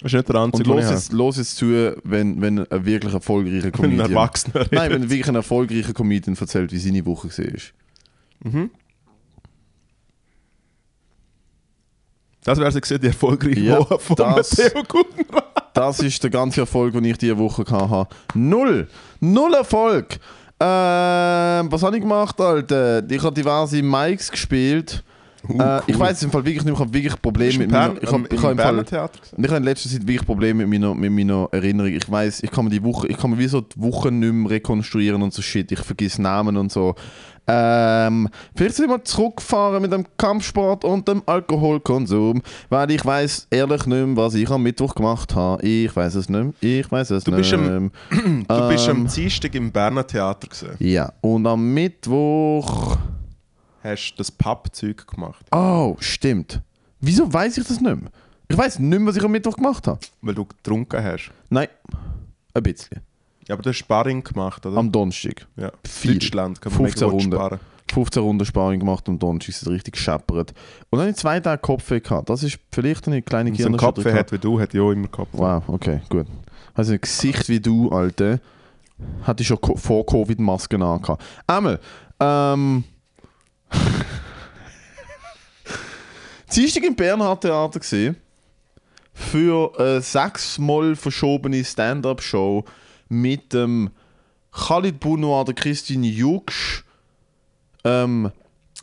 Das 0.00 0.12
ist 0.12 0.16
nicht 0.16 0.28
der 0.28 0.42
Und 0.42 0.54
einzige, 0.54 0.70
den 0.70 1.16
los 1.16 1.36
jetzt 1.38 1.56
zu, 1.56 1.96
wenn, 2.04 2.40
wenn 2.42 2.58
ein 2.70 2.84
wirklich 2.84 3.14
erfolgreicher 3.14 3.68
habe. 3.68 3.78
Wenn 3.78 3.84
ein 3.84 3.96
Comedian... 3.96 4.10
Erwachsener 4.10 4.66
Nein, 4.70 4.90
wenn 4.90 4.92
redet. 5.02 5.10
wirklich 5.10 5.28
ein 5.28 5.34
erfolgreicher 5.36 5.92
Comedian 5.94 6.36
erzählt, 6.36 6.72
wie 6.72 6.78
seine 6.78 7.06
Woche 7.06 7.28
war. 7.28 8.52
Mhm. 8.52 8.70
Das 12.42 12.58
wäre 12.58 12.70
so 12.70 12.80
gesehen, 12.80 13.00
die 13.00 13.06
erfolgreiche 13.06 13.60
Ja, 13.60 13.78
Woche 13.78 13.98
von 13.98 14.16
das- 14.16 14.58
Matteo 14.58 14.82
Guttenrad. 14.84 15.44
Das 15.72 15.98
ist 16.00 16.22
der 16.22 16.30
ganze 16.30 16.60
Erfolg, 16.60 16.92
den 16.92 17.04
ich 17.04 17.16
diese 17.18 17.36
Woche 17.38 17.64
hatte. 17.68 18.14
Null! 18.34 18.86
Null 19.20 19.54
Erfolg! 19.54 20.20
Ähm, 20.60 21.70
was 21.70 21.82
habe 21.82 21.96
ich 21.96 22.02
gemacht, 22.02 22.40
Alter? 22.40 23.02
Ich 23.10 23.22
habe 23.22 23.34
diverse 23.34 23.82
Mics 23.82 24.30
gespielt. 24.30 25.02
äh, 25.48 25.80
Ich 25.86 25.98
weiß 25.98 26.22
im 26.22 26.30
Fall 26.30 26.44
wirklich 26.44 26.64
nicht, 26.64 26.72
ich 26.74 26.80
habe 26.80 26.92
wirklich 26.94 27.20
Probleme 27.20 27.58
mit 27.58 27.70
meiner, 27.70 28.00
ich 28.00 28.10
habe, 28.10 28.24
ich 28.30 28.38
habe 28.42 28.52
im 28.52 28.58
Fall, 28.58 28.84
Theater 28.84 29.18
ich 29.36 29.44
habe 29.48 29.56
in 29.56 29.62
letzter 29.64 29.90
Zeit 29.90 30.06
wirklich 30.06 30.24
Probleme 30.24 30.64
mit 30.66 30.80
meiner, 30.80 30.94
mit 30.94 31.10
meiner 31.12 31.48
Erinnerung. 31.50 31.92
Ich 31.92 32.10
weiß, 32.10 32.42
ich 32.44 32.50
kann 32.50 32.64
mir 32.64 32.70
die 32.70 32.82
Woche, 32.82 33.08
ich 33.08 33.16
kann 33.16 33.30
mir 33.30 33.38
wie 33.38 33.46
so 33.48 33.60
die 33.60 33.80
Wochen 33.80 34.18
nicht 34.20 34.32
mehr 34.32 34.50
rekonstruieren 34.52 35.22
und 35.22 35.34
so 35.34 35.42
shit. 35.42 35.70
Ich 35.72 35.80
vergesse 35.80 36.22
Namen 36.22 36.56
und 36.56 36.72
so. 36.72 36.94
Ähm, 37.46 38.28
vielleicht 38.56 38.76
sind 38.76 38.88
wir 38.88 39.04
zurückgefahren 39.04 39.82
mit 39.82 39.92
dem 39.92 40.06
Kampfsport 40.16 40.82
und 40.84 41.06
dem 41.06 41.22
Alkoholkonsum, 41.26 42.40
weil 42.70 42.90
ich 42.90 43.04
weiß 43.04 43.48
ehrlich 43.50 43.84
nicht 43.86 44.06
mehr, 44.06 44.16
was 44.16 44.34
ich 44.34 44.48
am 44.50 44.62
Mittwoch 44.62 44.94
gemacht 44.94 45.34
habe. 45.34 45.62
Ich 45.66 45.94
weiß 45.94 46.14
es 46.14 46.28
nicht 46.30 46.42
mehr. 46.42 46.52
Ich 46.60 46.90
weiß 46.90 47.10
es 47.10 47.24
Du 47.24 47.32
nicht 47.32 47.50
bist 47.50 47.52
mehr. 47.62 47.76
am- 47.76 47.90
Du 48.48 48.68
bist 48.68 48.88
Ähm. 48.88 48.96
am 49.02 49.08
Dienstag 49.08 49.54
im 49.54 49.70
Berner 49.70 50.06
Theater 50.06 50.48
gesehen. 50.48 50.74
Ja, 50.78 51.12
und 51.20 51.46
am 51.46 51.74
Mittwoch. 51.74 52.96
Hast 53.82 54.14
das 54.16 54.30
Pappzeug 54.30 55.06
gemacht, 55.06 55.44
Oh, 55.52 55.96
stimmt. 56.00 56.62
Wieso 57.00 57.30
weiß 57.30 57.58
ich 57.58 57.68
das 57.68 57.78
nicht 57.82 58.00
mehr? 58.00 58.10
Ich 58.48 58.56
weiß 58.56 58.78
nicht 58.78 58.98
mehr, 58.98 59.06
was 59.08 59.16
ich 59.16 59.22
am 59.24 59.30
Mittwoch 59.32 59.56
gemacht 59.56 59.86
habe. 59.86 59.98
weil 60.22 60.34
du 60.34 60.46
getrunken 60.46 61.04
hast. 61.04 61.30
Nein, 61.50 61.68
ein 62.54 62.62
bisschen. 62.62 63.00
Ja, 63.48 63.54
aber 63.54 63.62
du 63.62 63.70
hast 63.70 63.76
Sparring 63.78 64.22
gemacht, 64.22 64.64
oder? 64.66 64.76
Am 64.76 64.90
Donnerstag. 64.90 65.46
ja. 65.56 65.72
viel. 65.86 66.14
Deutschland 66.14 66.60
kann 66.60 66.72
man 66.72 66.82
15 66.82 67.00
mega 67.00 67.12
gut 67.12 67.22
Runden. 67.22 67.36
sparen. 67.36 67.60
15 67.92 68.22
Runden 68.22 68.46
Sparring 68.46 68.80
gemacht 68.80 69.08
und 69.08 69.22
Donnerstag 69.22 69.50
ist 69.50 69.62
es 69.62 69.68
richtig 69.68 69.94
gescheppert. 69.94 70.54
Und 70.90 70.98
dann 70.98 71.00
habe 71.00 71.10
ich 71.10 71.16
zwei 71.16 71.38
Tage 71.40 71.60
Kopfweh 71.60 72.00
gehabt. 72.00 72.30
Das 72.30 72.42
ist 72.42 72.58
vielleicht 72.70 73.06
eine 73.06 73.22
kleine 73.22 73.50
Und 73.50 73.56
so 73.58 73.66
einen 73.66 73.76
Kopf 73.76 73.96
Gehirnerschütterung 73.96 74.18
hat 74.18 74.32
wie 74.32 74.38
du, 74.38 74.60
hat 74.60 74.74
ja 74.74 74.82
auch 74.82 74.90
immer 74.90 75.08
Kopf. 75.08 75.28
Wow, 75.32 75.62
okay, 75.66 76.00
gut. 76.08 76.26
Also 76.72 76.92
ein 76.92 77.00
Gesicht 77.00 77.48
wie 77.48 77.60
du, 77.60 77.90
Alter, 77.90 78.40
hatte 79.22 79.42
ich 79.42 79.48
schon 79.48 79.58
vor 79.58 80.06
Covid-Masken 80.06 80.82
angehabt. 80.82 81.22
Einmal, 81.46 81.78
ähm... 82.20 82.84
Dienstag 86.54 86.84
im 86.84 86.94
Bernhard 86.94 87.40
Theater 87.40 87.80
gesehen 87.80 88.16
für 89.12 89.72
eine 89.78 90.00
sechsmal 90.00 90.96
verschobene 90.96 91.64
Stand-Up-Show 91.64 92.64
mit 93.20 93.52
dem 93.52 93.90
Khalid 94.52 95.00
Bounoir, 95.00 95.44
der 95.44 95.54
Christine 95.54 96.06
Juksch, 96.06 96.84
ähm, 97.84 98.30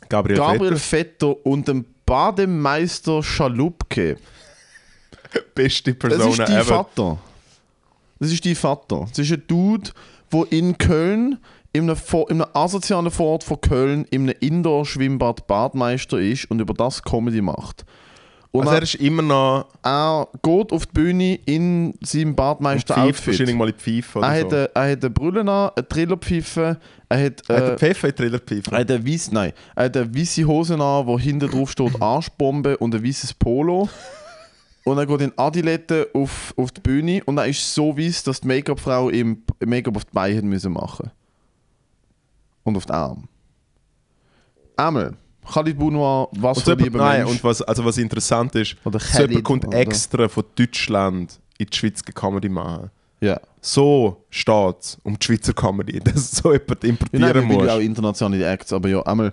Gabriel, 0.08 0.36
Gabriel 0.38 0.76
Vetter, 0.76 1.28
Vetter 1.28 1.46
und 1.46 1.68
dem 1.68 1.84
Bademeister 2.06 3.22
Schalupke. 3.22 4.18
beste 5.54 5.94
Das 5.94 5.98
Persona 6.10 6.44
ist 6.44 6.50
dein 6.50 6.56
ever. 6.60 6.64
Vater. 6.64 7.18
Das 8.18 8.30
ist 8.32 8.44
dein 8.44 8.54
Vater. 8.54 9.06
Das 9.08 9.18
ist 9.18 9.32
ein 9.32 9.42
Dude, 9.46 9.90
der 10.32 10.52
in 10.52 10.76
Köln, 10.78 11.38
in 11.72 11.84
einem, 11.84 11.96
Vor- 11.96 12.30
in 12.30 12.42
einem 12.42 12.50
asozialen 12.54 13.10
Vorort 13.10 13.42
von 13.44 13.60
Köln, 13.60 14.04
in 14.10 14.22
einem 14.28 14.36
Indoor-Schwimmbad 14.40 15.46
Badmeister 15.46 16.18
ist 16.18 16.50
und 16.50 16.60
über 16.60 16.74
das 16.74 17.02
Comedy 17.02 17.40
macht. 17.40 17.84
Und 18.52 18.62
Also 18.68 18.74
er 18.74 18.82
ist 18.82 18.94
immer 18.96 19.22
noch 19.22 19.66
er, 19.82 20.28
geht 20.42 20.72
auf 20.72 20.84
die 20.84 20.92
Bühne 20.92 21.34
in 21.46 21.94
seinem 22.02 22.34
Pfeife, 22.34 22.34
Badmeister-Outfit. 22.34 23.26
wahrscheinlich 23.28 23.56
mal 23.56 23.68
in 23.70 23.74
die 23.82 24.02
Pfeife 24.02 24.18
oder 24.18 24.28
Er 24.28 24.40
so. 24.40 24.44
hat, 24.46 24.52
eine, 24.52 24.70
er 24.74 24.90
hat 24.92 25.04
eine 25.04 25.10
Brille 25.10 25.40
an, 25.40 25.70
eine 25.74 25.88
Trillerpfeife, 25.88 26.78
er 27.08 27.24
hat, 27.24 27.42
Er 27.48 27.56
hat 27.56 27.62
äh, 27.62 27.66
den 27.70 27.78
Pfeffer 27.78 28.08
in 28.08 28.14
die 28.14 28.22
Trillerpfeife. 28.22 28.70
er 28.72 28.78
hat 28.80 28.90
eine 28.90 29.06
weiss, 29.06 29.30
nein, 29.32 29.52
er 29.74 29.84
hat 29.86 29.96
eine 29.96 30.14
weisse 30.14 30.44
Hose 30.44 30.74
an, 30.74 31.06
wo 31.06 31.18
hinten 31.18 31.48
drauf 31.50 31.70
steht 31.72 31.92
Arschbombe 32.02 32.76
und 32.76 32.94
ein 32.94 33.02
weißes 33.02 33.32
Polo. 33.34 33.88
Und 34.84 34.98
er 34.98 35.06
geht 35.06 35.20
in 35.22 35.32
Adilette 35.38 36.08
auf, 36.12 36.52
auf 36.58 36.72
die 36.72 36.80
Bühne 36.82 37.22
und 37.24 37.38
er 37.38 37.46
ist 37.46 37.74
so 37.74 37.96
weiss, 37.96 38.22
dass 38.22 38.40
die 38.42 38.48
Make-up-Frau 38.48 39.08
ihm 39.10 39.44
Make-up 39.64 39.96
auf 39.96 40.04
die 40.04 40.12
Beine 40.12 40.36
hat 40.36 40.44
müssen 40.44 40.72
machen 40.72 41.10
Und 42.64 42.76
auf 42.76 42.84
die 42.84 42.92
Arme. 42.92 43.22
Einmal, 44.76 45.14
Khalid 45.52 45.78
Bounoir, 45.78 46.28
was 46.32 46.58
Und 46.58 46.64
für 46.64 46.70
jemand, 46.72 46.94
nein, 46.96 47.18
Mensch. 47.24 47.30
und 47.32 47.44
was, 47.44 47.62
also 47.62 47.84
was 47.84 47.98
interessant 47.98 48.54
ist, 48.54 48.76
Oder 48.84 48.98
so 48.98 49.22
jemand 49.22 49.44
kommt 49.44 49.66
oder? 49.66 49.78
extra 49.78 50.28
von 50.28 50.44
Deutschland 50.54 51.38
in 51.58 51.66
die 51.66 51.76
Schweiz 51.76 52.02
Comedy 52.04 52.48
machen. 52.48 52.90
ja. 53.20 53.38
So 53.64 54.24
steht 54.30 54.76
es 54.80 54.98
um 55.04 55.16
die 55.16 55.24
Schweizer 55.24 55.52
Comedy, 55.52 56.00
dass 56.04 56.32
so 56.32 56.52
jemand 56.52 56.82
Ja, 56.82 56.88
importieren 56.90 57.22
nein, 57.22 57.34
wir 57.34 57.48
will 57.48 57.56
muss. 57.58 57.66
ja 57.66 57.74
auch 57.76 57.80
internationale 57.80 58.44
Acts, 58.44 58.72
aber 58.72 58.88
ja, 58.88 59.00
einmal, 59.02 59.32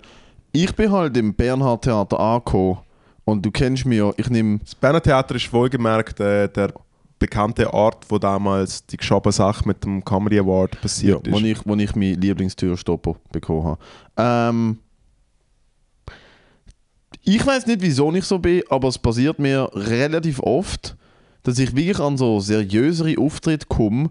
ich 0.51 0.75
bin 0.75 0.91
halt 0.91 1.17
im 1.17 1.33
Bernhard 1.33 1.83
Theater 1.83 2.19
angekommen 2.19 2.77
und 3.25 3.43
du 3.43 3.49
kennst 3.49 3.85
mich 3.87 3.97
ja, 3.97 4.11
ich 4.17 4.29
nehme 4.29 4.59
Das 4.59 4.75
Berner 4.75 5.01
Theater 5.01 5.33
ist 5.35 5.51
wohlgemerkt 5.51 6.19
äh, 6.19 6.47
der 6.47 6.73
bekannte 7.17 7.73
Ort, 7.73 8.05
wo 8.09 8.17
damals 8.19 8.85
die 8.85 8.97
geschobene 8.97 9.31
Sache 9.33 9.67
mit 9.67 9.83
dem 9.83 10.05
Comedy 10.05 10.39
Award 10.39 10.75
Ja, 10.75 10.81
passiert 10.81 11.31
wo 11.31 11.37
ist. 11.37 11.43
ich, 11.43 11.57
wo 11.65 11.75
ich 11.75 11.95
meinen 11.95 12.21
Lieblingstürstopper 12.21 13.15
bekommen 13.31 13.63
habe. 13.65 13.79
Ähm, 14.17 14.77
ich 17.35 17.45
weiß 17.45 17.67
nicht, 17.67 17.81
wieso 17.81 18.11
ich 18.13 18.25
so 18.25 18.39
bin, 18.39 18.63
aber 18.69 18.87
es 18.87 18.97
passiert 18.97 19.37
mir 19.37 19.69
relativ 19.73 20.39
oft, 20.39 20.95
dass 21.43 21.59
ich 21.59 21.75
wirklich 21.75 21.99
an 21.99 22.17
so 22.17 22.39
seriösere 22.39 23.15
Auftritte 23.19 23.67
komme 23.67 24.09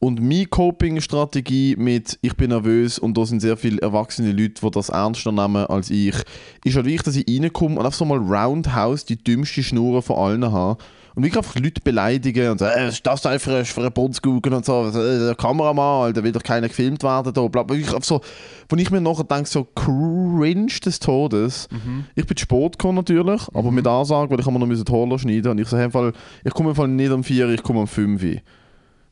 und 0.00 0.20
meine 0.20 0.46
Coping-Strategie 0.46 1.76
mit 1.76 2.18
«Ich 2.22 2.36
bin 2.36 2.50
nervös» 2.50 2.98
und 2.98 3.16
da 3.16 3.24
sind 3.24 3.40
sehr 3.40 3.56
viele 3.56 3.80
erwachsene 3.80 4.32
Leute, 4.32 4.60
die 4.62 4.70
das 4.72 4.88
ernster 4.88 5.30
nehmen 5.30 5.66
als 5.66 5.90
ich, 5.90 6.16
ist 6.64 6.74
halt 6.74 6.86
wirklich, 6.86 7.02
dass 7.02 7.16
ich 7.16 7.26
reinkomme 7.28 7.78
und 7.78 7.86
einfach 7.86 7.98
so 7.98 8.04
mal 8.04 8.18
Roundhouse 8.18 9.04
die 9.04 9.16
dümmste 9.16 9.62
Schnur 9.62 10.02
von 10.02 10.16
allen 10.16 10.52
habe 10.52 10.82
und 11.16 11.22
wirklich 11.22 11.38
einfach 11.38 11.58
Leute 11.58 11.80
beleidigen 11.80 12.50
und 12.50 12.58
sagen, 12.58 12.78
äh, 12.78 12.86
was 12.88 12.94
ist 12.94 13.06
das 13.06 13.22
denn 13.22 13.38
für 13.38 13.64
für 13.64 13.80
ein 13.82 13.92
Bundsgucken 13.92 14.52
und 14.52 14.66
so, 14.66 14.86
äh, 14.86 14.92
der 14.92 15.34
Kameramann, 15.34 16.04
Alter, 16.04 16.22
will 16.22 16.30
doch 16.30 16.42
keiner 16.42 16.68
gefilmt 16.68 17.02
werden 17.02 17.32
da, 17.32 17.48
bla, 17.48 17.62
bla. 17.62 17.74
Einfach 17.74 18.04
so, 18.04 18.20
wo 18.68 18.76
ich 18.76 18.90
mir 18.90 19.00
nachher 19.00 19.24
denke, 19.24 19.48
so 19.48 19.64
cringe 19.64 20.78
des 20.84 20.98
Todes. 21.00 21.68
Ich 22.16 22.26
bin 22.26 22.36
spät 22.36 22.72
gekommen 22.72 22.96
natürlich, 22.96 23.48
aber 23.54 23.70
mit 23.70 23.86
Ansage, 23.86 24.30
weil 24.30 24.40
ich 24.40 24.46
mir 24.46 24.58
noch 24.58 24.68
die 24.68 24.92
Haare 24.92 25.18
schneiden 25.18 25.52
und 25.52 25.58
ich 25.58 25.68
so, 25.68 25.78
hey, 25.78 25.86
im 25.86 25.90
Fall, 25.90 26.12
ich 26.44 26.52
komme 26.52 26.70
im 26.70 26.76
Fall 26.76 26.88
nicht 26.88 27.10
um 27.10 27.24
4 27.24 27.46
Uhr, 27.46 27.52
ich 27.52 27.62
komme 27.62 27.80
um 27.80 27.86
5 27.86 28.22
Uhr. 28.22 28.36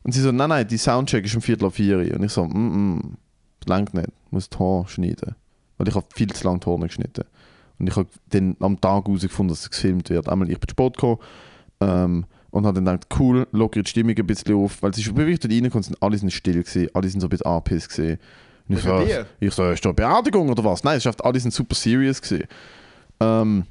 Und 0.03 0.11
sie 0.11 0.21
so, 0.21 0.31
nein, 0.31 0.49
nein, 0.49 0.67
die 0.67 0.77
Soundcheck 0.77 1.25
ist 1.25 1.33
um 1.33 1.41
Viertel 1.41 1.65
ab 1.65 1.73
4 1.73 1.97
Uhr. 1.97 2.15
Und 2.17 2.23
ich 2.23 2.31
so, 2.31 2.45
mm, 2.45 2.97
mm, 2.97 3.17
das 3.61 3.75
längt 3.75 3.95
nicht, 3.95 4.09
ich 4.27 4.31
muss 4.31 4.47
die 4.47 4.59
Haare 4.59 4.87
schneiden. 4.87 5.33
Weil 5.79 5.87
ich 5.87 5.95
habe 5.95 6.05
viel 6.13 6.31
zu 6.31 6.43
lange 6.43 6.59
die 6.59 6.67
Haare 6.67 6.81
geschnitten. 6.81 7.23
Und 7.79 7.89
ich 7.89 7.95
habe 7.95 8.07
dann 8.29 8.55
am 8.59 8.79
Tag 8.79 9.07
herausgefunden, 9.07 9.49
dass 9.49 9.61
es 9.61 9.71
gefilmt 9.71 10.11
wird. 10.11 10.29
Einmal, 10.29 10.51
ich 10.51 10.59
bin 10.59 10.69
spät 10.69 10.93
gekommen 10.93 11.17
ähm, 11.81 12.25
und 12.51 12.65
habe 12.65 12.81
dann 12.81 12.85
gedacht, 12.99 13.07
cool, 13.19 13.47
lockere 13.51 13.83
die 13.83 13.89
Stimmung 13.89 14.15
ein 14.17 14.25
bisschen 14.27 14.55
auf. 14.55 14.81
Weil 14.81 14.91
es 14.91 14.97
ist 14.99 15.15
wirklich 15.15 15.39
dort 15.39 15.53
reingekommen, 15.53 15.83
sind 15.83 16.01
alle 16.01 16.17
sind 16.17 16.31
still 16.31 16.63
gewesen, 16.63 16.87
alle 16.93 17.09
sind 17.09 17.19
so 17.19 17.27
ein 17.27 17.29
bisschen 17.29 17.45
angepisst 17.47 17.89
gewesen. 17.89 18.19
Und 18.67 18.77
ich 18.77 18.83
so, 18.83 19.05
ich 19.39 19.53
so, 19.53 19.69
ist 19.69 19.83
da 19.85 19.89
eine 19.89 19.93
Beerdigung 19.95 20.49
oder 20.49 20.63
was? 20.63 20.83
Nein, 20.83 20.97
es 20.97 21.03
ist 21.03 21.07
einfach, 21.07 21.25
alle 21.25 21.39
sind 21.39 21.53
super 21.53 21.75
serious 21.75 22.21
gewesen. 22.21 22.47
Ähm, 23.19 23.63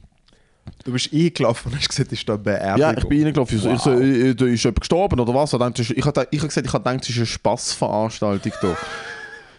Du 0.83 0.93
bist 0.93 1.13
eingelaufen 1.13 1.71
und 1.73 1.79
hast 1.79 1.91
gesagt, 1.91 2.11
ist 2.13 2.27
da 2.27 2.35
eine 2.35 2.43
Beerdigung. 2.43 2.79
ja, 2.79 2.97
ich 2.97 3.05
bin 3.07 3.23
reingelaufen. 3.25 3.57
Ich 3.57 3.63
so, 3.63 3.71
ich 3.71 3.79
so, 3.81 3.93
Wow. 3.93 4.01
äh, 4.01 4.35
da 4.35 4.47
ist 4.47 4.63
jemand 4.65 4.81
gestorben 4.81 5.21
oder 5.21 5.35
was? 5.35 5.53
Ich 5.53 5.61
habe 5.61 5.75
ich 5.79 6.07
habe 6.07 6.27
ich 6.31 6.41
gesagt, 6.41 6.67
ich 6.67 6.73
habe 6.73 6.83
gedacht, 6.85 7.03
es 7.03 7.11
ist 7.11 7.17
eine 7.19 7.27
Spaßveranstaltung 7.27 8.53
da. 8.63 8.77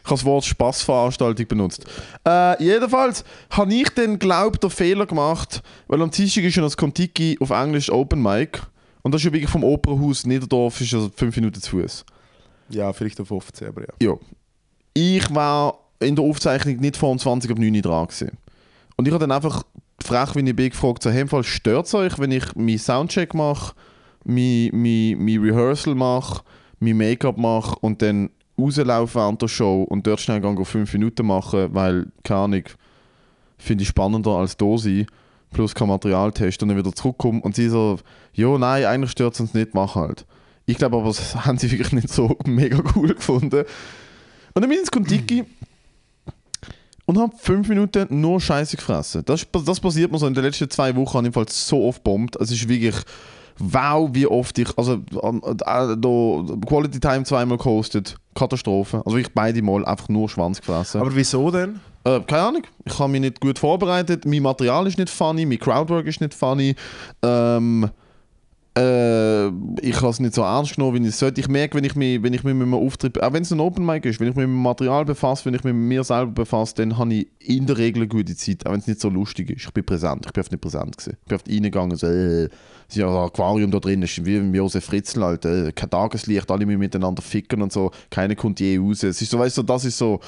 Ich 0.06 0.12
habe 0.12 0.20
das 0.20 0.26
Wort 0.26 0.46
Spaßveranstaltung 0.46 1.48
benutzt. 1.48 1.84
Äh, 2.28 2.64
jedenfalls 2.64 3.24
habe 3.50 3.74
ich 3.74 3.90
dann, 3.90 4.20
glaubt 4.20 4.62
den 4.62 4.70
Fehler 4.70 5.08
gemacht, 5.08 5.64
weil 5.88 6.00
am 6.00 6.12
Dienstag 6.12 6.44
ist 6.44 6.56
ja 6.56 6.62
das 6.62 6.78
Kontiki 6.78 7.38
auf 7.40 7.50
Englisch 7.50 7.92
Open 7.92 8.22
Mic. 8.22 8.62
Und 9.02 9.14
das 9.14 9.22
ist 9.22 9.26
ja 9.26 9.34
wirklich 9.34 9.50
vom 9.50 9.64
Opernhaus 9.64 10.26
Niederdorf, 10.28 10.80
ist 10.80 10.94
also 10.94 11.10
fünf 11.16 11.36
Minuten 11.36 11.60
zu 11.60 11.72
Fuß. 11.72 12.06
Ja, 12.70 12.94
vielleicht 12.94 13.20
auf 13.20 13.30
15, 13.30 13.68
aber 13.68 13.82
ja. 13.82 13.88
Ja. 14.00 14.14
Ich 14.94 15.34
war 15.34 15.80
in 16.00 16.16
der 16.16 16.24
Aufzeichnung 16.24 16.78
nicht 16.78 16.98
vor 16.98 17.10
um 17.10 17.18
20 17.18 17.50
ab 17.50 17.58
9 17.58 17.76
Uhr 17.76 17.82
dran. 17.82 18.06
Gewesen. 18.06 18.38
Und 18.98 19.08
ich 19.08 19.14
habe 19.14 19.22
dann 19.22 19.32
einfach 19.32 19.64
frech, 20.04 20.36
wie 20.36 20.48
ich 20.48 20.56
bin, 20.56 20.70
gefragt, 20.70 21.02
so, 21.02 21.10
hey, 21.10 21.26
stört 21.44 21.88
es 21.88 21.96
euch, 21.96 22.20
wenn 22.20 22.32
ich 22.32 22.56
meinen 22.56 22.78
Soundcheck 22.78 23.34
mache, 23.34 23.74
mein, 24.24 24.70
mein, 24.72 25.18
mein 25.18 25.40
Rehearsal 25.40 25.96
mache, 25.96 26.44
mein 26.80 26.98
Make-up 26.98 27.38
mache 27.38 27.76
und 27.80 28.04
dann 28.04 28.30
rauslaufe 28.58 29.16
während 29.16 29.42
der 29.42 29.48
Show 29.48 29.84
und 29.84 30.06
dort 30.08 30.20
schnell 30.20 30.42
gehen, 30.42 30.64
5 30.64 30.94
Minuten 30.94 31.26
machen, 31.26 31.74
weil, 31.74 32.08
keine 32.24 32.40
Ahnung, 32.42 32.64
finde 33.58 33.84
ich 33.84 33.90
spannender 33.90 34.32
als 34.32 34.58
da 34.58 34.78
sein, 34.78 35.08
plus 35.52 35.74
kein 35.74 35.88
Material 35.88 36.32
testen 36.32 36.70
und 36.70 36.76
dann 36.76 36.86
wieder 36.86 36.96
zurückkommen 36.96 37.42
und 37.42 37.56
sie 37.56 37.70
so, 37.70 37.98
jo, 38.34 38.58
nein, 38.58 38.86
eigentlich 38.86 39.12
stört 39.12 39.34
es 39.34 39.40
uns 39.40 39.54
nicht, 39.54 39.74
mach 39.74 39.96
halt. 39.96 40.26
Ich 40.66 40.78
glaube 40.78 40.98
aber, 40.98 41.08
das 41.08 41.36
haben 41.46 41.58
sie 41.58 41.72
wirklich 41.72 41.94
nicht 41.94 42.10
so 42.10 42.38
mega 42.46 42.82
cool 42.96 43.14
gefunden. 43.14 43.66
Und 44.54 44.62
dann 44.62 44.64
bin 44.64 44.74
ich 44.74 44.80
ins 44.80 44.92
Kontiki 44.92 45.46
und 47.06 47.20
habe 47.20 47.36
fünf 47.38 47.68
Minuten 47.68 48.08
nur 48.22 48.42
Scheiße 48.42 48.78
gefressen. 48.78 49.24
Das, 49.26 49.46
das 49.66 49.80
passiert 49.80 50.12
mir 50.12 50.18
so 50.18 50.28
in 50.28 50.34
den 50.34 50.44
letzten 50.44 50.70
zwei 50.70 50.96
Wochen, 50.96 51.18
habe 51.18 51.46
ich 51.48 51.54
so 51.54 51.86
oft 51.88 52.04
bombt. 52.04 52.36
Es 52.38 52.52
ist 52.52 52.68
wirklich 52.68 52.96
wow, 53.60 54.10
wie 54.14 54.28
oft 54.28 54.58
ich, 54.58 54.78
also 54.78 54.94
äh, 54.96 55.56
da 55.56 55.96
Quality 56.66 57.00
Time 57.00 57.24
zweimal 57.24 57.58
gehostet, 57.58 58.18
Katastrophe. 58.34 59.02
Also 59.06 59.18
ich 59.18 59.34
beide 59.34 59.62
Mal 59.62 59.86
einfach 59.86 60.10
nur 60.10 60.30
Schwanz 60.30 60.60
gefressen. 60.60 61.02
Aber 61.02 61.16
wieso 61.16 61.52
denn? 61.52 61.80
Äh, 62.04 62.20
keine 62.22 62.44
Ahnung, 62.44 62.64
ich 62.86 63.00
habe 63.00 63.12
mich 63.12 63.22
nicht 63.22 63.42
gut 63.42 63.58
vorbereitet, 63.58 64.26
mein 64.26 64.44
Material 64.44 64.86
ist 64.86 64.98
nicht 64.98 65.10
funny, 65.10 65.46
mein 65.46 65.60
Crowdwork 65.60 66.06
ist 66.06 66.22
nicht 66.22 66.34
funny. 66.34 66.76
Ähm, 67.24 67.90
äh, 68.78 69.48
ich 69.82 69.96
habe 70.02 70.10
es 70.10 70.20
nicht 70.20 70.36
so 70.36 70.42
ernst 70.42 70.76
genommen, 70.76 70.96
wie 70.96 71.08
ich 71.08 71.14
es 71.14 71.20
sollte. 71.20 71.40
Ich 71.40 71.48
merke, 71.48 71.78
wenn 71.78 71.86
ich 71.86 71.96
mich, 71.96 72.22
wenn 72.22 72.34
ich 72.34 72.44
mich 72.44 72.54
mit 72.54 72.64
einem 72.64 72.74
Auftritt, 72.74 73.22
auch 73.24 73.32
wenn 73.32 73.44
es 73.44 73.52
ein 73.52 73.62
Open 73.62 73.86
Mic 73.86 74.08
ist, 74.08 74.20
wenn 74.20 74.28
ich 74.28 74.36
mich 74.36 74.46
mit 74.46 74.54
dem 74.54 74.62
Material 74.62 75.06
befasse, 75.06 75.46
wenn 75.46 75.54
ich 75.54 75.64
mich 75.64 75.74
mit 75.74 75.84
mir 75.84 76.04
selber 76.04 76.32
befasse, 76.32 76.76
dann 76.76 76.98
habe 76.98 77.14
ich 77.14 77.28
in 77.40 77.66
der 77.68 77.78
Regel 77.78 78.02
eine 78.02 78.08
gute 78.10 78.36
Zeit, 78.36 78.66
auch 78.66 78.74
wenn 78.74 78.80
es 78.80 78.88
nicht 78.88 79.00
so 79.00 79.10
lustig 79.10 79.50
ist. 79.50 79.66
Ich 79.66 79.74
bin 79.74 79.86
präsent, 79.86 80.26
ich 80.26 80.34
bin 80.34 80.42
oft 80.42 80.52
nicht 80.52 80.62
präsent 80.62 80.98
gewesen. 80.98 81.18
Ich 81.22 81.28
bin 81.28 81.36
oft 81.36 81.50
reingegangen, 81.50 81.96
so, 81.96 82.08
äh, 82.08 82.44
es 82.44 82.50
ist 82.90 82.98
ja 82.98 83.08
ein 83.08 83.16
Aquarium 83.16 83.72
da 83.72 83.80
drin, 83.80 84.02
ist 84.02 84.26
wie 84.26 84.38
Josef 84.38 84.84
Fritzl, 84.84 85.24
halt, 85.24 85.46
äh, 85.46 85.72
kein 85.72 85.90
Tageslicht, 85.90 86.52
alle 86.52 86.66
miteinander 86.66 87.22
ficken 87.22 87.62
und 87.62 87.72
so, 87.72 87.92
keiner 88.10 88.36
kommt 88.36 88.60
je 88.60 88.78
raus. 88.78 89.04
Es 89.04 89.22
ist 89.22 89.32
so, 89.32 89.40
weißt 89.40 89.58
du, 89.58 89.64
das 89.64 89.86
ist 89.86 89.98
so, 89.98 90.20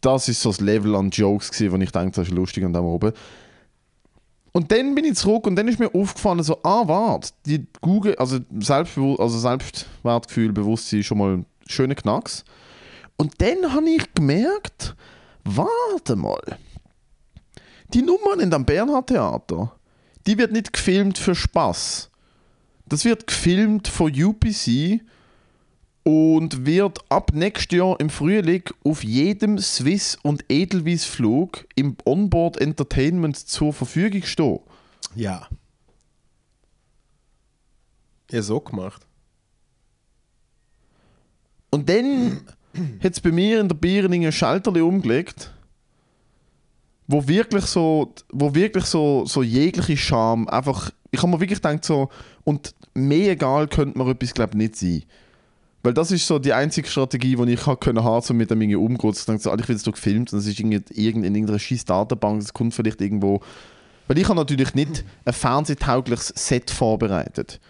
das 0.00 0.28
ist 0.28 0.40
so 0.40 0.50
das 0.50 0.60
Level 0.60 0.94
an 0.94 1.10
Jokes 1.10 1.50
gewesen, 1.50 1.72
wo 1.72 1.76
ich 1.82 1.90
denke, 1.90 2.12
das 2.12 2.28
ist 2.28 2.34
lustig 2.34 2.64
an 2.64 2.72
dem 2.72 2.84
oben. 2.84 3.12
Und 4.56 4.72
dann 4.72 4.94
bin 4.94 5.04
ich 5.04 5.16
zurück 5.16 5.46
und 5.46 5.54
dann 5.54 5.68
ist 5.68 5.78
mir 5.78 5.94
aufgefallen, 5.94 6.42
so, 6.42 6.58
ah, 6.62 6.88
warte, 6.88 7.28
die 7.44 7.66
Google, 7.82 8.16
also, 8.16 8.38
Selbstbewusst 8.58 9.20
also 9.20 9.38
Selbstwertgefühl, 9.38 10.50
Bewusstsein 10.50 11.02
schon 11.02 11.18
mal 11.18 11.36
ein 11.36 11.46
schöner 11.66 11.94
Knacks. 11.94 12.42
Und 13.18 13.34
dann 13.36 13.74
habe 13.74 13.90
ich 13.90 14.14
gemerkt, 14.14 14.96
warte 15.44 16.16
mal, 16.16 16.40
die 17.92 18.00
Nummer 18.00 18.40
in 18.40 18.50
dem 18.50 18.64
Bernhard 18.64 19.08
Theater, 19.08 19.72
die 20.26 20.38
wird 20.38 20.52
nicht 20.52 20.72
gefilmt 20.72 21.18
für 21.18 21.34
Spaß. 21.34 22.10
Das 22.88 23.04
wird 23.04 23.26
gefilmt 23.26 23.88
von 23.88 24.10
UPC 24.10 25.02
und 26.06 26.64
wird 26.64 27.00
ab 27.08 27.32
nächstes 27.34 27.76
Jahr 27.76 27.98
im 27.98 28.10
Frühling 28.10 28.62
auf 28.84 29.02
jedem 29.02 29.58
Swiss- 29.58 30.16
und 30.22 30.44
Edelweiss-Flug 30.48 31.66
im 31.74 31.96
Onboard 32.04 32.60
Entertainment 32.60 33.36
zur 33.36 33.72
Verfügung 33.72 34.22
stehen. 34.22 34.60
Ja. 35.16 35.48
Ja, 38.30 38.40
so 38.40 38.60
gemacht. 38.60 39.04
Und 41.70 41.88
dann 41.88 42.42
hat 43.02 43.14
es 43.14 43.20
bei 43.20 43.32
mir 43.32 43.58
in 43.60 43.66
der 43.68 43.74
Bierening 43.74 44.26
ein 44.26 44.30
Schalterli 44.32 44.82
umgelegt, 44.82 45.52
wo 47.08 47.26
wirklich 47.26 47.64
so, 47.64 48.14
wo 48.30 48.54
wirklich 48.54 48.84
so, 48.84 49.26
so 49.26 49.42
jegliche 49.42 49.96
Scham 49.96 50.46
einfach, 50.46 50.92
ich 51.10 51.20
habe 51.20 51.32
mir 51.32 51.40
wirklich 51.40 51.60
gedacht 51.60 51.84
so, 51.84 52.10
und 52.44 52.76
mehr 52.94 53.32
egal 53.32 53.66
könnte 53.66 53.98
mir 53.98 54.08
etwas 54.08 54.34
glaube 54.34 54.56
nicht 54.56 54.76
sein. 54.76 55.02
Weil 55.86 55.94
das 55.94 56.10
ist 56.10 56.26
so 56.26 56.40
die 56.40 56.52
einzige 56.52 56.88
Strategie, 56.88 57.36
die 57.36 57.52
ich 57.52 57.60
können 57.78 58.02
haben, 58.02 58.26
um 58.28 58.36
mit 58.36 58.50
dem 58.50 58.60
irgendwie 58.60 58.74
umzugehen. 58.74 59.14
Ich 59.16 59.24
denke 59.24 59.40
so, 59.40 59.54
ich 59.54 59.68
will 59.68 59.76
das 59.76 59.84
doch 59.84 59.92
gefilmt 59.92 60.32
und 60.32 60.40
es 60.40 60.46
ist 60.48 60.58
irgendwie 60.58 60.82
irgend- 61.00 61.24
in 61.24 61.32
irgendeiner 61.32 61.60
scheiß 61.60 61.84
Datenbank, 61.84 62.42
es 62.42 62.52
kommt 62.52 62.74
vielleicht 62.74 63.00
irgendwo... 63.00 63.40
Weil 64.08 64.18
ich 64.18 64.24
habe 64.28 64.34
natürlich 64.34 64.74
nicht 64.74 65.04
ein 65.24 65.32
fernsehtaugliches 65.32 66.32
Set 66.34 66.72
vorbereitet. 66.72 67.60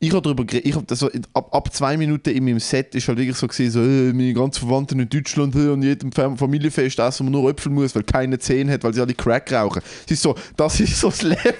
Ich 0.00 0.10
habe 0.10 0.22
darüber 0.22 0.44
ich 0.52 0.74
hab 0.74 0.88
das 0.88 0.98
so, 0.98 1.10
ab, 1.32 1.54
ab 1.54 1.72
zwei 1.72 1.96
Minuten 1.96 2.30
in 2.30 2.44
meinem 2.44 2.58
Set 2.58 2.96
ist 2.96 3.06
halt 3.06 3.18
wirklich 3.18 3.36
so 3.36 3.46
gesehen, 3.46 3.70
so, 3.70 3.80
äh, 3.80 4.12
meine 4.12 4.34
ganzen 4.34 4.66
Verwandten 4.66 4.98
in 4.98 5.08
Deutschland 5.08 5.54
äh, 5.54 5.68
und 5.68 5.84
jedem 5.84 6.10
Fam- 6.10 6.36
Familienfest 6.36 6.98
essen 6.98 7.26
wir 7.26 7.30
nur 7.30 7.48
Äpfel 7.48 7.70
muss, 7.70 7.94
weil 7.94 8.02
keine 8.02 8.40
Zähne 8.40 8.72
hat, 8.72 8.82
weil 8.82 8.92
sie 8.92 9.02
alle 9.02 9.14
Crack 9.14 9.52
rauchen. 9.52 9.82
Es 10.04 10.10
ist 10.10 10.22
so, 10.22 10.34
das 10.56 10.80
ist 10.80 10.98
so 10.98 11.10
das 11.10 11.22
Level. 11.22 11.44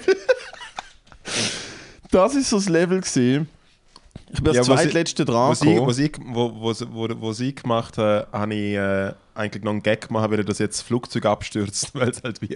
das 2.11 2.35
ist 2.35 2.49
so 2.49 2.57
das 2.57 2.67
Level 2.67 2.99
gesehen. 2.99 3.47
Ich 4.33 4.41
bin 4.41 4.53
Ja, 4.53 4.61
ich- 4.61 4.67
zweitletzte 4.67 5.25
dran 5.25 5.51
Was 5.51 5.61
ich, 5.61 5.79
was 5.79 5.97
ich, 5.97 6.13
wo, 6.25 6.51
wo, 6.55 6.73
wo, 6.91 7.07
wo 7.19 7.31
ich 7.31 7.55
gemacht 7.55 7.97
habe, 7.97 8.27
habe 8.31 8.53
ich 8.53 8.75
äh, 8.75 9.11
eigentlich 9.35 9.63
noch 9.63 9.71
einen 9.71 9.83
Gag 9.83 10.07
gemacht, 10.07 10.31
weil 10.31 10.43
das 10.43 10.59
jetzt 10.59 10.79
das 10.79 10.81
Flugzeug 10.83 11.25
abstürzt, 11.25 11.91
weil 11.93 12.09
es 12.09 12.23
halt 12.23 12.41
wie... 12.41 12.55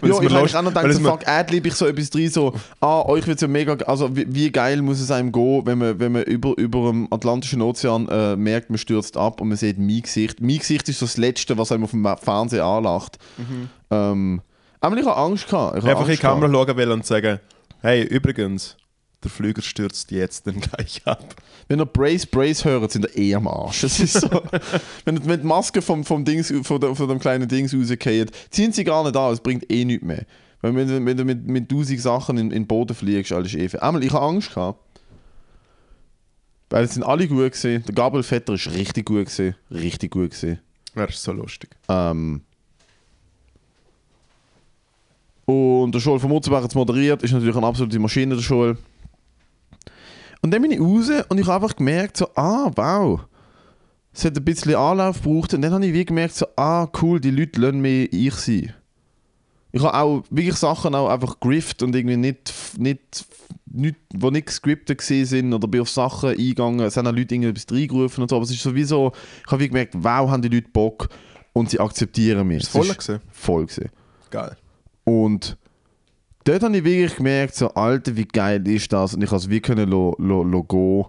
weil 0.00 0.10
Ja, 0.10 0.20
ich 0.22 0.34
habe 0.34 0.58
auch 0.58 0.62
noch 0.62 0.74
gedacht, 0.74 0.92
so, 0.94 1.00
fuck, 1.00 1.26
Adlib, 1.28 1.66
ich 1.66 1.74
so 1.74 1.86
etwas 1.86 2.10
drin, 2.10 2.28
so, 2.30 2.52
ah, 2.80 3.02
euch 3.06 3.26
wird 3.26 3.36
es 3.36 3.42
ja 3.42 3.48
mega, 3.48 3.74
also 3.86 4.14
wie, 4.16 4.26
wie 4.34 4.50
geil 4.50 4.82
muss 4.82 5.00
es 5.00 5.10
einem 5.10 5.32
gehen, 5.32 5.64
wenn 5.66 5.78
man, 5.78 5.98
wenn 5.98 6.12
man 6.12 6.22
über, 6.24 6.56
über 6.58 6.90
dem 6.90 7.08
Atlantischen 7.12 7.62
Ozean 7.62 8.08
äh, 8.08 8.36
merkt, 8.36 8.70
man 8.70 8.78
stürzt 8.78 9.16
ab 9.16 9.40
und 9.40 9.48
man 9.48 9.56
sieht 9.56 9.78
mein 9.78 10.02
Gesicht. 10.02 10.40
Mein 10.40 10.58
Gesicht 10.58 10.88
ist 10.88 10.98
so 10.98 11.06
das 11.06 11.16
Letzte, 11.16 11.56
was 11.58 11.72
einem 11.72 11.84
auf 11.84 11.90
dem 11.92 12.06
Fernsehen 12.20 12.62
anlacht. 12.62 13.18
Ähm, 13.90 14.42
aber 14.80 14.96
ich 14.96 15.06
habe 15.06 15.16
Angst 15.16 15.48
gehabt. 15.48 15.78
Ich 15.78 15.84
einfach 15.84 16.00
in 16.00 16.06
die 16.06 16.10
Angst 16.12 16.22
Kamera 16.22 16.46
gehabt. 16.48 16.68
schauen 16.68 16.76
will 16.76 16.92
und 16.92 17.06
sagen, 17.06 17.40
hey, 17.80 18.02
übrigens, 18.04 18.76
der 19.24 19.30
Flüger 19.30 19.62
stürzt 19.62 20.10
jetzt 20.10 20.46
dann 20.46 20.60
gleich 20.60 21.02
ab. 21.06 21.34
Wenn 21.66 21.80
ihr 21.80 21.86
Brace, 21.86 22.26
Brace 22.26 22.64
hört, 22.64 22.92
sind 22.92 23.04
ihr 23.06 23.16
eh 23.18 23.34
am 23.34 23.48
Arsch. 23.48 23.84
Es 23.84 23.98
ist 24.00 24.20
so, 24.20 24.28
wenn, 25.04 25.26
wenn 25.26 25.40
die 25.40 25.46
Maske 25.46 25.82
vom, 25.82 26.04
vom 26.04 26.24
Dings, 26.24 26.52
von, 26.62 26.80
der, 26.80 26.94
von 26.94 27.08
dem 27.08 27.18
kleinen 27.18 27.48
Dings 27.48 27.74
rausgehen, 27.74 28.30
ziehen 28.50 28.72
sie 28.72 28.84
gar 28.84 29.02
nicht 29.04 29.16
an, 29.16 29.32
es 29.32 29.40
bringt 29.40 29.70
eh 29.70 29.84
nichts 29.84 30.04
mehr. 30.04 30.24
Wenn, 30.60 30.74
du- 30.88 31.04
wenn 31.04 31.16
du 31.16 31.24
mit, 31.24 31.46
mit 31.46 31.68
tausend 31.68 32.00
Sachen 32.00 32.36
in, 32.38 32.46
in 32.46 32.62
den 32.62 32.66
Boden 32.66 32.94
fliegst, 32.94 33.32
alles 33.32 33.54
ist 33.54 33.74
eh. 33.74 33.78
Einmal, 33.78 34.02
ich 34.04 34.12
habe 34.12 34.24
Angst 34.24 34.54
gehabt. 34.54 34.80
Weil 36.70 36.84
es 36.84 36.94
sind 36.94 37.02
alle 37.02 37.26
gut 37.28 37.52
gesehen. 37.52 37.82
Der 37.86 37.94
Gabriel 37.94 38.22
Vetter 38.22 38.54
ist 38.54 38.70
richtig 38.72 39.06
gut 39.06 39.26
gesehen. 39.26 39.54
Richtig 39.70 40.10
gut 40.10 40.30
gesehen. 40.30 40.58
Ist 40.94 41.22
so 41.22 41.32
lustig. 41.32 41.70
Ähm, 41.88 42.42
und 45.46 45.92
der 45.92 46.00
Schul 46.00 46.18
von 46.20 46.28
Mutzenbach 46.28 46.64
es 46.64 46.74
moderiert, 46.74 47.22
ist 47.22 47.32
natürlich 47.32 47.56
eine 47.56 47.66
absolute 47.66 47.98
Maschine, 47.98 48.34
der 48.34 48.42
Schul. 48.42 48.76
Und 50.40 50.52
dann 50.52 50.62
bin 50.62 50.70
ich 50.70 50.80
raus 50.80 51.10
und 51.28 51.38
ich 51.38 51.46
habe 51.46 51.64
einfach 51.64 51.76
gemerkt, 51.76 52.16
so, 52.16 52.28
ah, 52.34 52.70
wow. 52.74 53.20
Es 54.12 54.24
hat 54.24 54.36
ein 54.36 54.44
bisschen 54.44 54.74
Anlauf 54.74 55.22
gebraucht 55.22 55.54
und 55.54 55.62
dann 55.62 55.72
habe 55.72 55.86
ich 55.86 55.92
wie 55.92 56.04
gemerkt, 56.04 56.34
so, 56.34 56.46
ah, 56.56 56.88
cool, 57.02 57.20
die 57.20 57.30
Leute 57.30 57.60
lassen 57.60 57.80
mich 57.80 58.12
ich 58.12 58.34
sein. 58.34 58.74
Ich 59.70 59.82
habe 59.82 59.94
auch 59.94 60.24
wirklich 60.30 60.56
Sachen 60.56 60.94
auch 60.94 61.08
einfach 61.08 61.38
grifft 61.40 61.82
und 61.82 61.94
irgendwie 61.94 62.16
nicht, 62.16 62.52
nicht, 62.78 63.26
nicht 63.66 63.96
wo 64.14 64.30
nicht 64.30 64.46
gescriptet 64.46 64.98
gesehen 64.98 65.26
sind 65.26 65.52
oder 65.52 65.68
bin 65.68 65.82
auf 65.82 65.90
Sachen 65.90 66.30
eingegangen, 66.30 66.80
es 66.80 66.96
haben 66.96 67.06
auch 67.06 67.12
Leute 67.12 67.34
irgendetwas 67.34 67.66
reingerufen 67.70 68.22
und 68.22 68.30
so, 68.30 68.36
aber 68.36 68.44
es 68.44 68.50
ist 68.50 68.62
sowieso, 68.62 69.12
ich 69.44 69.52
habe 69.52 69.62
wie 69.62 69.68
gemerkt, 69.68 69.94
wow, 69.98 70.30
haben 70.30 70.42
die 70.42 70.48
Leute 70.48 70.68
Bock 70.72 71.10
und 71.52 71.68
sie 71.70 71.78
akzeptieren 71.78 72.46
mich. 72.48 72.62
Ist 72.62 72.70
voll 72.70 72.88
Es 72.88 72.96
gesehen? 72.96 73.20
voll 73.30 73.66
gewesen. 73.66 73.90
Geil. 74.30 74.56
Und 75.04 75.56
dort 76.44 76.62
habe 76.62 76.76
ich 76.76 76.84
wirklich 76.84 77.16
gemerkt, 77.16 77.54
so, 77.54 77.68
Alter, 77.74 78.16
wie 78.16 78.24
geil 78.26 78.66
ist 78.68 78.92
das? 78.92 79.14
Und 79.14 79.22
ich 79.22 79.30
konnte 79.30 79.44
es 79.44 79.50
wie 79.50 79.60
können 79.60 79.88
lo, 79.88 80.14
lo, 80.18 80.42
lo 80.42 80.62
gehen. 80.62 81.04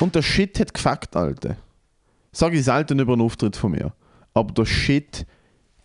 Und 0.00 0.14
der 0.14 0.22
Shit 0.22 0.58
hat 0.60 0.74
gefackt, 0.74 1.16
Alter. 1.16 1.56
Sage 2.32 2.58
ich 2.58 2.64
selten 2.64 2.98
über 2.98 3.14
einen 3.14 3.22
Auftritt 3.22 3.56
von 3.56 3.72
mir. 3.72 3.92
Aber 4.34 4.52
der 4.52 4.66
Shit 4.66 5.26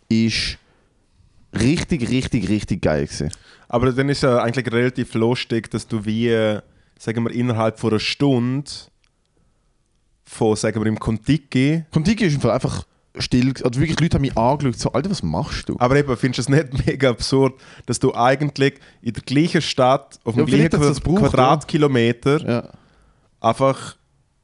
ist 0.10 0.58
richtig, 1.54 2.10
richtig, 2.10 2.50
richtig 2.50 2.82
geil 2.82 3.06
gewesen. 3.06 3.32
Aber 3.70 3.92
dann 3.92 4.10
ist 4.10 4.24
ja 4.24 4.42
eigentlich 4.42 4.72
relativ 4.72 5.14
lustig, 5.14 5.70
dass 5.72 5.88
du 5.88 6.04
wie, 6.06 6.28
äh, 6.28 6.62
sagen 7.00 7.24
wir, 7.24 7.32
innerhalb 7.32 7.80
von 7.80 7.92
einer 7.92 8.00
Stunde 8.00 8.70
von, 10.26 10.56
sagen 10.56 10.82
wir, 10.82 10.88
im 10.88 11.00
Kontiki, 11.00 11.84
Kontiki 11.92 12.26
ist 12.26 12.46
einfach 12.46 12.86
still. 13.18 13.53
Also 13.64 13.80
wirklich, 13.80 13.99
Leute 13.99 14.16
haben 14.16 14.22
mich 14.22 14.38
angeschaut, 14.38 14.80
so, 14.80 14.91
Alter, 14.93 15.09
was 15.09 15.24
machst 15.24 15.70
du? 15.70 15.76
aber 15.80 15.95
eben, 15.97 16.16
findest 16.18 16.47
du 16.49 16.53
es 16.53 16.64
nicht 16.64 16.86
mega 16.88 17.09
absurd, 17.09 17.59
dass 17.86 17.99
du 17.99 18.14
eigentlich 18.14 18.76
in 19.01 19.14
der 19.14 19.24
gleichen 19.24 19.62
Stadt, 19.62 20.20
auf 20.24 20.36
dem 20.36 20.47
Ja, 20.47 20.68
gleichen 20.68 20.82
gebraucht, 21.03 21.32
Quadratkilometer, 21.32 22.47
Ja. 22.47 22.70
einfach 23.39 23.95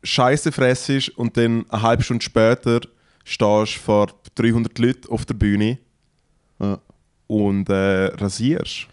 Scheiße 0.03 0.51
fressest 0.51 1.09
und 1.17 1.37
dann 1.37 1.65
eine 1.69 1.81
halbe 1.81 2.03
Stunde 2.03 2.23
später 2.23 2.81
stehst 3.23 3.73
vor 3.75 4.07
300 4.35 4.77
Leuten 4.79 5.09
auf 5.09 5.25
der 5.25 5.33
Bühne 5.33 5.79
ja. 6.59 6.79
und 7.27 7.69
äh, 7.69 8.05
rasierst. 8.15 8.87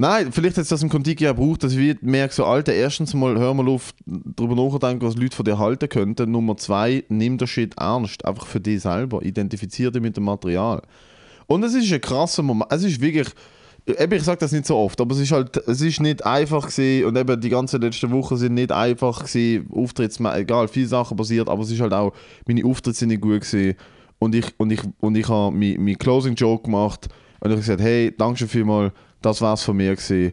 Nein, 0.00 0.32
vielleicht 0.32 0.56
hat 0.56 0.62
es 0.62 0.70
das 0.70 0.82
im 0.82 0.88
Kontiki 0.88 1.28
auch 1.28 1.36
gebraucht, 1.36 1.62
dass 1.62 1.74
ich 1.74 2.00
merke, 2.00 2.32
so, 2.32 2.46
Alter, 2.46 2.72
erstens 2.72 3.12
mal 3.12 3.38
hör 3.38 3.52
mal 3.52 3.68
auf, 3.68 3.92
darüber 4.06 4.54
nachdenken, 4.54 5.04
was 5.04 5.14
Leute 5.14 5.36
von 5.36 5.44
dir 5.44 5.58
halten 5.58 5.90
könnten. 5.90 6.30
Nummer 6.30 6.56
zwei, 6.56 7.04
nimm 7.10 7.36
den 7.36 7.46
Shit 7.46 7.74
ernst, 7.78 8.24
einfach 8.24 8.46
für 8.46 8.60
dich 8.60 8.80
selber. 8.80 9.20
Identifiziere 9.20 9.92
dich 9.92 10.00
mit 10.00 10.16
dem 10.16 10.24
Material. 10.24 10.80
Und 11.48 11.64
es 11.64 11.74
ist 11.74 11.92
ein 11.92 12.00
krasser 12.00 12.42
Moment. 12.42 12.72
Es 12.72 12.82
ist 12.82 12.98
wirklich, 12.98 13.28
eben, 13.86 14.12
ich 14.14 14.22
sage 14.22 14.38
das 14.38 14.52
nicht 14.52 14.64
so 14.64 14.78
oft, 14.78 14.98
aber 15.02 15.14
es 15.14 15.20
ist 15.20 15.32
halt, 15.32 15.54
es 15.68 15.82
ist 15.82 16.00
nicht 16.00 16.24
einfach 16.24 16.68
gewesen 16.68 17.04
und 17.04 17.18
eben 17.18 17.38
die 17.38 17.50
ganzen 17.50 17.82
letzten 17.82 18.10
Wochen 18.10 18.38
sind 18.38 18.54
nicht 18.54 18.72
einfach 18.72 19.26
gewesen, 19.26 19.68
Auftritts, 19.70 20.18
egal, 20.18 20.68
viele 20.68 20.86
Sachen 20.86 21.18
passiert, 21.18 21.50
aber 21.50 21.62
es 21.62 21.70
ist 21.70 21.80
halt 21.82 21.92
auch, 21.92 22.14
meine 22.46 22.64
Auftritte 22.64 22.96
sind 22.96 23.08
nicht 23.08 23.20
gut 23.20 23.42
gewesen 23.42 23.74
und 24.18 24.34
ich, 24.34 24.46
und 24.56 24.72
ich, 24.72 24.80
und 25.00 25.14
ich 25.14 25.28
habe 25.28 25.54
meinen 25.54 25.84
mein 25.84 25.98
Closing 25.98 26.36
Joke 26.36 26.62
gemacht 26.62 27.10
und 27.40 27.50
ich 27.50 27.52
habe 27.52 27.60
gesagt, 27.60 27.80
hey, 27.80 28.14
danke 28.16 28.38
schon 28.38 28.48
vielmals, 28.48 28.92
das 29.22 29.40
war's 29.40 29.62
von 29.62 29.76
mir 29.76 29.96
gewesen. 29.96 30.32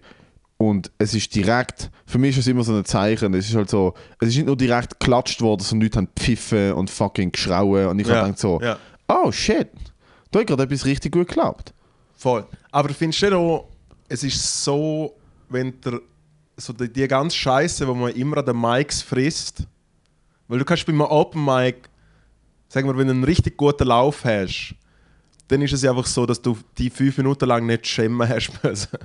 Und 0.57 0.91
es 0.97 1.13
ist 1.13 1.33
direkt, 1.35 1.91
für 2.05 2.17
mich 2.17 2.31
ist 2.31 2.39
es 2.39 2.47
immer 2.47 2.63
so 2.63 2.73
ein 2.73 2.83
Zeichen, 2.83 3.33
es 3.35 3.47
ist 3.47 3.55
halt 3.55 3.69
so, 3.69 3.93
es 4.19 4.29
ist 4.29 4.37
nicht 4.37 4.47
nur 4.47 4.57
direkt 4.57 4.99
geklatscht 4.99 5.41
worden, 5.41 5.61
sondern 5.61 5.85
Leute 5.85 5.97
haben 5.97 6.09
pfiffen 6.17 6.73
und 6.73 6.89
fucking 6.89 7.31
geschrauen 7.31 7.87
und 7.87 7.99
ich 7.99 8.09
habe 8.09 8.21
gedacht 8.21 8.39
so, 8.39 8.59
ja. 8.61 8.77
oh 9.07 9.31
shit, 9.31 9.69
da 10.31 10.39
hat 10.39 10.47
gerade 10.47 10.63
etwas 10.63 10.85
richtig 10.85 11.11
gut 11.11 11.27
geklappt. 11.27 11.73
Voll. 12.15 12.45
Aber 12.71 12.89
findest 12.89 13.21
du 13.21 13.37
auch, 13.37 13.67
es 14.09 14.23
ist 14.23 14.63
so, 14.63 15.15
wenn 15.49 15.79
der, 15.81 16.01
so 16.55 16.73
die, 16.73 16.91
die 16.91 17.07
ganze 17.07 17.37
Scheiße, 17.37 17.87
wo 17.87 17.93
man 17.93 18.13
immer 18.13 18.37
an 18.37 18.45
den 18.45 18.59
Mics 18.59 19.03
frisst, 19.03 19.67
weil 20.47 20.59
du 20.59 20.65
kannst 20.65 20.85
bei 20.87 20.93
einem 20.93 21.01
Open 21.01 21.45
Mic, 21.45 21.89
sagen 22.69 22.87
wir, 22.87 22.97
wenn 22.97 23.07
du 23.07 23.13
einen 23.13 23.23
richtig 23.23 23.57
guten 23.57 23.87
Lauf 23.87 24.25
hast, 24.25 24.75
dann 25.47 25.61
ist 25.61 25.73
es 25.73 25.81
ja 25.81 25.91
einfach 25.91 26.05
so, 26.05 26.25
dass 26.25 26.41
du 26.41 26.57
die 26.77 26.89
fünf 26.89 27.17
Minuten 27.17 27.45
lang 27.45 27.65
nicht 27.65 27.87
schämen 27.87 28.27
hast 28.27 28.51
müssen. 28.63 28.97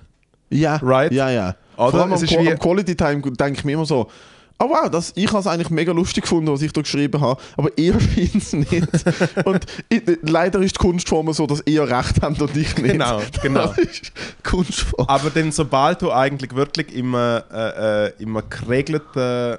Ja, 0.51 0.77
Right? 0.83 1.13
ja, 1.13 1.31
ja. 1.31 1.57
Oder? 1.77 1.91
Vor 1.91 2.01
allem 2.01 2.13
am, 2.13 2.17
Es 2.17 2.23
ist 2.23 2.31
Qua- 2.33 2.43
wie- 2.43 2.53
am 2.53 2.59
Quality 2.59 2.95
Time 2.97 3.21
denke 3.23 3.59
ich 3.61 3.65
mir 3.65 3.73
immer 3.73 3.87
so, 3.87 4.11
oh 4.59 4.69
wow, 4.69 4.89
das, 4.91 5.13
ich 5.17 5.27
habe 5.29 5.39
es 5.39 5.47
eigentlich 5.47 5.71
mega 5.71 5.93
lustig 5.93 6.25
gefunden, 6.25 6.53
was 6.53 6.61
ich 6.63 6.73
da 6.73 6.83
geschrieben 6.83 7.21
habe, 7.21 7.41
aber 7.57 7.71
ihr 7.79 7.99
scheint 8.01 8.35
es 8.37 8.53
nicht. 8.53 8.87
und 9.47 9.65
ich, 9.89 10.03
leider 10.23 10.61
ist 10.61 10.77
die 10.77 10.79
Kunstform 10.79 11.33
so, 11.33 11.47
dass 11.47 11.63
ihr 11.67 11.83
recht 11.85 12.21
habt 12.23 12.41
und 12.43 12.57
ich 12.57 12.77
nicht. 12.77 12.93
Genau, 12.93 13.21
genau. 13.43 13.69
Das 13.69 13.79
ist 13.79 14.13
Kunstform. 14.45 15.09
Aber 15.09 15.31
dann, 15.31 15.53
sobald 15.53 16.03
du 16.03 16.13
eigentlich 16.13 16.55
wirklich 16.55 16.95
immer, 16.95 17.45
äh, 17.51 18.07
äh, 18.09 18.13
immer 18.23 18.43
geregelten, 18.43 19.57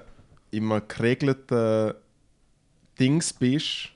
immer 0.52 0.80
geregelten 0.82 1.94
Dings 3.00 3.34
bist, 3.34 3.90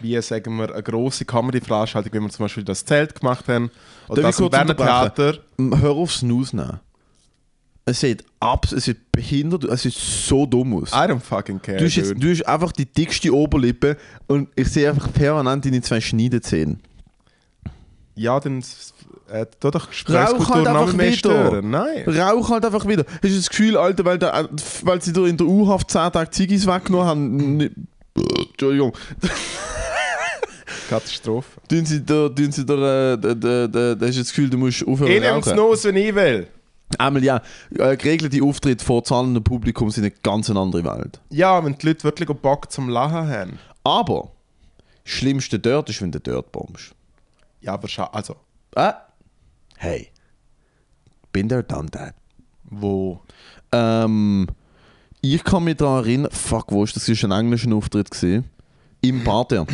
wie 0.00 0.20
sagen 0.22 0.56
wir, 0.56 0.72
eine 0.72 0.82
grosse 0.82 1.24
Comedy-Veranstaltung, 1.24 2.12
wie 2.12 2.20
wir 2.20 2.30
zum 2.30 2.44
Beispiel 2.44 2.64
das 2.64 2.84
Zelt 2.84 3.18
gemacht 3.18 3.48
haben, 3.48 3.70
oder 4.08 4.22
Darf 4.22 4.30
das 4.30 4.36
kurz 4.38 4.50
Berner? 4.50 4.76
Theater. 4.76 5.38
Hör 5.58 5.90
auf 5.92 6.12
Snooze 6.12 6.56
nehmen. 6.56 6.80
Es 7.84 7.98
sieht 8.00 8.24
abs, 8.38 8.70
es 8.72 8.84
sieht 8.84 9.10
behindert, 9.10 9.64
es 9.64 9.82
sieht 9.82 9.94
so 9.94 10.46
dumm 10.46 10.74
aus. 10.74 10.92
I 10.92 11.08
don't 11.08 11.18
fucking 11.20 11.60
care. 11.60 11.78
Du 11.78 11.84
hast, 11.84 11.96
jetzt, 11.96 12.14
du 12.16 12.30
hast 12.30 12.42
einfach 12.46 12.70
die 12.70 12.86
dickste 12.86 13.34
Oberlippe 13.34 13.96
und 14.28 14.48
ich 14.54 14.68
sehe 14.68 14.88
einfach 14.88 15.12
permanent 15.12 15.64
deine 15.64 15.82
zwei 15.82 16.00
Schneidezähne. 16.00 16.78
Ja, 18.14 18.38
dann 18.38 18.62
äh, 19.30 19.46
tu 19.58 19.70
doch 19.70 19.86
Rauch 19.86 19.88
Gesprächskultur 19.88 20.54
halt 20.54 20.64
noch 20.66 20.80
einfach 20.82 20.94
mehr 20.94 21.06
wieder. 21.06 21.16
stören. 21.16 21.70
Nein. 21.70 22.04
Rauch 22.06 22.50
halt 22.50 22.64
einfach 22.64 22.86
wieder. 22.86 23.04
Hast 23.04 23.24
du 23.24 23.36
das 23.36 23.48
Gefühl, 23.48 23.76
Alter, 23.76 24.04
weil, 24.04 24.18
der, 24.18 24.48
weil 24.82 25.02
sie 25.02 25.12
dir 25.12 25.26
in 25.26 25.36
der 25.36 25.46
U-Haft 25.46 25.90
10 25.90 26.12
Tage 26.12 26.30
Ziggis 26.30 26.66
weggenommen 26.66 27.06
haben, 27.06 27.86
Entschuldigung, 28.14 28.92
Katastrophe. 30.92 31.60
tun 31.68 31.84
sie 31.86 32.00
dir, 32.04 32.34
tun 32.34 32.52
sie 32.52 32.64
dir, 32.66 32.74
äh, 32.74 33.18
da, 33.18 33.34
da, 33.34 33.66
da, 33.68 33.94
da 33.94 34.06
hast 34.06 34.16
du 34.16 34.20
das 34.20 34.28
Gefühl, 34.28 34.50
du 34.50 34.58
musst 34.58 34.86
aufhören 34.86 35.10
Ich 35.10 35.18
zu 35.18 35.26
nehme 35.26 35.38
es 35.40 35.54
los, 35.54 35.84
wenn 35.84 35.96
ich 35.96 36.14
will. 36.14 36.46
Einmal 36.98 37.24
ja, 37.24 37.40
äh, 37.70 37.96
geregelte 37.96 38.42
Auftritte 38.42 38.84
vor 38.84 39.02
zahlendem 39.02 39.42
Publikum 39.42 39.90
sind 39.90 40.04
eine 40.04 40.12
ganz 40.22 40.50
andere 40.50 40.84
Welt. 40.84 41.20
Ja, 41.30 41.64
wenn 41.64 41.76
die 41.78 41.86
Leute 41.86 42.04
wirklich 42.04 42.28
Bock 42.28 42.70
zum 42.70 42.88
Lachen 42.90 43.28
haben. 43.28 43.58
Aber, 43.84 44.30
das 45.04 45.12
Schlimmste 45.14 45.58
dort 45.58 45.88
ist, 45.88 46.02
wenn 46.02 46.12
du 46.12 46.20
dort 46.20 46.52
bombst. 46.52 46.94
Ja, 47.62 47.80
wahrscheinlich. 47.80 48.14
Also, 48.14 48.36
Ah, 48.74 48.94
hey, 49.78 50.08
bin 51.32 51.48
there, 51.48 51.62
done 51.64 51.90
that. 51.90 52.14
wo? 52.64 53.20
Ähm, 53.72 54.46
Ich 55.22 55.42
kann 55.44 55.64
mich 55.64 55.76
daran 55.76 56.04
erinnern, 56.04 56.30
fuck, 56.32 56.66
wo 56.72 56.84
ist 56.84 56.94
das? 56.96 57.06
Das 57.06 57.22
war 57.22 57.30
ein 57.30 57.44
englischer 57.46 57.72
Auftritt. 57.74 58.10
Gewesen. 58.10 58.44
Im 59.02 59.22
Parterre. 59.24 59.66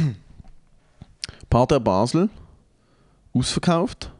Parterre 1.50 1.80
Basel. 1.80 2.28
Ausverkauft. 3.32 4.12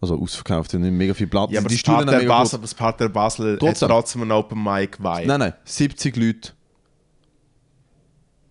Also 0.00 0.20
ausverkauft, 0.20 0.70
sind 0.70 0.82
nicht 0.82 0.92
mega 0.92 1.14
viel 1.14 1.26
Platz. 1.26 1.50
Ja, 1.50 1.60
aber 1.60 1.68
die 1.68 1.74
das 1.76 1.80
Stühle 1.80 1.96
Part 1.96 2.06
haben 2.06 2.10
der 2.12 2.18
mega 2.20 2.38
Basel, 2.38 2.60
das 2.60 2.74
Part 2.74 3.00
der 3.00 3.08
Basel 3.08 3.58
Trotzdem. 3.58 3.88
hat 3.88 3.94
trotzdem 3.94 4.22
einen 4.22 4.32
Open 4.32 4.62
Mic 4.62 4.98
Vibe. 4.98 5.26
Nein, 5.26 5.40
nein, 5.40 5.54
70 5.64 6.16
Leute. 6.16 6.52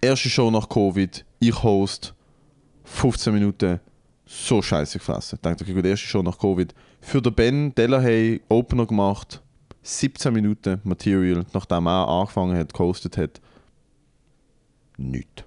Erste 0.02 0.30
Show 0.30 0.50
nach 0.52 0.68
Covid, 0.68 1.24
ich 1.40 1.64
host, 1.64 2.14
15 2.86 3.34
Minuten, 3.34 3.80
so 4.26 4.62
scheiße 4.62 4.98
gefressen. 4.98 5.36
Ich 5.38 5.42
dachte, 5.42 5.64
okay, 5.64 5.74
gut, 5.74 5.86
erste 5.86 6.08
Show 6.08 6.24
nach 6.24 6.38
Covid. 6.38 6.74
Für 7.02 7.22
den 7.22 7.34
Ben 7.34 7.76
Delahaye 7.76 8.42
Opener 8.50 8.86
gemacht, 8.86 9.42
17 9.84 10.34
Minuten 10.34 10.82
Material, 10.84 11.46
nachdem 11.54 11.88
er 11.88 12.08
angefangen 12.08 12.58
hat, 12.58 12.74
gehostet 12.74 13.18
hat. 13.18 13.40
Nichts. 14.98 15.44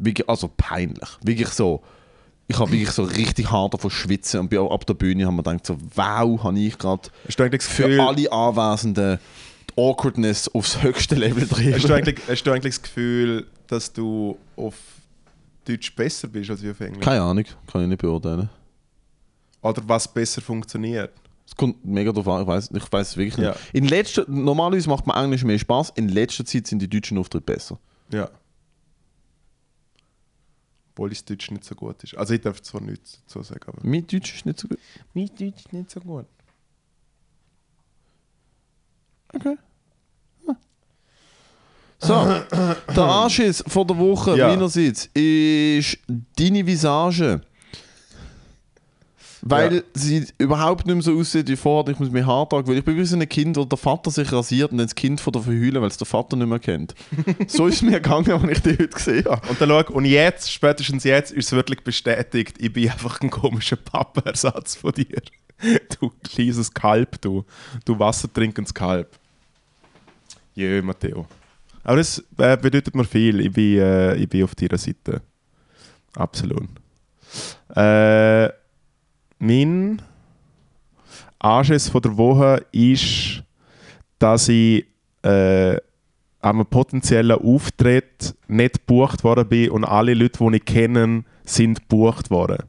Wirklich, 0.00 0.28
also 0.28 0.50
peinlich. 0.56 1.08
Wirklich 1.22 1.48
so. 1.48 1.82
Ich 2.48 2.58
habe 2.58 2.72
wirklich 2.72 2.90
so 2.90 3.04
richtig 3.04 3.50
hart 3.50 3.74
davon 3.74 3.90
schwitzen 3.90 4.40
und 4.40 4.48
bin 4.48 4.58
ab 4.58 4.84
der 4.84 4.94
Bühne 4.94 5.24
haben 5.26 5.36
wir 5.36 5.44
gedacht, 5.44 5.66
so, 5.66 5.76
wow, 5.94 6.42
habe 6.42 6.58
ich 6.58 6.76
gerade 6.76 7.08
für 7.60 8.02
alle 8.02 8.32
Anwesenden 8.32 9.18
die 9.68 9.80
Awkwardness 9.80 10.48
aufs 10.48 10.82
höchste 10.82 11.14
Level 11.14 11.48
hast 11.48 11.88
du, 11.88 11.94
eigentlich, 11.94 12.18
hast 12.26 12.42
du 12.42 12.50
eigentlich 12.50 12.74
das 12.74 12.82
Gefühl, 12.82 13.46
dass 13.68 13.92
du 13.92 14.36
auf 14.56 14.74
Deutsch 15.64 15.94
besser 15.94 16.26
bist 16.26 16.50
als 16.50 16.64
auf 16.64 16.80
Englisch? 16.80 17.04
Keine 17.04 17.22
Ahnung, 17.22 17.44
kann 17.70 17.82
ich 17.82 17.88
nicht 17.88 18.00
beurteilen. 18.00 18.48
Oder 19.62 19.82
was 19.86 20.12
besser 20.12 20.40
funktioniert? 20.40 21.12
Es 21.46 21.54
kommt 21.54 21.84
mega 21.84 22.10
drauf 22.10 22.26
an, 22.26 22.42
ich 22.42 22.48
weiß 22.48 22.70
ich 22.72 22.92
weiß 22.92 23.10
es 23.10 23.16
wirklich 23.16 23.36
nicht. 23.36 23.46
Ja. 23.46 23.56
In 23.72 23.86
letzter, 23.86 24.24
normalerweise 24.26 24.88
macht 24.88 25.06
man 25.06 25.22
Englisch 25.22 25.44
mehr 25.44 25.58
Spaß, 25.58 25.92
in 25.94 26.08
letzter 26.08 26.44
Zeit 26.44 26.66
sind 26.66 26.80
die 26.80 26.88
deutschen 26.88 27.18
Auftritte 27.18 27.44
besser. 27.44 27.78
Ja. 28.12 28.28
Obwohl 31.00 31.08
das 31.08 31.24
Deutsch 31.24 31.50
nicht 31.50 31.64
so 31.64 31.74
gut 31.74 32.04
ist. 32.04 32.14
Also 32.14 32.34
ich 32.34 32.42
darf 32.42 32.60
zwar 32.60 32.82
nichts 32.82 33.22
dazu 33.22 33.42
sagen, 33.42 33.62
aber... 33.68 33.80
Mein 33.82 34.06
Deutsch 34.06 34.34
ist 34.34 34.44
nicht 34.44 34.60
so 34.60 34.68
gut. 34.68 34.78
Mein 35.14 35.28
Deutsch 35.28 35.60
ist 35.60 35.72
nicht 35.72 35.90
so 35.90 35.98
gut. 35.98 36.26
Okay. 39.32 39.56
So, 42.00 42.14
der 42.94 43.04
Anschiss 43.04 43.64
von 43.66 43.86
der 43.86 43.96
Woche 43.96 44.36
Ja. 44.36 44.48
meinerseits 44.48 45.06
ist 45.14 45.98
deine 46.36 46.66
Visage. 46.66 47.40
Weil 49.42 49.76
Ja. 49.76 49.82
sie 49.94 50.26
überhaupt 50.38 50.86
nicht 50.86 50.94
mehr 50.94 51.02
so 51.02 51.18
aussieht 51.18 51.48
wie 51.48 51.56
vorher. 51.56 51.92
Ich 51.92 51.98
muss 51.98 52.10
mir 52.10 52.26
hart 52.26 52.50
tragen, 52.50 52.68
weil 52.68 52.78
ich 52.78 52.84
bin 52.84 52.96
wie 52.96 53.04
so 53.04 53.16
ein 53.16 53.28
Kind, 53.28 53.56
wo 53.56 53.64
der 53.64 53.78
Vater 53.78 54.10
sich 54.10 54.30
rasiert 54.32 54.70
und 54.72 54.78
dann 54.78 54.86
das 54.86 54.94
Kind 54.94 55.20
von 55.20 55.32
der 55.32 55.42
verheulen, 55.42 55.80
weil 55.80 55.88
es 55.88 55.96
der 55.96 56.06
Vater 56.06 56.36
nicht 56.36 56.46
mehr 56.48 56.58
kennt. 56.58 56.94
so 57.46 57.66
ist 57.66 57.76
es 57.76 57.82
mir 57.82 58.00
gegangen, 58.00 58.30
als 58.30 58.50
ich 58.52 58.60
dich 58.62 58.78
heute 58.78 58.88
gesehen 58.88 59.24
habe. 59.24 59.48
Und 59.48 59.60
dann 59.60 59.68
schau, 59.70 59.92
und 59.94 60.04
jetzt, 60.04 60.52
spätestens 60.52 61.04
jetzt, 61.04 61.32
ist 61.32 61.46
es 61.46 61.52
wirklich 61.52 61.82
bestätigt, 61.82 62.56
ich 62.60 62.72
bin 62.72 62.90
einfach 62.90 63.20
ein 63.20 63.30
komischer 63.30 63.76
Pappersatz 63.76 64.74
von 64.76 64.92
dir. 64.92 65.06
Du 66.00 66.10
kleines 66.24 66.72
Kalb, 66.72 67.20
du. 67.20 67.44
Du 67.84 67.98
wassertrinkendes 67.98 68.72
Kalb. 68.72 69.08
Jö, 70.54 70.80
Matteo. 70.80 71.26
Aber 71.84 71.96
das 71.98 72.24
äh, 72.38 72.56
bedeutet 72.56 72.94
mir 72.94 73.04
viel. 73.04 73.40
Ich 73.40 73.52
bin, 73.52 73.78
äh, 73.78 74.14
ich 74.16 74.26
bin 74.28 74.42
auf 74.44 74.54
deiner 74.54 74.78
Seite. 74.78 75.20
Absolut. 76.14 76.66
Äh, 77.74 78.48
mein 79.40 80.02
Anschiss 81.38 81.88
von 81.88 82.02
der 82.02 82.16
Woche 82.16 82.64
ist, 82.70 83.42
dass 84.18 84.48
ich 84.48 84.86
äh, 85.22 85.76
an 86.42 86.56
einem 86.56 86.66
potenziellen 86.66 87.38
Auftritt 87.38 88.34
nicht 88.48 88.86
gebucht 88.86 89.24
worden 89.24 89.48
bin 89.48 89.70
und 89.70 89.84
alle 89.84 90.14
Leute, 90.14 90.38
die 90.38 90.56
ich 90.56 90.64
kenne, 90.64 91.24
sind 91.44 91.80
gebucht 91.80 92.30
worden. 92.30 92.64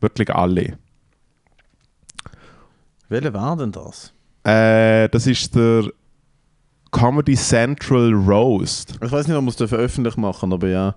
Wirklich 0.00 0.34
alle. 0.34 0.78
Welcher 3.08 3.34
war 3.34 3.56
denn 3.56 3.72
das? 3.72 4.12
Äh, 4.44 5.08
das 5.08 5.26
ist 5.26 5.54
der 5.54 5.90
Comedy 6.90 7.34
Central 7.34 8.12
Roast. 8.12 8.98
Ich 9.02 9.12
weiß 9.12 9.28
nicht, 9.28 9.36
ob 9.36 9.44
wir 9.44 9.60
es 9.60 9.72
öffentlich 9.72 10.16
machen, 10.16 10.52
aber 10.52 10.68
ja. 10.68 10.94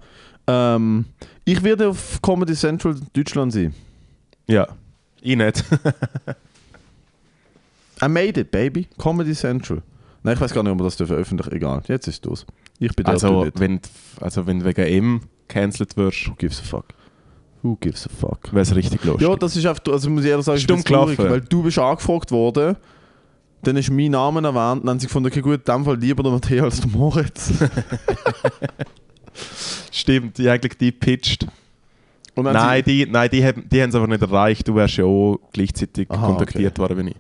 Ähm, 0.48 1.06
ich 1.46 1.62
werde 1.62 1.90
auf 1.90 2.20
Comedy 2.22 2.54
Central 2.54 2.96
Deutschland 3.14 3.54
sein. 3.54 3.74
Ja. 4.50 4.68
Ich 5.22 5.36
nicht. 5.36 5.64
I 8.02 8.08
made 8.08 8.40
it, 8.40 8.52
baby. 8.52 8.88
Comedy 8.98 9.34
Central. 9.34 9.82
Nein, 10.24 10.36
ich 10.36 10.42
weiß 10.42 10.54
gar 10.54 10.64
nicht, 10.64 10.72
ob 10.72 10.80
wir 10.80 10.86
das 10.86 10.98
dürfen 10.98 11.16
öffentlich. 11.16 11.52
Egal, 11.52 11.82
jetzt 11.88 12.08
ist 12.08 12.26
es 12.26 12.30
los. 12.30 12.46
Ich 12.80 12.96
bin 12.96 13.06
der 13.06 13.14
also, 13.14 13.46
Typ. 13.46 13.60
wenn, 13.60 13.80
also, 14.20 14.48
wenn 14.48 14.60
du 14.60 14.66
wegen 14.66 14.88
ihm 14.88 15.22
cancelled 15.48 15.96
wirst, 15.98 16.28
Who 16.28 16.36
gives 16.36 16.60
a 16.60 16.64
fuck? 16.64 16.86
Who 17.62 17.78
gives 17.80 18.08
a 18.08 18.10
fuck? 18.10 18.52
wäre 18.52 18.62
es 18.62 18.74
richtig 18.74 19.04
lustig. 19.04 19.28
Ja, 19.28 19.36
das 19.36 19.56
ist 19.56 19.66
einfach, 19.66 19.84
also 19.92 20.10
muss 20.10 20.24
ich 20.24 20.30
ehrlich 20.30 20.46
sagen, 20.46 20.58
ich 20.58 20.68
bin 20.68 20.84
traurig, 20.84 21.20
weil 21.20 21.42
du 21.42 21.64
bist 21.64 21.78
angefragt 21.78 22.32
worden, 22.32 22.78
dann 23.64 23.76
ist 23.76 23.92
mein 23.92 24.12
Name 24.12 24.42
erwähnt, 24.42 24.84
dann 24.84 24.92
haben 24.92 25.00
sie 25.00 25.08
gefunden, 25.08 25.28
okay 25.28 25.42
gut, 25.42 25.68
in 25.68 25.74
dem 25.74 25.86
Fall 25.86 25.98
lieber 25.98 26.24
der 26.24 26.32
Matteo 26.32 26.64
als 26.64 26.80
der 26.80 26.90
Moritz. 26.90 27.52
Stimmt, 29.92 30.38
die 30.38 30.50
eigentlich 30.50 30.78
die 30.78 30.94
pitcht. 30.94 31.46
Nein, 32.44 32.84
die, 32.86 33.06
nein 33.06 33.30
die, 33.30 33.46
haben, 33.46 33.68
die 33.70 33.82
haben 33.82 33.90
es 33.90 33.96
aber 33.96 34.08
nicht 34.08 34.22
erreicht. 34.22 34.68
Du 34.68 34.76
wärst 34.76 34.98
ja 34.98 35.06
auch 35.06 35.40
gleichzeitig 35.52 36.10
Aha, 36.10 36.28
kontaktiert 36.28 36.78
worden 36.80 37.06
wie 37.06 37.10
ich. 37.12 37.16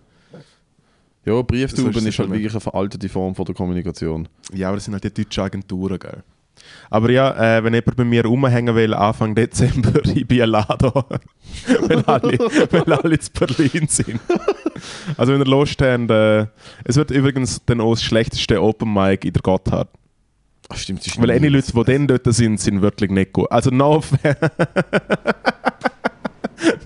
Ja, 1.25 1.41
Brieftauben 1.41 1.93
So 1.93 1.99
ist 1.99 2.05
halt 2.05 2.13
schon, 2.13 2.31
wirklich 2.31 2.51
eine 2.51 2.59
veraltete 2.59 3.09
Form 3.09 3.35
von 3.35 3.45
der 3.45 3.53
Kommunikation. 3.53 4.27
Ja, 4.53 4.69
aber 4.69 4.77
das 4.77 4.85
sind 4.85 4.93
halt 4.93 5.03
die 5.03 5.23
deutschen 5.23 5.43
Agenturen, 5.43 5.99
gell? 5.99 6.23
Aber 6.89 7.09
ja, 7.11 7.57
äh, 7.57 7.63
wenn 7.63 7.73
jemand 7.73 7.95
bei 7.95 8.03
mir 8.03 8.25
rumhängen 8.25 8.75
will, 8.75 8.93
Anfang 8.93 9.35
Dezember, 9.35 10.03
ich 10.15 10.27
bin 10.27 10.41
allein 10.41 10.65
wenn, 11.87 12.05
alle, 12.05 12.37
wenn 12.71 12.91
alle 12.91 13.19
zu 13.19 13.31
Berlin 13.31 13.87
sind. 13.87 14.19
also 15.17 15.33
wenn 15.33 15.41
ihr 15.41 15.45
Lust 15.45 15.81
habt, 15.81 16.09
äh, 16.09 16.47
es 16.83 16.95
wird 16.95 17.11
übrigens 17.11 17.63
dann 17.65 17.81
auch 17.81 17.93
das 17.93 18.03
schlechteste 18.03 18.61
Open 18.61 18.93
Mic 18.93 19.25
in 19.25 19.33
der 19.33 19.41
Gotthard. 19.41 19.89
Ach 20.69 20.77
stimmt, 20.77 21.03
sie 21.03 21.09
ist 21.09 21.19
Weil 21.19 21.31
eine 21.31 21.49
Leute, 21.49 21.71
die 21.73 21.83
dann 21.83 22.07
dort 22.07 22.33
sind, 22.33 22.59
sind 22.59 22.81
wirklich 22.81 23.09
nicht 23.09 23.33
gut. 23.33 23.51
Also 23.51 23.71
no 23.71 23.95
offense. 23.95 24.37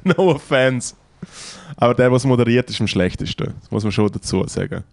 no 0.05 0.31
offense. 0.31 0.95
Aber 1.75 1.93
der, 1.93 2.11
was 2.11 2.25
moderiert, 2.25 2.69
ist 2.69 2.79
am 2.79 2.87
schlechtesten. 2.87 3.53
Das 3.59 3.71
muss 3.71 3.83
man 3.83 3.91
schon 3.91 4.09
dazu 4.09 4.45
sagen. 4.47 4.83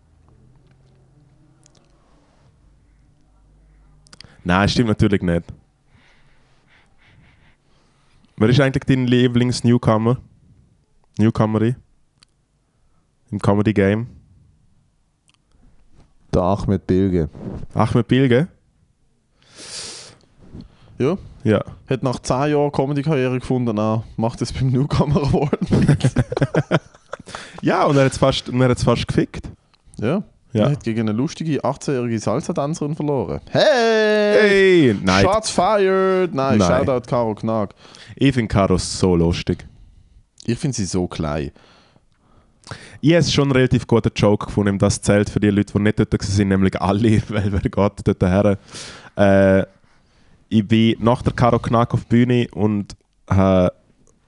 Nein, 4.43 4.69
stimmt 4.69 4.89
natürlich 4.89 5.23
nicht. 5.23 5.45
Wer 8.37 8.49
ist 8.49 8.61
eigentlich 8.61 8.85
dein 8.85 9.07
Lieblings-Newcomer? 9.07 10.19
Newcomerin? 11.19 11.77
Im 13.31 13.39
Comedy 13.39 13.73
Game? 13.73 14.09
Der 16.33 16.43
Ahmed 16.43 16.87
Bilge. 16.87 17.29
Ahmed 17.75 18.09
Bilge? 18.09 18.49
Ja, 21.01 21.17
Ja. 21.45 21.65
hat 21.89 22.03
nach 22.03 22.21
10 22.21 22.51
Jahren 22.51 22.71
Comedy-Karriere 22.71 23.39
gefunden, 23.41 23.79
er 23.79 24.05
macht 24.17 24.41
das 24.41 24.53
beim 24.53 24.69
Newcomer 24.69 25.17
Award. 25.23 25.59
Ja, 27.63 27.85
und 27.85 27.97
er 27.97 28.07
hat 28.07 28.13
es 28.13 28.19
fast, 28.19 28.49
und 28.49 28.61
er 28.61 28.71
hat's 28.71 28.83
fast 28.85 29.07
gefickt. 29.09 29.49
ja. 29.99 30.23
Ja. 30.53 30.65
Er 30.65 30.71
hat 30.73 30.83
gegen 30.83 31.03
eine 31.03 31.13
lustige 31.13 31.61
18-jährige 31.65 32.19
Salsa-Tänzerin 32.19 32.97
verloren. 32.97 33.41
Hey! 33.51 33.61
Hey! 34.91 34.97
Nein, 35.01 35.23
Shots 35.25 35.49
fired! 35.51 36.35
Nein, 36.35 36.59
Nein. 36.59 36.69
Shoutout 36.85 37.09
Caro 37.09 37.37
Knag. 37.37 37.69
ich 38.17 38.35
finde 38.35 38.49
Karos 38.49 38.99
so 38.99 39.15
lustig. 39.15 39.65
Ich 40.47 40.59
finde 40.59 40.77
sie 40.77 40.87
so 40.87 41.07
klein. 41.07 41.53
Ich 43.01 43.13
habe 43.15 43.23
schon 43.23 43.45
einen 43.45 43.53
relativ 43.53 43.87
guten 43.87 44.11
Joke 44.17 44.47
gefunden, 44.47 44.77
das 44.77 45.01
zählt 45.01 45.31
für 45.31 45.39
die 45.39 45.51
Leute, 45.51 45.73
die 45.75 45.79
nicht 45.83 46.01
dort 46.01 46.13
waren, 46.13 46.49
nämlich 46.49 46.81
alle, 46.81 47.23
weil 47.29 47.53
wer 47.53 47.61
geht 47.61 47.75
dort 47.77 48.23
her. 48.25 48.59
Äh, 49.15 49.67
ich 50.51 50.67
bin 50.67 50.97
nach 50.99 51.23
der 51.23 51.33
Karo 51.33 51.59
Knack 51.59 51.95
auf 51.95 52.05
die 52.05 52.09
Bühne 52.09 52.49
und 52.53 52.97
habe 53.29 53.73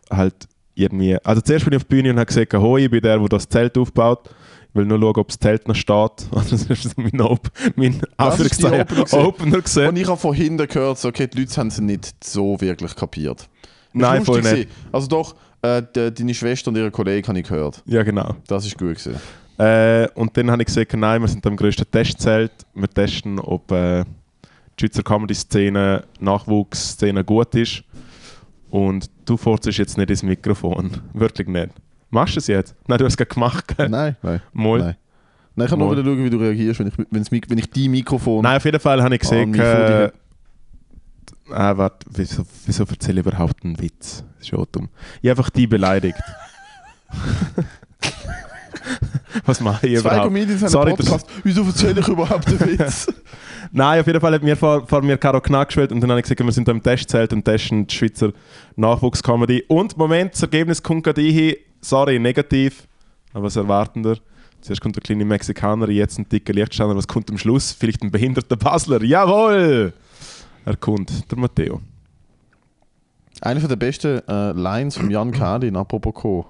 halt 0.09 0.49
irgendwie, 0.75 1.19
also 1.25 1.43
zuerst 1.43 1.65
bin 1.65 1.75
ich 1.75 1.79
auf 1.79 1.85
die 1.85 1.97
Bühne 1.97 2.11
und 2.11 2.17
habe 2.17 2.27
gesagt, 2.27 2.55
hoi, 2.55 2.85
ich 2.85 2.91
bin 2.91 3.03
der, 3.03 3.19
der 3.19 3.29
das 3.29 3.49
Zelt 3.49 3.77
aufbaut. 3.77 4.31
Ich 4.71 4.77
will 4.77 4.87
nur 4.87 4.99
schauen, 4.99 5.17
ob 5.17 5.29
das 5.29 5.39
Zelt 5.39 5.69
noch 5.69 5.75
steht. 5.75 6.13
Also 6.35 6.57
das 6.57 6.85
ist 6.87 6.97
mein, 6.97 7.21
Op 7.21 7.51
mein 7.77 8.01
Anführungszeichen 8.17 8.87
Opener 9.13 9.61
gesehen. 9.61 9.89
Und 9.89 9.97
ich 9.97 10.07
habe 10.07 10.17
von 10.17 10.35
hinten 10.35 10.67
gehört, 10.67 10.99
so, 10.99 11.09
okay, 11.09 11.27
die 11.27 11.41
Leute 11.41 11.55
haben 11.57 11.71
sie 11.71 11.83
nicht 11.83 12.25
so 12.25 12.59
wirklich 12.61 12.97
kapiert. 12.97 13.41
Ist 13.41 13.49
Nein, 13.93 14.25
voll 14.25 14.41
nicht. 14.41 14.69
Also 14.93 15.09
doch, 15.09 15.35
äh, 15.61 15.83
de, 15.83 16.11
deine 16.11 16.33
Schwester 16.33 16.71
und 16.71 16.77
ihre 16.77 16.91
Kollegen 16.91 17.27
habe 17.27 17.39
ich 17.41 17.47
gehört. 17.47 17.83
Ja, 17.85 18.03
genau. 18.03 18.37
Das 18.47 18.65
ist 18.65 18.79
gut 18.79 18.97
gewesen. 18.97 19.17
Äh, 19.59 20.09
und 20.15 20.35
dann 20.37 20.51
habe 20.51 20.63
ich 20.63 20.67
gesagt, 20.67 20.95
nein, 20.95 21.21
wir 21.21 21.29
sind 21.29 21.47
am 21.47 21.57
grössten 21.57 21.91
Testzelt. 21.91 22.53
Wir 22.75 22.89
testen, 22.89 23.39
ob 23.39 23.71
äh, 23.73 24.05
die 24.79 24.87
Schweizer 24.87 25.03
Comedy-Szene, 25.03 26.05
Nachwuchsszene 26.21 27.25
gut 27.25 27.55
ist. 27.55 27.85
Und 28.71 29.11
du 29.25 29.37
furzest 29.37 29.79
jetzt 29.79 29.99
nicht 29.99 30.11
ins 30.11 30.23
Mikrofon. 30.23 30.91
Wirklich 31.13 31.49
nicht. 31.49 31.71
Machst 32.11 32.37
du 32.37 32.39
es 32.41 32.47
jetzt? 32.47 32.75
Nein, 32.87 32.99
du 32.99 33.05
hast 33.05 33.13
es 33.13 33.17
gerade 33.17 33.33
gemacht. 33.33 33.77
gell? 33.77 33.89
Nein, 33.89 34.17
nein. 34.23 34.41
Mal. 34.53 34.79
Nein. 34.79 34.97
Nein, 35.55 35.67
ich 35.67 35.71
kann 35.71 35.79
nur 35.79 35.89
Mal. 35.89 35.99
wieder 35.99 36.05
schauen, 36.05 36.25
wie 36.25 36.31
du 36.31 36.39
reagierst, 36.39 36.81
wenn 36.81 36.89
ich, 36.89 36.95
wenn's, 37.11 37.31
wenn 37.31 37.59
ich 37.59 37.71
dein 37.71 37.91
Mikrofon... 37.91 38.43
Nein, 38.43 38.57
auf 38.57 38.65
jeden 38.65 38.81
Fall 38.81 39.03
habe 39.03 39.15
ich 39.15 39.21
gesehen, 39.21 39.51
mich 39.51 39.61
vor 39.61 39.69
äh, 39.69 40.11
ah, 41.51 41.77
warte, 41.77 42.07
wieso, 42.11 42.45
wieso 42.65 42.85
erzähle 42.85 43.21
ich 43.21 43.27
überhaupt 43.27 43.63
einen 43.65 43.79
Witz? 43.79 44.25
Das 44.35 44.43
ist 44.43 44.49
schon 44.49 44.67
dumm. 44.73 44.89
Ich 45.21 45.29
habe 45.29 45.39
einfach 45.41 45.51
die 45.51 45.67
beleidigt. 45.67 46.19
Was 49.45 49.61
mache 49.61 49.87
ich 49.87 49.99
Zwei 49.99 50.09
überhaupt? 50.11 50.27
Comedians 50.27 50.63
haben 50.63 50.87
einen 50.87 50.97
Podcast. 50.97 51.27
Wieso 51.43 51.63
erzähle 51.63 52.01
ich 52.01 52.09
überhaupt 52.09 52.47
einen 52.49 52.61
Witz? 52.79 53.07
Nein, 53.71 54.01
auf 54.01 54.07
jeden 54.07 54.21
Fall 54.21 54.35
hat 54.35 54.43
mir 54.43 54.57
vor, 54.57 54.87
vor 54.87 55.03
mir 55.03 55.17
Caro 55.17 55.41
Knack 55.41 55.69
gespielt 55.69 55.93
und 55.93 56.01
dann 56.01 56.11
habe 56.11 56.21
ich 56.21 56.25
gesagt, 56.25 56.45
wir 56.45 56.53
sind 56.53 56.69
da 56.69 56.73
im 56.73 56.83
Testzelt 56.83 57.33
und 57.33 57.45
testen 57.45 57.87
die 57.87 57.95
Schweizer 57.95 58.33
Nachwuchscomedy. 58.77 59.65
Und 59.69 59.97
Moment, 59.97 60.35
das 60.35 60.43
Ergebnis 60.43 60.83
kommt 60.83 61.05
gerade 61.05 61.23
hin. 61.23 61.57
Sorry, 61.81 62.19
negativ, 62.19 62.87
aber 63.33 63.45
was 63.45 63.57
erwartender. 63.57 64.19
Zuerst 64.61 64.81
kommt 64.81 64.95
der 64.95 65.03
kleine 65.03 65.25
Mexikaner, 65.25 65.89
jetzt 65.89 66.19
ein 66.19 66.29
dicker 66.29 66.53
Lichtsteiner. 66.53 66.95
Was 66.95 67.09
kommt 67.09 67.31
am 67.31 67.39
Schluss? 67.39 67.73
Vielleicht 67.73 68.03
ein 68.03 68.11
behinderter 68.13 68.57
Basler. 68.57 69.03
Jawohl! 69.03 69.93
Er 70.65 70.77
kommt, 70.77 71.31
der 71.31 71.39
Matteo. 71.39 71.81
Eine 73.41 73.61
der 73.61 73.75
besten 73.75 74.21
äh, 74.29 74.53
Lines 74.53 74.97
von 74.97 75.11
Jan 75.11 75.33
Kadin, 75.33 75.77
apropos 75.77 76.15
Co. 76.15 76.47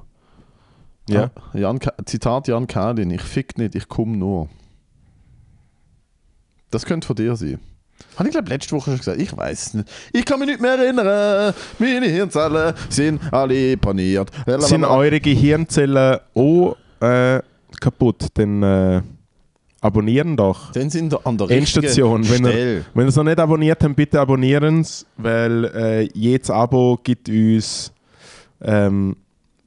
Ja. 1.09 1.30
Jan 1.53 1.80
Zitat 2.05 2.48
Jan 2.48 2.66
Kadin, 2.66 3.11
ich 3.11 3.22
fick 3.22 3.59
nicht, 3.59 3.74
ich 3.74 3.88
komm 3.88 4.18
nur. 4.18 4.48
Das 6.70 6.86
könnte 6.86 7.07
von 7.07 7.16
dir 7.16 7.36
sein. 7.36 7.59
Habe 8.16 8.28
ich 8.28 8.32
glaube 8.32 8.48
letzte 8.48 8.74
Woche 8.76 8.90
schon 8.90 8.98
gesagt, 8.98 9.20
ich 9.20 9.36
weiß 9.36 9.66
es 9.66 9.74
nicht. 9.74 9.88
Ich 10.12 10.24
kann 10.24 10.38
mich 10.38 10.48
nicht 10.48 10.61
mehr 10.61 10.78
erinnern. 10.78 11.55
Meine 11.78 12.07
Hirnzellen 12.07 12.74
sind 12.88 13.20
alle 13.32 13.76
paniert. 13.76 14.30
Sind 14.59 14.84
eure 14.84 15.20
Gehirnzellen 15.20 16.18
auch 16.34 16.76
äh, 17.00 17.40
kaputt? 17.80 18.26
Dann 18.34 18.62
äh, 18.62 19.03
abonnieren 19.80 20.36
doch. 20.36 20.72
Dann 20.72 20.90
sind 20.90 21.26
an 21.26 21.38
der 21.38 21.50
Endstation. 21.50 22.28
Wenn 22.28 22.44
ihr, 22.44 22.84
wenn 22.94 23.07
ihr 23.07 23.09
es 23.09 23.16
noch 23.16 23.24
nicht 23.24 23.38
abonniert 23.38 23.82
habt, 23.82 23.96
bitte 23.96 24.20
abonnieren 24.20 24.80
es, 24.80 25.07
weil 25.16 25.64
äh, 25.74 26.09
jedes 26.14 26.50
Abo 26.50 26.98
gibt 27.03 27.28
uns 27.28 27.92
ähm, 28.61 29.16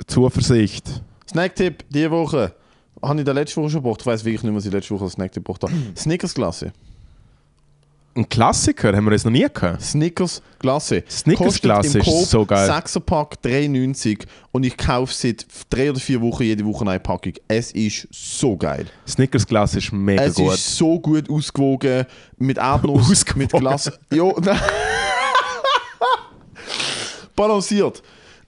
Zuversicht. 0.08 1.02
Snacktipp 1.36 1.84
diese 1.90 2.10
Woche. 2.12 2.54
Habe 3.02 3.16
ich 3.16 3.20
in 3.20 3.26
der 3.26 3.34
letzten 3.34 3.62
Woche 3.62 3.72
schon 3.72 3.84
gebracht? 3.84 4.00
Ich 4.00 4.08
weiß 4.08 4.24
wirklich 4.24 4.44
nicht, 4.44 4.56
was 4.56 4.66
ich 4.66 4.72
letzte 4.72 4.96
Woche 4.96 5.04
als 5.04 5.14
Snacktipp 5.14 5.44
gebracht 5.44 5.64
habe. 5.64 5.74
Snickers 5.98 6.34
Glasse. 6.34 6.72
Ein 8.16 8.30
Klassiker, 8.30 8.96
haben 8.96 9.04
wir 9.04 9.12
das 9.12 9.26
noch 9.26 9.34
nie 9.34 9.46
gehabt. 9.54 9.82
Snickers 9.82 10.42
Glasse. 10.60 11.04
Snickers 11.10 11.60
Glasse 11.60 12.00
im 12.00 12.06
ist 12.06 12.30
so 12.30 12.46
geil. 12.46 12.72
6er 12.72 13.02
Pack 13.02 13.36
3,90 13.44 14.26
und 14.54 14.66
ich 14.66 14.78
kaufe 14.78 15.14
seit 15.14 15.46
drei 15.70 15.90
oder 15.90 16.00
vier 16.00 16.22
Wochen 16.22 16.44
jede 16.44 16.64
Woche 16.64 16.88
eine 16.88 17.02
Packung. 17.02 17.34
Es 17.50 17.74
ist 17.74 18.08
so 18.12 18.56
geil. 18.56 18.86
Snickers 19.06 19.46
Glas 19.46 19.76
ist 19.76 19.92
mega 19.92 20.24
es 20.24 20.36
gut. 20.36 20.54
ist 20.54 20.78
so 20.78 20.98
gut 21.02 21.30
ausgewogen. 21.30 22.06
Mit 22.38 22.58
Erdnuss, 22.60 23.26
mit 23.36 23.52
Glas. 23.52 23.92
Jo. 24.10 24.34
Balanciert. 27.36 28.02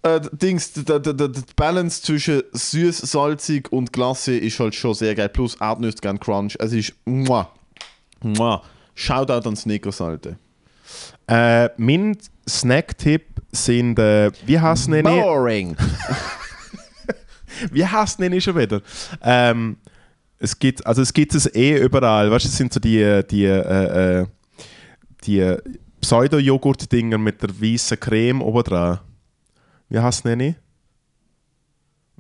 Äh, 0.04 0.22
Dings, 0.32 0.74
die, 0.74 0.86
die, 0.86 1.02
die, 1.02 1.32
die 1.32 1.42
Balance 1.56 2.02
zwischen 2.02 2.44
süß, 2.52 3.00
salzig 3.00 3.72
und 3.72 3.92
Glasse 3.92 4.38
ist 4.38 4.60
halt 4.60 4.76
schon 4.76 4.94
sehr 4.94 5.16
geil. 5.16 5.30
Plus 5.30 5.56
Erdnüsse, 5.56 5.98
gern 6.02 6.20
Crunch. 6.20 6.56
Es 6.60 6.74
ist. 6.74 6.94
Muah, 7.06 7.52
muah. 8.22 8.62
Shoutout 8.96 9.48
an 9.48 9.56
Snickers, 9.56 10.02
Alter. 10.02 10.38
Äh, 11.28 11.70
mein 11.78 12.18
Snack-Tipp 12.48 13.26
sind, 13.52 14.00
äh, 14.00 14.32
wie 14.46 14.60
heißt 14.60 14.90
ich? 14.90 15.04
Boring. 15.04 15.76
Wie 17.72 17.86
heißt 17.86 18.20
ich 18.20 18.44
schon 18.44 18.56
wieder? 18.56 18.82
Ähm, 19.22 19.78
es 20.40 20.58
gibt, 20.58 20.86
also 20.86 21.02
es 21.02 21.14
gibt 21.14 21.34
es 21.34 21.54
eh 21.56 21.78
überall. 21.78 22.30
Weißt 22.30 22.46
du, 22.46 22.50
es 22.50 22.58
sind 22.58 22.74
so 22.74 22.80
die, 22.80 23.22
die, 23.30 23.46
äh, 23.46 24.20
äh, 24.22 24.26
die 25.24 25.56
Pseudo-Joghurt-Dinger 26.02 27.18
mit 27.18 27.42
der 27.42 27.50
weißen 27.50 28.00
Creme 28.00 28.42
oben 28.42 28.64
dran. 28.64 29.00
Wie 29.90 30.00
heißt 30.00 30.26
nenne 30.26 30.50
ich? 30.50 30.56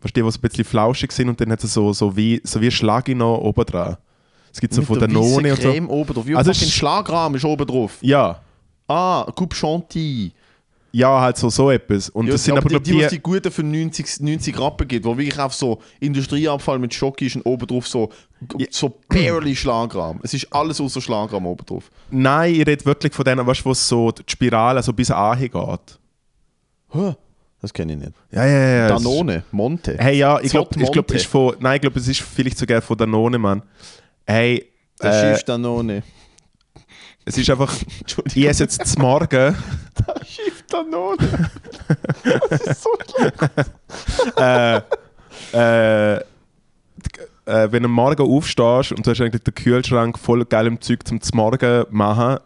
Weißt 0.01 0.15
du, 0.15 0.22
die, 0.22 0.26
die 0.26 0.32
so 0.32 0.38
ein 0.38 0.41
bisschen 0.41 0.65
flauschig 0.65 1.11
sind 1.11 1.30
und 1.30 1.41
dann 1.41 1.51
hat 1.51 1.63
es 1.63 1.74
so, 1.74 1.91
so 1.91 2.15
wie, 2.15 2.39
so 2.43 2.61
wie 2.61 2.70
Schlagino 2.70 3.36
oben 3.38 3.65
dran. 3.65 3.97
Es 4.53 4.61
gibt 4.61 4.74
so 4.74 4.82
Mit 4.82 4.88
von 4.88 4.99
der 4.99 5.07
None 5.07 5.51
und 5.53 5.61
so. 5.61 5.70
Oben 5.72 6.13
drauf. 6.13 6.26
Wie 6.26 6.36
Also 6.36 6.51
ein 6.51 6.55
Schlagrahmen 6.55 7.36
ist 7.38 7.45
oben 7.45 7.65
drauf. 7.65 7.97
Ja, 8.01 8.41
Ah, 8.88 9.26
Coupe 9.36 9.53
Chantilly. 9.55 10.32
ja, 10.93 11.20
halt 11.20 11.36
so, 11.36 11.49
so 11.49 11.70
etwas. 11.70 12.09
Und 12.09 12.28
Ja, 12.28 12.32
das 12.32 12.43
sind 12.45 12.57
aber 12.57 12.68
aber, 12.70 12.80
die, 12.80 12.91
die, 12.91 12.97
die, 12.97 13.03
was 13.03 13.11
die 13.11 13.20
guten 13.20 13.51
für 13.51 13.63
90, 13.63 14.22
90 14.22 14.57
Rappen 14.57 14.88
gibt, 14.88 15.03
wo 15.05 15.18
wirklich 15.18 15.38
auf 15.38 15.53
so 15.53 15.82
Industrieabfall 15.99 16.80
mit 16.80 16.93
Schoki 16.93 17.26
ist 17.26 17.36
und 17.36 17.41
oben 17.45 17.68
drauf 17.68 17.86
so, 17.88 18.09
so 18.70 18.97
barely 19.09 19.55
Schlagrahmen. 19.55 20.22
Es 20.24 20.34
ist 20.34 20.51
alles 20.53 20.80
außer 20.80 21.01
Schlagrahmen 21.01 21.47
oben 21.49 21.65
drauf. 21.65 21.91
Nein, 22.09 22.53
ich 22.55 22.65
rede 22.65 22.86
wirklich 22.86 23.13
von 23.13 23.26
denen, 23.26 23.45
weißt 23.45 23.59
du, 23.61 23.65
wo 23.65 23.72
es 23.72 23.88
so 23.88 24.11
die 24.11 24.24
Spirale 24.26 24.82
so 24.82 24.93
bis 24.93 25.11
anhin 25.11 25.51
geht. 25.51 25.99
Hä? 26.93 27.15
Das 27.62 27.74
kenne 27.74 27.93
ich 27.93 27.99
nicht. 27.99 28.12
Ja, 28.32 28.45
ja, 28.45 28.68
ja. 28.68 28.88
Danone, 28.88 29.43
Monte. 29.51 29.97
Hey, 29.99 30.18
ja, 30.18 30.39
ich 30.39 30.51
glaube, 30.51 30.70
ich 30.80 30.91
glaub, 30.91 31.12
ist 31.12 31.26
von. 31.26 31.55
Nein, 31.60 31.76
ich 31.76 31.82
glaube, 31.82 31.99
es 31.99 32.08
ist 32.08 32.22
vielleicht 32.22 32.58
sogar 32.58 32.82
von 32.82 32.97
Danone, 32.97 33.39
Mann. 33.39 33.64
Hey, 34.26 34.72
Das 34.99 35.16
äh, 35.16 35.34
ist 35.34 35.45
Danone. 35.49 36.03
es 37.26 37.38
ist 37.38 37.49
einfach. 37.49 37.74
Entschuldigung. 38.01 38.43
Ich 38.43 38.47
esse 38.47 38.64
jetzt 38.64 38.86
zum 38.86 39.01
Morgen. 39.01 39.55
Das 40.05 40.28
Schiff 40.30 40.64
Danone. 40.70 41.18
Das 42.49 42.62
ist 42.62 42.84
so 42.84 42.89
schlimm. 43.16 43.32
äh, 44.38 44.82
äh, 45.53 46.16
äh, 47.47 47.72
wenn 47.72 47.84
du 47.84 47.88
am 47.89 47.91
Morgen 47.93 48.22
aufstehst 48.22 48.91
und 48.91 49.05
du 49.05 49.12
hast 49.12 49.22
eigentlich 49.22 49.43
den 49.43 49.55
Kühlschrank 49.55 50.20
voll 50.20 50.45
geilem 50.45 50.80
Zeug 50.82 51.08
zum 51.08 51.20
Morgen 51.34 51.86
machen 51.89 52.38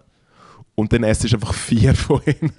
und 0.82 0.92
dann 0.92 1.04
esst 1.04 1.24
du 1.24 1.36
einfach 1.36 1.54
vier 1.54 1.94
von 1.96 2.22
ihnen 2.26 2.52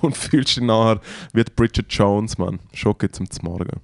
und 0.00 0.16
fühlst 0.16 0.56
dich 0.56 0.64
nachher 0.64 1.00
wie 1.34 1.44
Bridget 1.44 1.92
Jones, 1.92 2.38
Mann. 2.38 2.60
Schocke 2.72 3.10
zum 3.10 3.28
Morgen. 3.42 3.80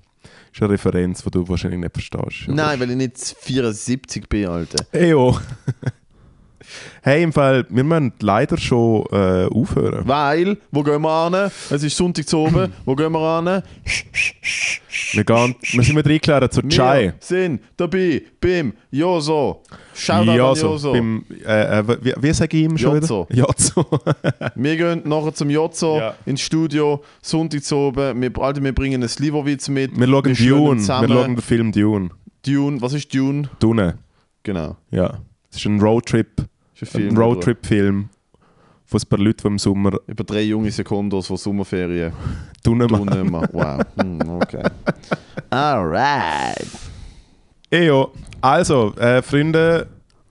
ist 0.53 0.63
eine 0.63 0.73
Referenz, 0.73 1.23
die 1.23 1.31
du 1.31 1.47
wahrscheinlich 1.47 1.81
nicht 1.81 1.93
verstehst. 1.93 2.49
Nein, 2.49 2.81
weil 2.81 2.91
ich 2.91 2.97
nicht 2.97 3.19
74 3.19 4.27
bin, 4.27 4.47
Alter. 4.47 4.87
Eyo. 4.93 5.39
Hey, 7.03 7.23
im 7.23 7.33
Fall, 7.33 7.67
wir 7.69 7.85
müssen 7.85 8.13
leider 8.21 8.57
schon 8.59 9.05
äh, 9.13 9.47
aufhören. 9.47 10.07
Weil, 10.07 10.57
wo 10.71 10.83
gehen 10.83 11.03
wir 11.03 11.11
an? 11.11 11.51
Es 11.71 11.83
ist 11.83 11.97
Sonntag 11.97 12.29
zu 12.29 12.39
oben. 12.39 12.73
wo 12.85 12.95
gehen 12.95 13.13
wir 13.13 13.21
an? 13.21 13.63
Wir, 15.13 15.25
gehen, 15.25 15.55
wir 15.73 15.83
sind 15.83 15.95
mit 15.95 16.07
reingeladen 16.07 16.51
zur 16.51 16.69
Chai. 16.69 17.03
Wir 17.05 17.15
sind 17.21 17.61
dabei 17.77 18.23
beim 18.41 18.73
Joso. 18.91 19.63
Shoutout 19.95 20.33
Ja, 20.33 20.51
an 20.51 20.57
so, 20.57 20.67
Joso. 20.69 20.93
beim, 20.93 21.25
äh, 21.47 21.79
äh, 21.81 21.97
wie, 22.03 22.15
wie 22.17 22.33
sage 22.33 22.57
ich 22.57 22.65
ihm 22.65 22.77
schon 22.79 22.95
Jotzo. 22.97 23.27
wieder? 23.29 23.41
Jotzo. 23.41 23.87
Wir 24.57 24.77
gehen 24.77 25.03
nachher 25.05 25.35
zum 25.35 25.51
Jozo 25.51 25.99
Ja. 25.99 26.15
ins 26.27 26.41
Studio, 26.41 27.03
Sonntag 27.23 27.63
zu 27.65 27.77
oben. 27.77 28.21
Wir, 28.21 28.31
Alter, 28.43 28.63
wir 28.63 28.75
bringen 28.75 29.03
einen 29.03 29.09
Slivovitz 29.09 29.69
mit. 29.69 29.97
Wir 29.99 30.07
schauen 30.09 30.35
schwören 30.35 30.59
Dune. 30.59 30.71
Wir 30.77 30.79
zusammen. 30.81 31.09
schauen 31.09 31.35
den 31.37 31.43
Film 31.43 31.73
Dune. 31.73 32.11
Dune. 32.45 32.81
Was 32.83 32.93
ist 32.93 33.15
Dune? 33.15 33.49
Dune. 33.61 33.99
Genau. 34.43 34.77
Ja. 34.91 35.19
Es 35.51 35.59
ist 35.59 35.67
ein 35.67 35.81
Roadtrip. 35.81 36.29
Ein 36.81 36.87
Film 36.87 37.09
Ein 37.11 37.17
Roadtrip-Film 37.17 38.09
von 38.87 39.01
ein 39.01 39.09
paar 39.09 39.19
Leuten, 39.19 39.41
die 39.43 39.47
im 39.47 39.59
Sommer 39.59 39.93
Über, 40.07 40.25
drei 40.25 40.43
junge 40.43 40.71
Sekundos 40.71 41.27
von 41.27 41.37
Sommerferien. 41.37 42.13
Dune 42.63 42.87
machen. 42.87 43.49
Wow. 43.53 43.81
Hm, 44.01 44.21
okay. 44.41 44.63
Alright. 45.51 46.67
Ejo. 47.71 48.13
Also, 48.41 48.95
äh, 48.97 49.23
Freunde, 49.23 49.89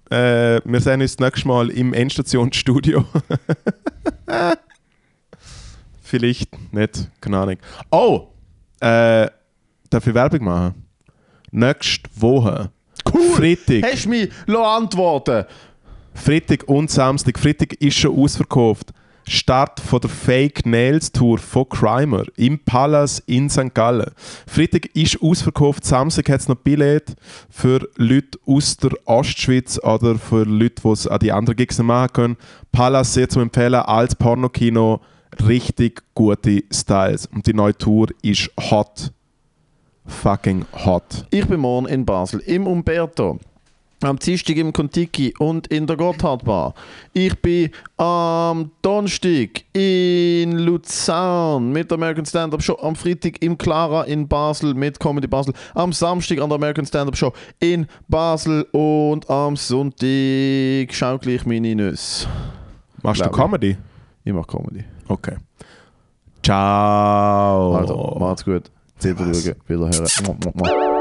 äh, 0.10 0.62
wir 0.64 0.80
sehen 0.80 1.02
uns 1.02 1.16
das 1.16 1.26
nächste 1.26 1.48
Mal 1.48 1.70
im 1.70 1.94
Endstationsstudio. 1.94 3.06
Vielleicht 6.02 6.74
nicht, 6.74 7.10
keine 7.22 7.38
Ahnung. 7.40 7.58
Oh! 7.90 8.28
Äh, 8.80 9.30
darf 9.90 10.06
ich 10.06 10.14
Werbung 10.14 10.44
machen? 10.44 10.86
Nächste 11.52 12.10
Woche. 12.16 12.70
Cool! 13.12 13.30
Freitag. 13.36 13.92
Hast 13.92 14.06
du 14.06 14.10
mich 14.10 14.30
antworten? 14.48 15.46
Freitag 16.14 16.68
und 16.68 16.90
Samstag. 16.90 17.40
Freitag 17.40 17.74
ist 17.76 17.98
schon 17.98 18.18
ausverkauft. 18.18 18.94
Start 19.28 19.80
von 19.80 20.02
der 20.02 20.10
Fake 20.10 20.66
Nails 20.66 21.12
Tour 21.12 21.38
von 21.38 21.68
Crimer 21.70 22.26
im 22.36 22.60
Palace 22.60 23.20
in 23.26 23.50
St. 23.50 23.74
Gallen. 23.74 24.12
Freitag 24.46 24.88
ist 24.96 25.22
ausverkauft, 25.22 25.86
Samstag 25.86 26.30
hat 26.30 26.42
es 26.42 26.50
noch 26.50 26.58
Billett 26.58 27.16
für 27.50 27.88
Leute 27.96 28.38
aus 28.46 28.76
der 28.78 28.92
Ostschweiz 29.06 29.80
oder 29.82 30.16
für 30.16 30.44
Leute, 30.44 30.82
die 30.84 30.90
es 30.90 31.08
an 31.08 31.20
die 31.20 31.32
anderen 31.32 31.56
Gigs 31.56 31.80
machen 31.80 32.14
können. 32.14 32.38
Palace 32.74 33.14
sehr 33.14 33.30
zu 33.30 33.40
empfehlen 33.40 33.76
als 33.76 34.14
Pornokino. 34.16 35.00
Richtig 35.48 36.04
gute 36.14 36.64
Styles. 36.72 37.28
Und 37.28 37.48
die 37.48 37.54
neue 37.54 37.78
Tour 37.78 38.08
ist 38.22 38.52
hot. 38.60 39.12
Fucking 40.06 40.66
hot. 40.86 41.26
Ich 41.32 41.48
bin 41.48 41.62
morgen 41.62 41.88
in 41.88 42.06
Basel 42.06 42.42
im 42.42 42.68
Umberto. 42.68 43.40
Am 44.10 44.20
Dienstag 44.20 44.56
im 44.58 44.74
Kontiki 44.74 45.34
und 45.40 45.68
in 45.68 45.88
der 45.88 45.98
Gotthardbar. 45.98 46.74
Ich 47.14 47.40
bin 47.42 47.70
am 47.98 48.72
Donnerstag 48.82 49.64
in 49.74 50.58
Luzern 50.58 51.72
mit 51.72 51.90
der 51.90 51.98
American 51.98 52.26
Stand-Up 52.26 52.62
Show. 52.62 52.78
Am 52.82 52.96
Freitag 52.96 53.42
im 53.42 53.58
Clara 53.58 54.04
in 54.04 54.28
Basel 54.28 54.74
mit 54.74 55.00
Comedy 55.00 55.28
Basel. 55.28 55.54
Am 55.74 55.94
Samstag 55.94 56.40
an 56.42 56.50
der 56.50 56.58
American 56.58 56.86
Stand-Up 56.86 57.16
Show 57.16 57.34
in 57.60 57.88
Basel. 58.08 58.64
Und 58.72 59.30
am 59.30 59.56
Sonntag 59.56 60.94
schau 60.94 61.18
gleich 61.18 61.46
meine 61.46 61.76
Nüsse. 61.76 62.28
Machst 63.02 63.22
du 63.22 63.26
Glaub 63.26 63.36
ich. 63.36 63.42
Comedy? 63.42 63.78
Ich 64.24 64.34
mache 64.34 64.48
Comedy. 64.48 64.84
Okay. 65.08 65.36
Ciao. 66.44 67.76
Also, 67.76 68.18
macht's 68.20 68.44
gut. 68.44 68.70
Zählt. 68.98 69.20
Wiederhören. 69.20 70.93